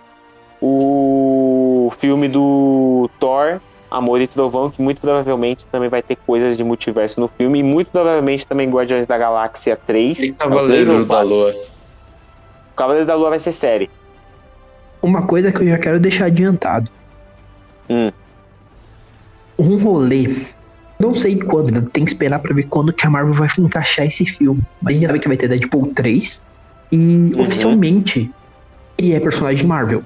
[0.62, 3.60] o filme do Thor,
[3.92, 7.60] Amor e Trovão, que muito provavelmente também vai ter coisas de multiverso no filme.
[7.60, 10.20] E muito provavelmente também Guardiões da Galáxia 3.
[10.24, 11.54] E Cavaleiro da Lua.
[12.72, 13.90] O Cavaleiro da Lua vai ser série.
[15.04, 16.90] Uma coisa que eu já quero deixar adiantado.
[17.90, 18.12] Hum.
[19.60, 20.46] Um rolê.
[20.98, 24.26] Não sei quando, tem que esperar pra ver quando que a Marvel vai encaixar esse
[24.26, 24.62] filme.
[24.82, 26.40] Mas a gente sabe que vai ter Deadpool 3.
[26.94, 28.32] E oficialmente
[28.98, 30.04] ele é personagem Marvel.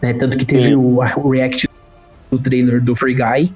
[0.00, 0.12] Né?
[0.14, 1.68] Tanto que teve o, o react
[2.32, 3.54] do trailer do Free Guy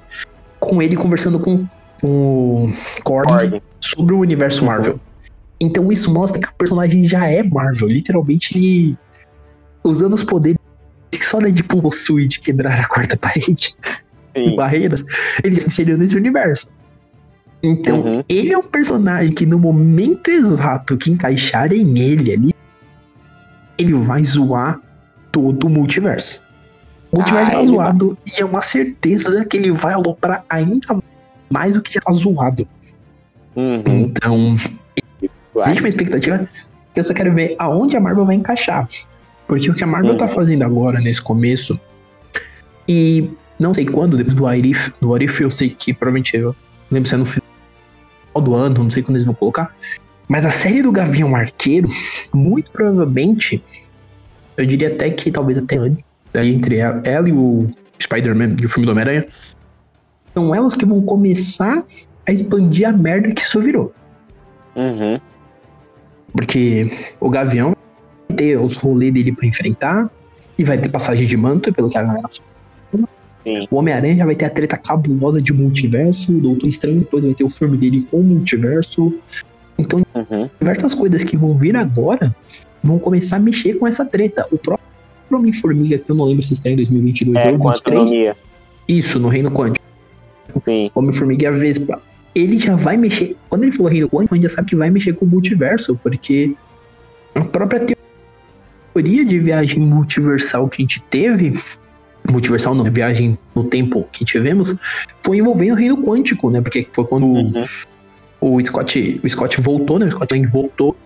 [0.60, 1.66] com ele conversando com,
[2.00, 2.72] com o
[3.02, 3.62] Korg Korg.
[3.80, 4.64] sobre o universo.
[4.64, 5.00] Marvel.
[5.58, 7.88] Então isso mostra que o personagem já é Marvel.
[7.88, 8.96] Literalmente ele
[9.82, 10.58] usando os poderes
[11.10, 13.74] que só Deadpool possui de quebrar a quarta parede
[14.34, 15.02] e barreiras,
[15.42, 16.68] ele se inseriu nesse universo.
[17.62, 18.24] Então, Uhum.
[18.28, 22.54] ele é um personagem que no momento exato que encaixarem ele ali,
[23.78, 24.78] ele vai zoar
[25.32, 26.45] todo o multiverso.
[27.16, 31.00] O multiverso Ah, tá zoado e é uma certeza que ele vai aloprar ainda
[31.50, 32.66] mais do que já tá zoado.
[33.54, 33.82] Uhum.
[33.86, 34.56] Então,
[35.54, 35.64] Vai.
[35.68, 36.48] Existe uma expectativa
[36.92, 38.86] que eu só quero ver aonde a Marvel vai encaixar.
[39.48, 40.18] Porque o que a Marvel Uhum.
[40.18, 41.78] tá fazendo agora, nesse começo,
[42.86, 46.54] e não sei quando, depois do Arif, do Arif eu sei que provavelmente eu
[46.90, 47.46] lembro se é no final
[48.42, 49.74] do ano, não sei quando eles vão colocar.
[50.28, 51.88] Mas a série do Gavião Arqueiro,
[52.34, 53.62] muito provavelmente,
[54.56, 56.04] eu diria até que talvez até antes,
[56.36, 57.68] aí entre ela, ela e o
[58.00, 59.26] Spider-Man, e o filme do Homem-Aranha,
[60.34, 61.82] são elas que vão começar
[62.28, 63.92] a expandir a merda que isso virou.
[64.74, 65.18] Uhum.
[66.32, 67.74] Porque o Gavião
[68.28, 70.10] vai ter os rolês dele pra enfrentar.
[70.58, 73.08] E vai ter passagem de manto, pelo que a galera fala.
[73.44, 73.68] Sim.
[73.70, 76.32] O Homem-Aranha já vai ter a treta cabulosa de multiverso.
[76.32, 79.14] O Doutor Estranho depois vai ter o filme dele com o multiverso.
[79.78, 80.48] Então, Uhum.
[80.58, 82.34] diversas coisas que vão vir agora
[82.82, 84.46] vão começar a mexer com essa treta.
[84.50, 84.85] O próprio
[85.34, 87.98] Homem-Formiga, que eu não lembro se está em 2022 É, ou com a 2023.
[88.00, 88.36] autonomia.
[88.88, 89.84] Isso, no Reino Quântico.
[90.64, 90.90] Sim.
[90.94, 92.00] Homem-Formiga e a Vespa.
[92.34, 93.36] Ele já vai mexer.
[93.48, 95.98] Quando ele falou Reino Quântico, a gente já sabe que vai mexer com o multiverso,
[96.02, 96.54] porque
[97.34, 97.84] a própria
[98.94, 101.58] teoria de viagem multiversal que a gente teve.
[102.30, 104.74] Multiversal não, viagem no tempo que tivemos,
[105.22, 106.60] foi envolvendo o Reino Quântico, né?
[106.60, 107.64] Porque foi quando Uhum.
[108.40, 110.06] o Scott, o Scott voltou, né?
[110.06, 110.96] O Scott Lang voltou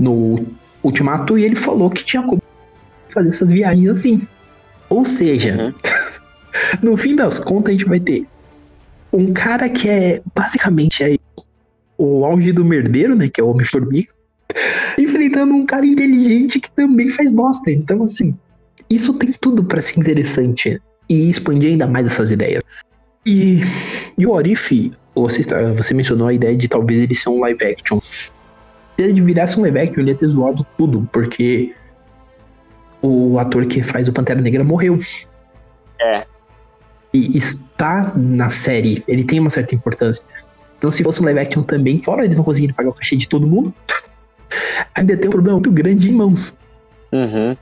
[0.00, 0.46] no
[0.82, 2.42] Ultimato e ele falou que tinha como
[3.12, 4.28] fazer essas viagens assim.
[4.88, 5.74] Ou seja, Uhum.
[6.82, 8.26] no fim das contas a gente vai ter
[9.12, 11.18] um cara que é basicamente aí
[11.96, 13.28] o auge do merdeiro, né?
[13.28, 14.12] Que é o Homem-Formiga,
[14.98, 17.70] enfrentando um cara inteligente que também faz bosta.
[17.70, 18.34] Então, assim,
[18.88, 22.62] isso tem tudo pra ser interessante e expandir ainda mais essas ideias.
[23.26, 23.60] E,
[24.16, 25.42] e o Orif, você,
[25.76, 28.00] você mencionou a ideia de talvez ele ser um live action.
[28.00, 31.74] Se ele virasse um live action, ele ia ter zoado tudo, porque
[33.02, 34.98] o ator que faz o Pantera Negra morreu.
[36.00, 36.26] É.
[37.12, 40.24] E está na série, ele tem uma certa importância.
[40.78, 43.28] Então, se fosse um live action também, fora eles não conseguirem pagar o cachê de
[43.28, 43.74] todo mundo,
[44.94, 46.56] ainda tem um problema muito grande em mãos.
[47.12, 47.56] Uhum.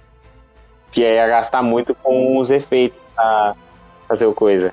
[0.92, 3.54] Que aí ia gastar muito com os efeitos pra
[4.08, 4.72] fazer o coisa.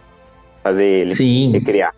[0.62, 1.94] Fazer ele Sim, recriar.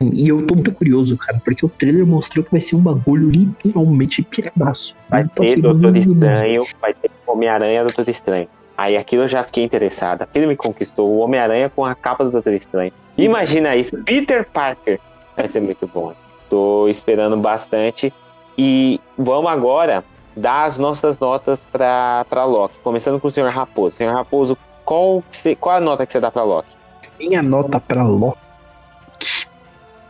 [0.00, 3.28] e eu tô muito curioso, cara, porque o trailer mostrou que vai ser um bagulho
[3.28, 4.96] literalmente piradaço.
[5.08, 5.96] Vai ter Doutor.
[5.96, 8.48] Estranho, vai ter Homem-Aranha Doutor Estranho.
[8.76, 10.22] Aí aquilo eu já fiquei interessado.
[10.22, 11.08] Aquilo me conquistou.
[11.10, 12.92] O Homem-Aranha com a capa do Doutor Estranho.
[13.18, 13.96] Imagina isso.
[14.04, 14.98] Peter Parker.
[15.36, 16.12] Vai ser muito bom.
[16.48, 18.12] Tô esperando bastante.
[18.56, 20.02] E vamos agora
[20.36, 22.74] dar as nossas notas pra, pra Loki.
[22.82, 23.48] Começando com o Sr.
[23.48, 23.96] Raposo.
[23.96, 24.12] Sr.
[24.12, 26.70] Raposo, qual, você- qual a nota que você dá pra Loki?
[27.18, 28.38] Minha nota pra Loki.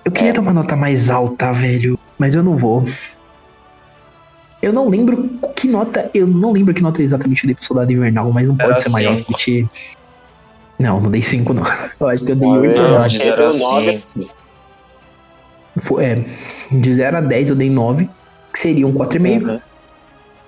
[0.05, 0.33] Eu queria É.
[0.33, 2.85] dar uma nota mais alta, velho, mas eu não vou.
[4.63, 6.11] Eu não lembro que nota.
[6.13, 8.81] Eu não lembro que nota exatamente eu dei pro Soldado Invernal, mas não pode Era
[8.81, 9.17] ser maior.
[9.17, 9.33] cinco.
[9.33, 9.67] Porque...
[10.79, 11.63] Não, não dei 5, não.
[12.01, 13.03] Eu acho que eu dei Olha, 8 eu não.
[13.03, 14.03] acho de que 0 a deu nove.
[14.15, 14.31] 5.
[15.81, 16.25] Foi- É,
[16.73, 18.09] de 0 a 10 eu dei 9.
[18.53, 19.47] que seria um 4,5.
[19.47, 19.61] Uhum.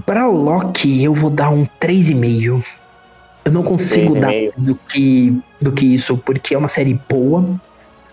[0.06, 2.64] Pra Loki, eu vou dar um 3,5.
[3.44, 4.52] Eu não consigo dar 3,5.
[4.56, 7.44] do que, do que isso, porque é uma série boa,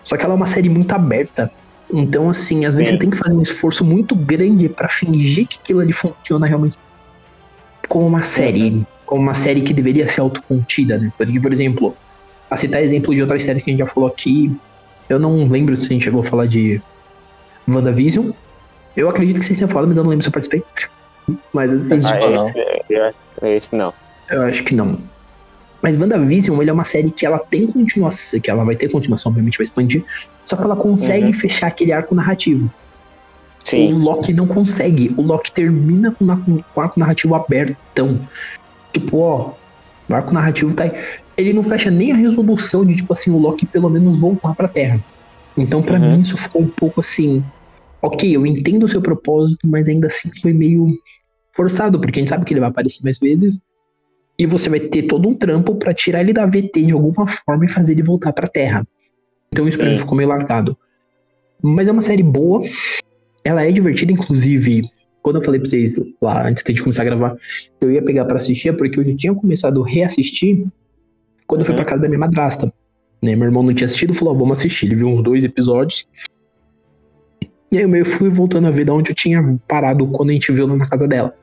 [0.04, 1.50] só que ela é uma série muito aberta.
[1.92, 2.94] Então, assim, às vezes Sim.
[2.94, 6.78] você tem que fazer um esforço muito grande pra fingir que aquilo ali funciona realmente
[7.88, 8.86] como uma série.
[9.04, 11.12] Como uma série que deveria ser autocontida, né?
[11.18, 11.96] Porque, por exemplo,
[12.48, 14.56] a citar exemplo de outras séries que a gente já falou aqui,
[15.08, 16.80] eu não lembro se a gente chegou a falar de
[17.68, 18.30] WandaVision.
[18.96, 20.62] Eu acredito que vocês tenham falado, mas eu não lembro se eu participei.
[21.52, 22.08] Mas assim.
[22.12, 22.48] Ah, não.
[22.48, 22.58] esse,
[22.90, 23.14] eu-
[23.48, 23.92] esse não.
[24.30, 24.98] eu acho que não.
[25.82, 29.30] Mas WandaVision, ele é uma série que ela tem continuação, que ela vai ter continuação,
[29.30, 30.04] obviamente vai expandir,
[30.44, 31.32] só que ela consegue Uhum.
[31.32, 32.70] fechar aquele arco narrativo.
[33.64, 33.92] Sim.
[33.92, 35.14] O Loki não consegue.
[35.16, 38.26] O Loki termina com, o arco narrativo abertão.
[38.92, 39.54] Tipo, ó,
[40.10, 40.92] o arco narrativo tá aí.
[41.36, 44.68] Ele não fecha nem a resolução de, tipo assim, o Loki pelo menos voltar pra
[44.68, 45.00] Terra.
[45.56, 46.16] Então, pra Uhum.
[46.16, 47.44] mim, isso ficou um pouco assim.
[48.02, 50.88] Ok, eu entendo o seu propósito, mas ainda assim foi meio
[51.54, 53.60] forçado, porque a gente sabe que ele vai aparecer mais vezes.
[54.40, 57.66] E você vai ter todo um trampo pra tirar ele da VT de alguma forma
[57.66, 58.86] e fazer ele voltar pra Terra.
[59.52, 59.92] Então isso pra Sim.
[59.92, 60.74] mim ficou meio largado.
[61.62, 62.62] Mas é uma série boa.
[63.44, 64.88] Ela é divertida, inclusive.
[65.20, 67.36] Quando eu falei pra vocês lá, antes de começar a gravar,
[67.82, 70.66] eu ia pegar pra assistir, é porque eu já tinha começado a reassistir
[71.46, 71.76] quando eu fui Uhum.
[71.76, 72.72] pra casa da minha madrasta.
[73.20, 73.36] Né?
[73.36, 74.86] Meu irmão não tinha assistido, falou, ó, vamos assistir.
[74.86, 76.06] Ele viu uns dois episódios.
[77.70, 80.32] E aí eu meio fui voltando a ver da onde eu tinha parado quando a
[80.32, 81.34] gente viu lá na casa dela.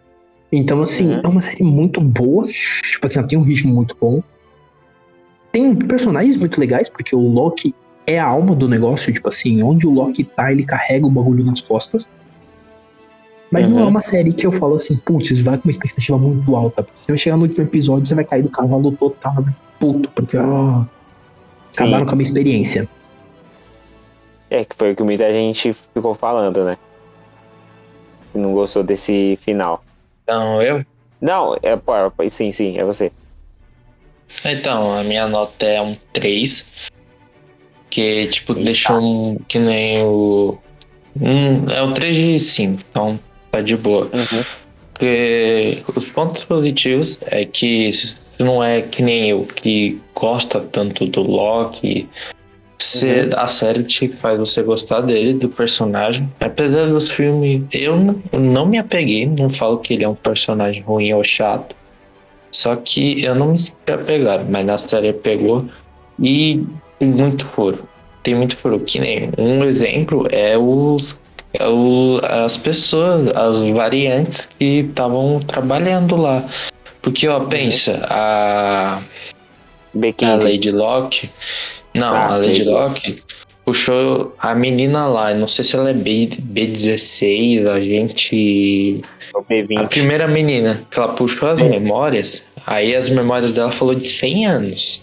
[0.51, 1.21] Então, assim, Uhum.
[1.23, 2.45] é uma série muito boa.
[2.45, 4.21] Tipo assim, ela tem um ritmo muito bom.
[5.51, 7.73] Tem personagens muito legais, porque o Loki
[8.05, 9.11] é a alma do negócio.
[9.13, 12.09] Tipo assim, onde o Loki tá, ele carrega o bagulho nas costas.
[13.51, 13.89] Mas não é Uhum.
[13.89, 16.83] uma série que eu falo assim, putz, vai com uma expectativa muito alta.
[16.83, 19.45] Porque você vai chegar no último episódio, você vai cair do cavalo total,
[19.79, 20.83] puto, porque ó,
[21.73, 22.87] acabaram com a minha experiência.
[24.49, 26.77] É, que foi o que muita gente ficou falando, né?
[28.33, 29.83] Não gostou desse final.
[30.27, 30.85] Então, eu?
[31.21, 31.93] Não, é, pô,
[32.29, 33.13] sim, sim, é você.
[34.43, 36.91] Então, a minha nota é um 3.
[37.89, 38.65] Que, tipo, Eita.
[38.65, 39.37] deixou um.
[39.47, 40.57] Que nem o.
[41.19, 43.17] Um, é um 3 de 5, então
[43.49, 44.09] tá de boa.
[44.13, 44.43] Uhum.
[44.91, 47.89] Porque os pontos positivos é que
[48.37, 52.09] não é que nem eu que gosta tanto do Loki,
[52.77, 56.31] você, a série te faz você gostar dele, do personagem.
[56.39, 57.97] Apesar dos filmes, eu
[58.31, 61.75] não, me apeguei, não falo que ele é um personagem ruim ou chato.
[62.51, 65.65] Só que eu não me senti apegado, mas na série pegou
[66.19, 66.63] e
[66.99, 67.87] tem muito furo.
[68.23, 68.79] Tem muito furo.
[68.79, 71.19] Que nem um exemplo é os
[71.53, 76.47] é o, as pessoas, as variantes que estavam trabalhando lá.
[77.01, 79.01] Porque, ó, pensa, a, a
[79.95, 80.43] B15.
[80.43, 81.29] Lady Locke.
[81.97, 83.21] Não, Ah, a Lady Locke
[83.65, 85.33] puxou a menina lá.
[85.33, 89.01] Não sei se ela é B, B16, a gente.
[89.35, 89.87] A B20.
[89.89, 95.01] primeira menina que ela puxou as memórias, aí as memórias dela falou de 100 anos.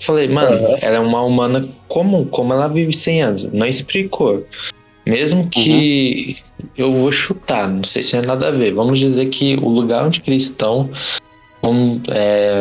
[0.00, 0.76] Falei, mano, Uhum.
[0.80, 3.44] ela é uma humana comum, como ela vive 100 anos?
[3.52, 4.44] Não explicou.
[5.06, 6.36] Mesmo que
[6.76, 8.72] eu vou chutar, não sei se é nada a ver.
[8.72, 10.90] Vamos dizer que o lugar onde eles estão
[11.62, 12.60] vamos, é,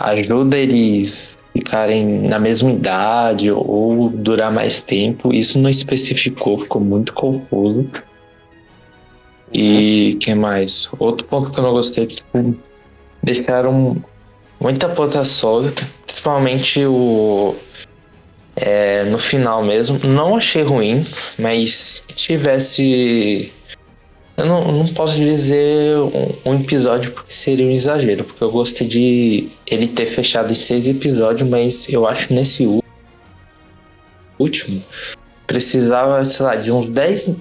[0.00, 5.32] ajuda eles ficarem na mesma idade ou durar mais tempo.
[5.32, 7.88] Isso não especificou, ficou muito confuso.
[9.52, 10.88] E que mais?
[10.98, 12.54] Outro ponto que eu não gostei é que tipo,
[13.22, 13.96] deixaram
[14.60, 17.54] muita ponta solta, principalmente o
[18.56, 19.98] é, no final mesmo.
[20.04, 21.04] Não achei ruim,
[21.38, 23.52] mas se tivesse
[24.40, 28.86] eu não, não posso dizer um, um episódio porque seria um exagero, porque eu gostei
[28.86, 32.66] de ele ter fechado em seis episódios, mas eu acho nesse
[34.38, 34.82] último
[35.50, 37.34] precisava, sei lá, de uns 10,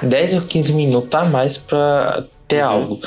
[0.00, 2.68] 10 ou 15 minutos a mais pra ter Uhum.
[2.70, 3.00] algo.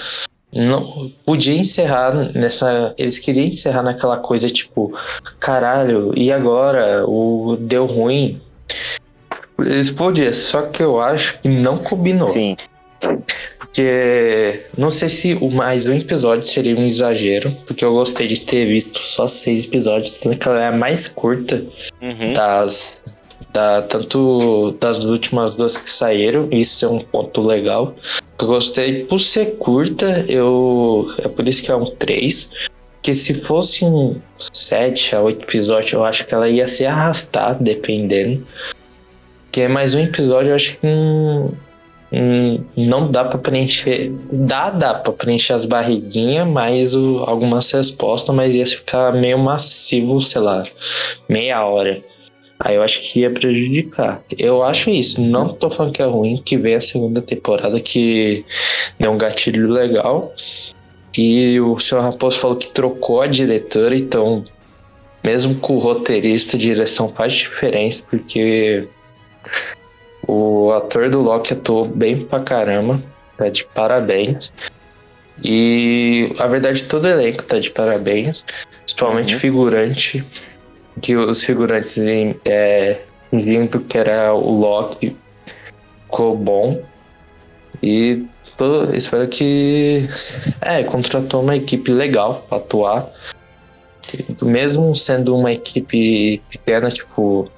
[0.51, 2.93] Não podia encerrar nessa.
[2.97, 4.91] Eles queriam encerrar naquela coisa tipo,
[5.39, 7.05] caralho, e agora?
[7.07, 8.41] O deu ruim.
[9.59, 12.31] Eles podiam, só que eu acho que não combinou.
[12.31, 12.57] Sim.
[13.79, 18.41] Porque não sei se o mais um episódio seria um exagero, porque eu gostei de
[18.41, 21.63] ter visto só seis episódios, sendo que ela é a mais curta
[22.01, 22.33] Uhum.
[22.33, 23.01] das.
[23.53, 27.95] Da, tanto das últimas duas que saíram, isso é um ponto legal.
[28.37, 31.07] Eu gostei por ser curta, eu.
[31.19, 32.51] É por isso que é um 3.
[33.01, 37.55] Que se fosse um 7 a 8 episódios, eu acho que ela ia se arrastar,
[37.63, 38.45] dependendo.
[39.53, 41.51] Que é mais um episódio, eu acho que hum,
[42.11, 44.11] hum, não dá pra preencher.
[44.31, 50.19] Dá, dá pra preencher as barriguinhas, mas o, algumas respostas, mas ia ficar meio massivo,
[50.21, 50.63] sei lá,
[51.27, 52.01] meia hora.
[52.59, 54.21] Aí eu acho que ia prejudicar.
[54.37, 55.21] Eu acho isso.
[55.21, 58.45] Não tô falando que é ruim, que vem a segunda temporada que
[58.99, 60.33] deu um gatilho legal.
[61.17, 64.43] E o senhor Raposo falou que trocou a diretora, então,
[65.23, 68.87] mesmo com o roteirista, direção faz diferença, porque
[70.29, 73.01] o ator do Loki atuou bem pra caramba.
[73.37, 74.51] Tá de parabéns.
[75.43, 78.45] E a verdade, todo o elenco tá de parabéns.
[78.85, 79.39] Principalmente Uhum.
[79.39, 80.25] figurante.
[81.01, 81.97] Que os figurantes
[82.45, 83.01] é,
[83.31, 85.15] vindo que era o Loki
[86.03, 86.81] ficou bom.
[87.81, 88.25] E
[88.57, 90.09] tô, espero que.
[90.61, 93.09] É, contratou uma equipe legal pra atuar.
[94.41, 97.49] Mesmo sendo uma equipe pequena, tipo.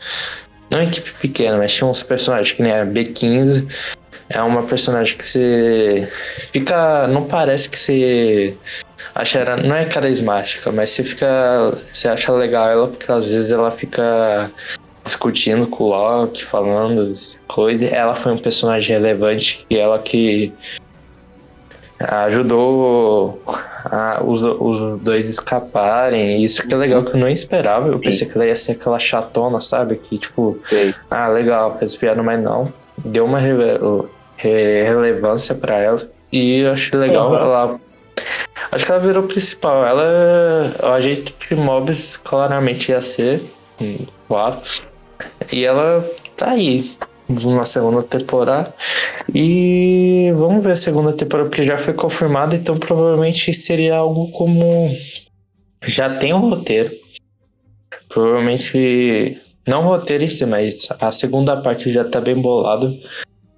[0.71, 3.67] Não uma equipe pequena, mas tinha uns personagens que nem a B15.
[4.29, 6.09] É uma personagem que você
[6.53, 7.07] fica.
[7.07, 8.57] Não parece que você
[9.13, 9.57] acha ela.
[9.57, 11.77] Não é carismática, mas você fica.
[11.93, 14.49] Você acha legal ela porque às vezes ela fica
[15.03, 17.13] discutindo com o Loki, falando
[17.49, 17.91] coisas.
[17.91, 20.53] Ela foi um personagem relevante e ela que
[22.07, 26.43] ajudou a- os, os dois escaparem.
[26.43, 27.87] Isso que é legal que eu não esperava.
[27.87, 29.95] Eu pensei que ela ia ser aquela chatona, sabe?
[29.97, 30.93] Que tipo, Sei.
[31.09, 32.71] ah, legal, fez piada, mas não.
[32.97, 33.79] Deu uma rele-
[34.37, 36.01] re- relevância pra ela.
[36.31, 37.35] E eu achei legal Uhum.
[37.37, 37.79] ela.
[38.71, 39.85] Acho que ela virou principal.
[39.85, 40.73] Ela.
[40.83, 43.41] O agente de mobs claramente ia ser.
[43.81, 44.57] hum, Claro.
[45.51, 46.05] E ela
[46.37, 46.91] tá aí.
[47.31, 48.73] Na segunda temporada.
[49.33, 54.89] E vamos ver a segunda temporada, porque já foi confirmada, então provavelmente seria algo como.
[55.85, 56.91] Já tem um roteiro.
[58.09, 59.41] Provavelmente.
[59.67, 62.91] Não roteiro em si, mas a segunda parte já tá bem bolada.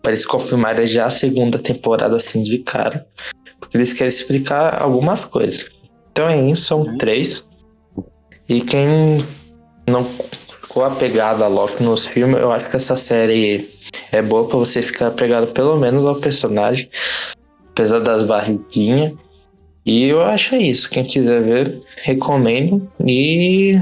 [0.01, 3.07] Para eles confirmarem já a segunda temporada assim de cara.
[3.59, 5.65] Porque eles querem explicar algumas coisas.
[6.11, 7.45] Então é isso, são três.
[8.47, 9.25] E quem
[9.87, 10.05] não
[10.73, 13.69] ficou apegado a Loki nos filmes, eu acho que essa série
[14.11, 16.89] é boa pra você ficar apegado pelo menos ao personagem.
[17.69, 19.13] Apesar das barriguinhas.
[19.85, 20.89] E eu acho isso.
[20.89, 22.89] Quem quiser ver, recomendo.
[23.05, 23.79] E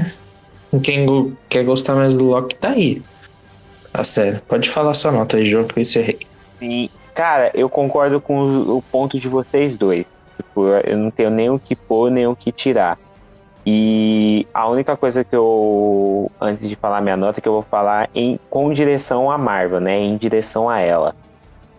[0.82, 3.00] quem quer gostar mais do Loki tá aí.
[3.94, 4.38] A série.
[4.40, 6.18] Pode falar sua nota aí, João, que eu encerrei.
[6.58, 6.90] Sim.
[7.14, 8.38] Cara, eu concordo com
[8.68, 10.04] o ponto de vocês dois.
[10.36, 12.98] Tipo, eu não tenho nem o que pôr, nem o que tirar.
[13.64, 18.10] E a única coisa que eu, antes de falar minha nota, que eu vou falar
[18.14, 19.98] em, com direção a Marvel, né?
[19.98, 21.14] Em direção a ela.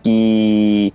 [0.02, 0.92] Que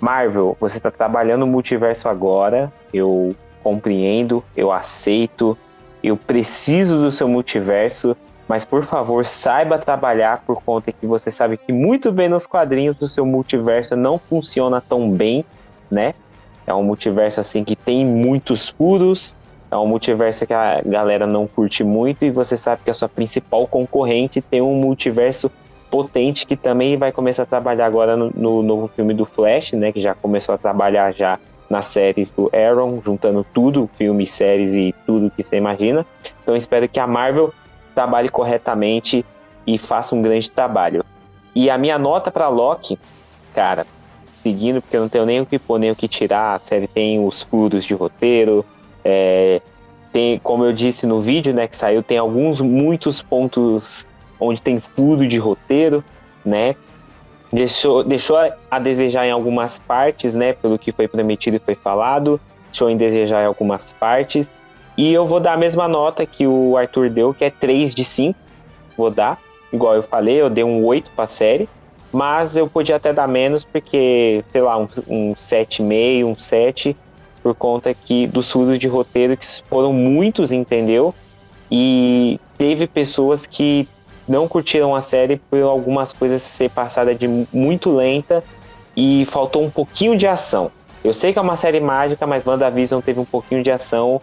[0.00, 5.56] Marvel, você tá trabalhando no multiverso agora, eu compreendo, eu aceito,
[6.02, 8.16] eu preciso do seu multiverso,
[8.48, 13.00] mas por favor, saiba trabalhar por conta que você sabe que muito bem nos quadrinhos
[13.00, 15.44] o seu multiverso não funciona tão bem,
[15.90, 16.14] né?
[16.66, 19.36] É um multiverso assim que tem muitos furos,
[19.72, 23.08] é um multiverso que a galera não curte muito e você sabe que a sua
[23.08, 25.50] principal concorrente tem um multiverso
[25.90, 29.90] potente que também vai começar a trabalhar agora no, no novo filme do Flash, né?
[29.90, 31.38] Que já começou a trabalhar já
[31.70, 36.04] nas séries do Arrow, juntando tudo, filmes, séries e tudo que você imagina.
[36.42, 37.50] Então espero que a Marvel
[37.94, 39.24] trabalhe corretamente
[39.66, 41.02] e faça um grande trabalho.
[41.54, 42.98] E a minha nota para Loki,
[43.54, 43.86] cara,
[44.42, 46.86] seguindo, porque eu não tenho nem o que pôr, nem o que tirar, a série
[46.86, 48.66] tem os furos de roteiro,
[49.04, 49.60] é,
[50.12, 54.06] tem, como eu disse no vídeo, né, que saiu, tem alguns, muitos pontos
[54.38, 56.04] onde tem furo de roteiro,
[56.44, 56.74] né,
[57.52, 58.36] deixou, deixou
[58.70, 62.96] a desejar em algumas partes, né, pelo que foi prometido e foi falado, deixou em
[62.96, 64.50] desejar em algumas partes,
[64.96, 68.04] e eu vou dar a mesma nota que o Arthur deu, que é 3 de
[68.04, 68.38] 5.
[68.96, 69.38] Vou dar.
[69.72, 71.68] Igual eu falei, eu dei um 8 pra série.
[72.12, 76.94] Mas eu podia até dar menos, porque, sei lá, um, um 7,5, um 7,
[77.42, 81.14] por conta que dos furos de roteiro, que foram muitos, entendeu?
[81.70, 83.88] E teve pessoas que
[84.28, 88.42] não curtiram a série por algumas coisas ser passada de muito lenta
[88.96, 90.70] e faltou um pouquinho de ação.
[91.02, 94.20] Eu sei que é uma série mágica, mas WandaVision teve um pouquinho de ação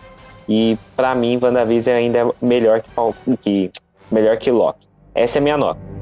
[0.48, 3.72] e pra mim, WandaVision ainda é melhor que, que,
[4.10, 4.88] melhor que Loki.
[5.14, 5.99] Essa é a minha nota.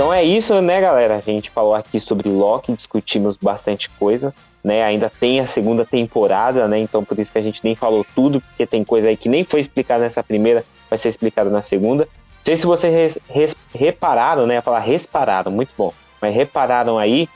[0.00, 1.16] Então é isso, né, galera?
[1.16, 4.82] A gente falou aqui sobre Loki, discutimos bastante coisa, né?
[4.82, 6.78] Ainda tem a segunda temporada, né?
[6.78, 9.44] Então por isso que a gente nem falou tudo, porque tem coisa aí que nem
[9.44, 12.04] foi explicada nessa primeira, vai ser explicada na segunda.
[12.04, 14.62] Não sei se vocês res- res- repararam, né?
[14.62, 15.92] Falar repararam, muito bom.
[16.18, 17.28] Mas repararam aí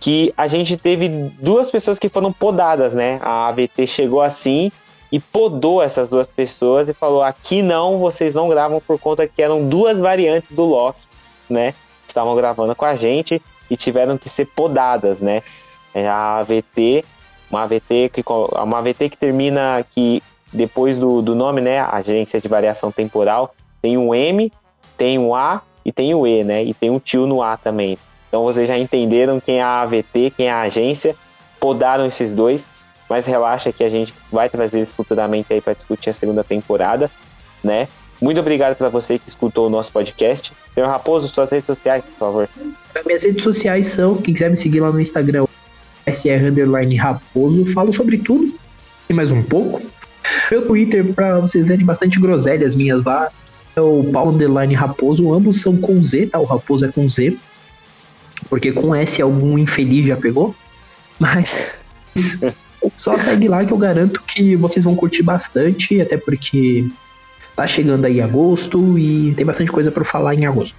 [0.00, 3.20] que a gente teve duas pessoas que foram podadas, né?
[3.22, 4.72] A AVT chegou assim
[5.12, 9.42] e podou essas duas pessoas e falou: aqui não, vocês não gravam por conta que
[9.42, 11.02] eram duas variantes do Loki,
[11.50, 11.74] né?
[12.10, 13.40] Estavam gravando com a gente
[13.70, 15.42] e tiveram que ser podadas, né?
[15.94, 17.04] É, A AVT
[17.50, 20.22] Uma AVT que, uma AVT que termina que
[20.52, 21.80] depois do, do nome, né?
[21.80, 24.52] Agência de Variação Temporal, tem um M,
[24.96, 26.64] tem um A e tem o E, né?
[26.64, 27.98] E tem um tio no A também.
[28.28, 31.16] Então vocês já entenderam quem é a AVT, quem é a agência,
[31.58, 32.68] podaram esses dois,
[33.08, 37.10] mas relaxa que a gente vai trazer eles futuramente aí para discutir a segunda temporada,
[37.64, 37.88] né?
[38.20, 40.52] Muito obrigado para você que escutou o nosso podcast.
[40.74, 42.48] Senhor Raposo, suas redes sociais, por favor.
[43.06, 45.46] Minhas redes sociais são, quem quiser me seguir lá no Instagram,
[46.06, 48.52] SR Underline Raposo, falo sobre tudo
[49.08, 49.82] e mais um pouco.
[50.50, 53.30] Meu Twitter, pra vocês verem bastante groselhas minhas lá,
[53.76, 56.40] é o Paulo Underline Raposo, ambos são com Z, tá?
[56.40, 57.36] O Raposo é com Z,
[58.50, 60.54] porque com S algum infeliz já pegou,
[61.18, 61.72] mas
[62.96, 66.84] só segue lá que eu garanto que vocês vão curtir bastante, até porque
[67.58, 70.76] tá chegando aí agosto e tem bastante coisa pra falar em agosto.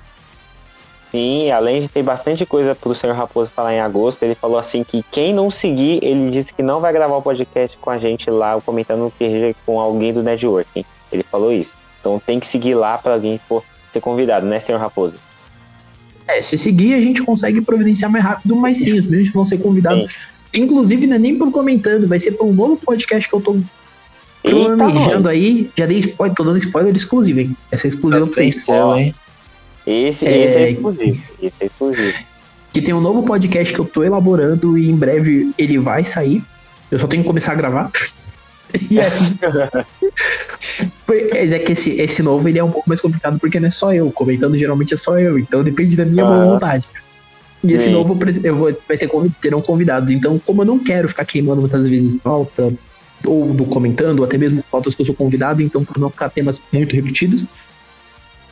[1.12, 4.82] Sim, além de ter bastante coisa pro senhor Raposo falar em agosto, ele falou assim
[4.82, 8.30] que quem não seguir, ele disse que não vai gravar o podcast com a gente
[8.30, 10.86] lá, comentando o QG com alguém do networking.
[11.12, 11.76] Ele falou isso.
[12.00, 13.62] Então tem que seguir lá para alguém for
[13.92, 15.16] ser convidado, né, senhor Raposo?
[16.28, 19.58] É, se seguir a gente consegue providenciar mais rápido, mas sim, os meninos vão ser
[19.58, 20.10] convidados.
[20.54, 23.58] Inclusive, não é nem por comentando, vai ser para um novo podcast que eu tô
[24.44, 25.28] Eita, planejando nós.
[25.28, 25.70] aí.
[25.78, 27.56] Já dei spoiler, tô dando spoiler exclusivo, hein?
[27.72, 28.56] Essa é exclusiva pra vocês.
[28.64, 29.14] Atenção, hein?
[29.86, 30.46] Esse, É.
[30.46, 31.22] esse é exclusivo.
[31.42, 32.14] Esse é exclusivo.
[32.72, 36.44] Que tem um novo podcast que eu tô elaborando e em breve ele vai sair.
[36.92, 37.92] Eu só tenho que começar a gravar.
[38.92, 39.10] E aí,
[41.06, 43.72] Pois é que esse, esse novo ele é um pouco mais complicado porque não é
[43.72, 44.12] só eu.
[44.12, 45.40] Comentando geralmente é só eu.
[45.40, 46.28] Então depende da minha Ah.
[46.28, 46.86] boa vontade.
[47.64, 47.92] E esse Sim.
[47.94, 49.10] novo eu vou, vai ter
[49.42, 50.12] terão convidados.
[50.12, 52.72] Então, como eu não quero ficar queimando muitas vezes pauta,
[53.26, 56.30] ou do comentando, ou até mesmo pautas que eu sou convidado, então por não ficar
[56.30, 57.46] temas muito repetidos,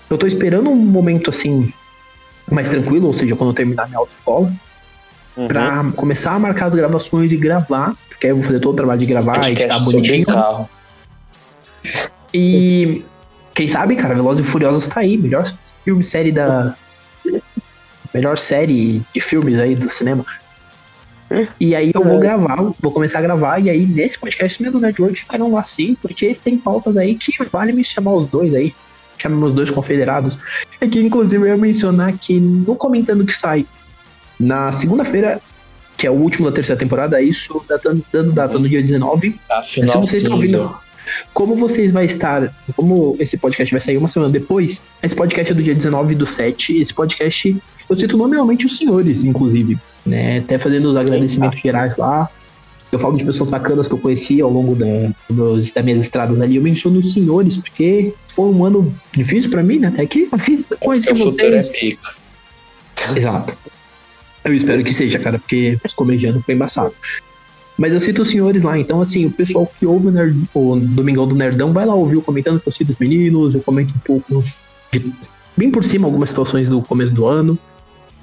[0.09, 1.71] eu tô esperando um momento assim
[2.51, 4.51] mais tranquilo, ou seja, quando eu terminar minha autoescola,
[5.35, 5.47] Uhum.
[5.47, 8.75] pra começar a marcar as gravações e gravar, porque aí eu vou fazer todo o
[8.75, 10.25] trabalho de gravar, editar Podcast sobre bonitinho.
[10.25, 10.69] carro.
[12.33, 13.05] E
[13.53, 15.45] quem sabe, cara, Velozes e Furiosos tá aí, melhor
[15.85, 16.75] filme, série da.
[18.13, 20.25] Melhor série de filmes aí do cinema.
[21.59, 24.79] E aí eu vou gravar, vou começar a gravar, e aí nesse podcast meu do
[24.79, 28.73] Network estarão lá sim, porque tem pautas aí que vale me chamar os dois aí.
[29.17, 30.37] Chama meus dois confederados.
[30.79, 33.65] É que inclusive eu ia mencionar que no comentando que sai
[34.39, 35.41] na segunda-feira,
[35.97, 39.61] que é o último da terceira temporada, isso dando, dando data no dia 19, Tá
[39.63, 40.77] se vocês estão ouvindo,
[41.33, 45.55] como vocês vai estar, como esse podcast vai sair uma semana depois, esse podcast é
[45.55, 47.57] do dia 19 do 7, esse podcast,
[47.89, 52.29] eu cito nominalmente os senhores, inclusive, né, até fazendo os agradecimentos gerais lá,
[52.91, 54.85] eu falo de pessoas bacanas que eu conheci ao longo da,
[55.29, 59.61] dos, das minhas estradas ali, eu menciono os senhores, porque foi um ano difícil pra
[59.61, 61.69] mim, né, até aqui, mas conheci o futuro é vocês.
[61.69, 62.15] pica.
[63.15, 63.57] Exato.
[64.43, 66.93] Eu espero que seja, cara, porque esse começo de ano foi embaçado.
[67.77, 70.77] Mas eu cito os senhores lá, então assim, o pessoal que ouve o, Nerd, o
[70.77, 73.93] Domingão do Nerdão vai lá ouvir eu comentando que eu cito os meninos, eu comento
[73.93, 74.43] um pouco
[74.91, 75.13] de,
[75.55, 77.57] bem por cima algumas situações do começo do ano.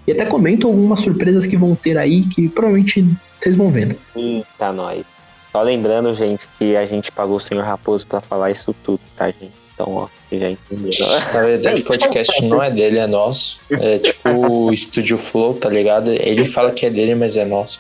[0.07, 3.05] E até comento algumas surpresas que vão ter aí, que provavelmente
[3.41, 3.97] vocês vão vendo.
[4.15, 5.05] Eita, nós.
[5.51, 9.27] Só lembrando, gente, que a gente pagou o senhor Raposo pra falar isso tudo, tá,
[9.27, 9.53] gente?
[9.73, 11.33] Então, ó, vocês já entenderam.
[11.33, 13.61] Na verdade, o podcast não é dele, é nosso.
[13.71, 16.11] É tipo o Studio Flow, tá ligado?
[16.11, 17.79] Ele fala que é dele, mas é nosso.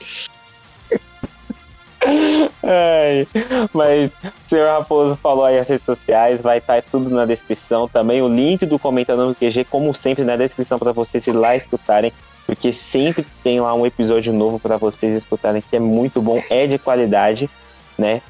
[2.66, 3.26] Ai,
[3.72, 7.86] mas o senhor Raposo falou aí as redes sociais, vai estar tudo na descrição.
[7.86, 11.54] Também o link do Comentando no QG, como sempre, na descrição para vocês ir lá
[11.54, 12.12] escutarem,
[12.46, 16.66] porque sempre tem lá um episódio novo para vocês escutarem, que é muito bom, é
[16.66, 17.50] de qualidade,
[17.98, 18.22] né?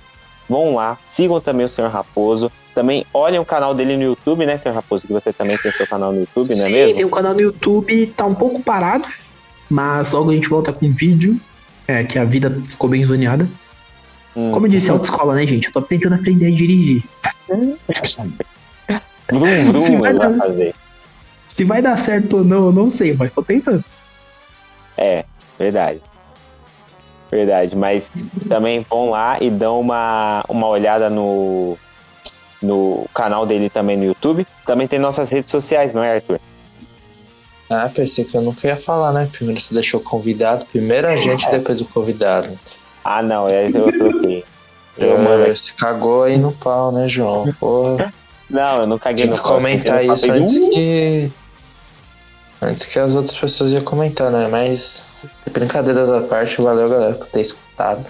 [0.48, 2.50] Vão lá, sigam também o senhor Raposo.
[2.74, 5.06] Também olhem o canal dele no YouTube, né, senhor Raposo?
[5.06, 6.96] Que você também tem seu canal no YouTube, não é Sim, mesmo?
[6.96, 9.08] tem um canal no YouTube, tá um pouco parado,
[9.70, 11.40] mas logo a gente volta com vídeo,
[11.86, 13.48] é, que a vida ficou bem zoneada.
[14.36, 14.50] Hum.
[14.50, 15.66] Como eu disse, autoescola, né, gente?
[15.68, 17.04] Eu tô tentando aprender a dirigir.
[17.48, 17.76] Brum,
[19.28, 20.74] Se brum, vai ele vai dar- fazer.
[21.56, 23.84] Se vai dar certo ou não, eu não sei, mas tô tentando.
[24.96, 25.24] É,
[25.58, 26.00] verdade.
[27.30, 28.10] Verdade, mas
[28.48, 31.76] também vão lá e dão uma, uma olhada no,
[32.62, 34.46] no canal dele também no YouTube.
[34.66, 36.40] Também tem nossas redes sociais, não é, Arthur?
[37.70, 39.28] Ah, pensei que eu nunca ia falar, né?
[39.32, 42.56] Primeiro você deixou o convidado, primeiro a gente, depois o convidado.
[43.04, 44.44] Ah, não, é eu troquei.
[44.96, 47.52] Eu, mano, É, Você cagou aí no pau, né, João?
[47.60, 48.12] Porra.
[48.48, 50.70] não, eu não caguei Tinha no que pau, comentar isso antes "Uh".
[50.70, 51.30] que.
[52.62, 54.48] Antes que as outras pessoas iam comentar, né?
[54.50, 55.08] Mas,
[55.52, 58.04] brincadeiras à parte, valeu, galera, por ter escutado.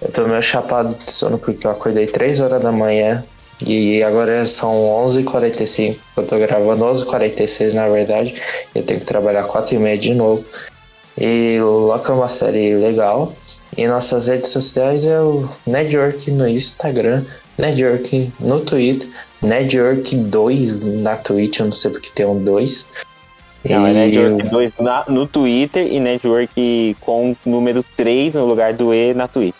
[0.00, 3.24] Eu tô meio chapado de sono porque eu acordei 3 horas da manhã
[3.66, 4.72] e agora são
[5.06, 5.96] 11h45.
[6.16, 8.40] Eu tô gravando 11h46, na verdade.
[8.74, 10.44] Eu tenho que trabalhar 4h30 de novo.
[11.18, 13.32] E Loki é uma série legal.
[13.76, 17.24] E nossas redes sociais é o Network no Instagram,
[17.58, 19.08] Network no Twitter,
[19.42, 22.86] Network 2 na Twitch, eu não sei porque tem um 2.
[23.68, 28.72] Não, é E Network 2 na- no Twitter e Network com número 3 no lugar
[28.74, 29.54] do E na Twitch.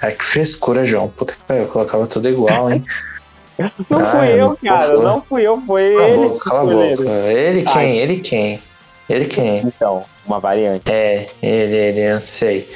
[0.00, 1.08] Ai, que frescura, João.
[1.08, 2.82] Puta que pariu, eu colocava tudo igual, hein?
[3.88, 4.94] Não Ah, fui eu, cara.
[4.98, 6.28] Não fui eu, foi Cala a ele.
[6.28, 7.02] boca, cala a boca.
[7.04, 7.38] ele.
[7.38, 7.76] Ele quem?
[7.82, 7.96] Ai.
[7.98, 8.62] Ele quem?
[9.10, 9.58] Ele quem?
[9.66, 10.90] Então, uma variante.
[10.90, 12.66] É, ele, ele, eu não sei.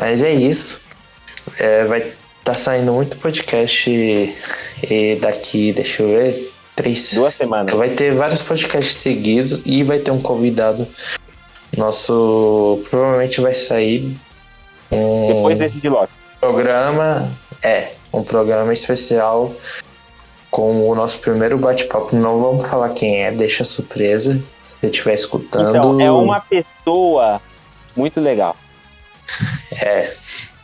[0.00, 0.82] Mas é isso.
[1.58, 2.12] É, vai
[2.44, 7.12] tá saindo muito podcast e daqui, deixa eu ver, três.
[7.12, 7.76] Duas semanas.
[7.76, 10.86] Vai ter vários podcasts seguidos e vai ter um convidado.
[11.76, 12.82] Nosso.
[12.88, 14.16] Provavelmente vai sair
[14.90, 16.12] um Depois desse de Loki.
[16.40, 17.30] programa.
[17.62, 19.52] É, um programa especial
[20.50, 22.16] com o nosso primeiro bate-papo.
[22.16, 24.34] Não vamos falar quem é, deixa surpresa.
[24.66, 25.76] Se você estiver escutando.
[25.76, 27.42] Então, é uma pessoa
[27.94, 28.56] muito legal.
[29.72, 30.12] É.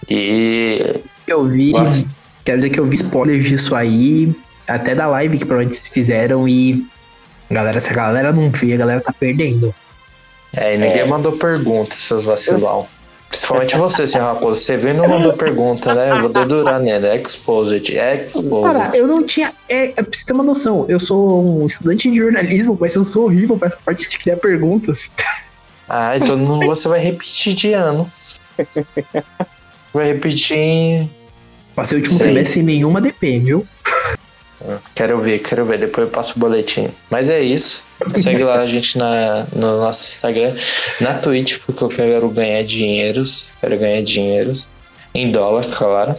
[0.09, 0.95] E.
[1.27, 1.73] Eu vi.
[1.73, 2.05] Nossa.
[2.45, 4.35] Quero dizer que eu vi spoilers disso aí.
[4.67, 6.49] Até da live que provavelmente vocês fizeram.
[6.49, 6.87] E.
[7.51, 9.75] Galera, se a galera não vê, a galera tá perdendo.
[10.57, 11.07] É, e ninguém É.
[11.07, 12.87] mandou pergunta, seus vacilão.
[13.29, 14.61] Principalmente você, senhor Raposo.
[14.61, 16.13] Você veio e não mandou pergunta, né?
[16.13, 17.09] Eu vou dedurar nele.
[17.15, 17.93] Exposed.
[17.93, 18.73] Exposed.
[18.79, 19.53] Cara, eu não tinha.
[19.69, 23.05] É, é, pra você ter uma noção, eu sou um estudante de jornalismo, mas eu
[23.05, 25.11] sou horrível pra essa parte de criar perguntas.
[25.89, 28.11] Ah, então não- você vai repetir de ano.
[29.93, 31.09] Vai repetir
[31.75, 32.29] Passei o último Sei.
[32.29, 33.67] semestre sem nenhuma DP, viu?
[34.95, 35.79] Quero ver, quero ver.
[35.79, 36.89] Depois eu passo o boletim.
[37.11, 37.85] Mas é isso.
[38.15, 40.55] Segue lá a gente na, no nosso Instagram,
[41.01, 43.47] na Twitch, porque eu quero ganhar dinheiros.
[43.61, 44.69] Quero ganhar dinheiros.
[45.13, 46.17] Em dólar, claro.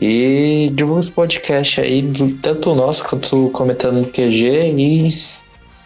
[0.00, 2.02] E divulga os podcasts aí,
[2.42, 4.74] tanto o nosso quanto o comentando no QG.
[4.76, 5.42] E se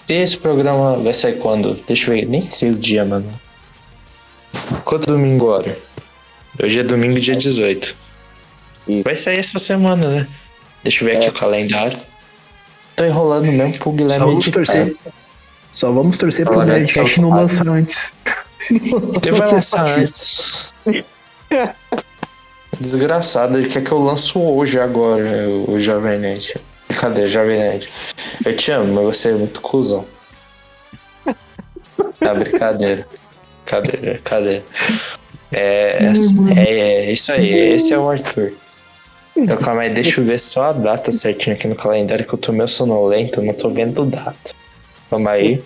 [0.09, 1.75] esse programa vai sair quando?
[1.87, 3.29] Deixa eu ver, nem sei o dia, mano.
[4.85, 5.79] Quanto domingo agora?
[6.63, 7.95] Hoje é domingo, dia 18.
[8.89, 9.03] Isso.
[9.05, 10.27] Vai sair essa semana, né?
[10.83, 11.29] Deixa eu ver aqui É.
[11.29, 11.99] o calendário.
[12.97, 14.53] Tô enrolando mesmo pro Só Guilherme vamos editar.
[14.65, 14.97] torcer.
[15.75, 18.13] Só vamos torcer pro Nerdcast não lançar antes.
[18.71, 20.73] Ele vai lançar antes.
[22.81, 26.55] Desgraçado, ele quer que eu lanço hoje, agora, o Jovem Nerd.
[27.01, 27.89] Cadê, Jovem Nerd?
[28.45, 30.05] Eu te amo, mas você é muito cuzão.
[32.21, 33.07] Tá, brincadeira.
[33.69, 34.63] Cadê, cadê?
[35.53, 38.53] É, é, é isso aí, esse é o Arthur.
[39.37, 42.39] Então calma aí, deixa eu ver só a data certinha aqui no calendário que eu
[42.39, 44.53] tô meio sonolento, não tô vendo data.
[45.11, 45.63] Calma aí.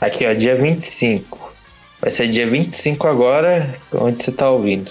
[0.00, 1.54] Aqui ó, dia 25.
[1.98, 4.90] Vai ser dia 25 agora, onde você tá ouvindo.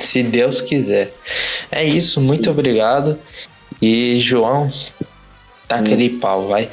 [0.00, 1.14] Se Deus quiser.
[1.70, 3.16] É isso, muito obrigado.
[3.80, 4.70] E João,
[5.68, 6.68] tá aquele pau, vai.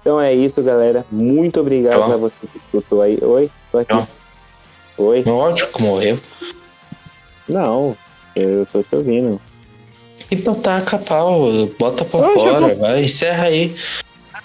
[0.00, 1.04] Então é isso, galera.
[1.10, 2.08] Muito obrigado João.
[2.08, 3.18] pra você que escutou aí.
[3.20, 3.92] Oi, tô aqui.
[3.94, 4.08] João.
[4.98, 5.24] Oi?
[5.26, 6.18] Áudio que morreu.
[7.48, 7.96] Não,
[8.36, 9.40] eu tô te ouvindo.
[10.30, 12.76] Então taca pau, bota pra Ô, fora, chegou.
[12.76, 13.74] vai, encerra aí.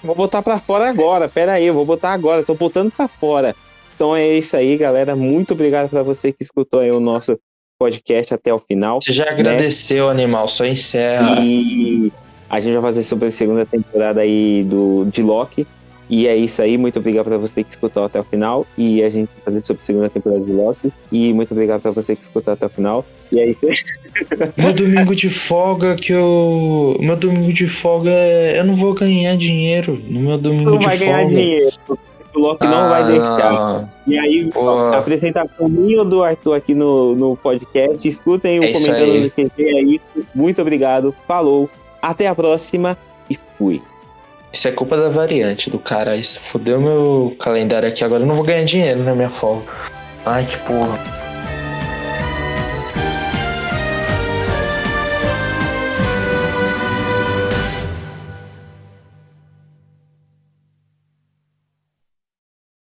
[0.03, 3.55] Vou botar pra fora agora, pera aí, eu vou botar agora, tô botando pra fora.
[3.93, 5.15] Então é isso aí, galera.
[5.15, 7.37] Muito obrigado pra você que escutou aí o nosso
[7.79, 9.01] podcast até o final.
[9.01, 11.39] Você já agradeceu, animal, só encerra.
[11.41, 12.11] E
[12.49, 15.65] a gente vai fazer sobre a segunda temporada aí do, de Loki.
[16.09, 18.65] E é isso aí, muito obrigado pra você que escutou até o final.
[18.77, 20.93] E a gente vai fazer sobre a segunda temporada de Loki.
[21.11, 23.05] E muito obrigado pra você que escutou até o final.
[23.31, 23.73] E é isso aí.
[24.57, 26.95] Meu domingo de folga que eu.
[27.01, 28.59] Meu domingo de folga é.
[28.59, 31.13] Eu não vou ganhar dinheiro no meu domingo não de vai folga.
[31.13, 31.75] ganhar dinheiro.
[32.33, 33.51] O Loki não vai Ah, deixar.
[33.51, 33.89] não.
[34.07, 34.49] E aí,
[34.93, 38.07] a apresentação minha ou do Arthur aqui no, no podcast.
[38.07, 39.23] Escutem o É comentando aí.
[39.23, 39.51] no QG.
[39.57, 40.27] É isso.
[40.35, 41.13] Muito obrigado.
[41.27, 41.69] Falou.
[42.01, 42.95] Até a próxima.
[43.29, 43.81] E fui.
[44.51, 46.15] Isso é culpa da variante do cara.
[46.15, 48.03] Isso fodeu meu calendário aqui.
[48.03, 49.65] Agora eu não vou ganhar dinheiro na minha folga.
[50.25, 51.26] Ai, que porra.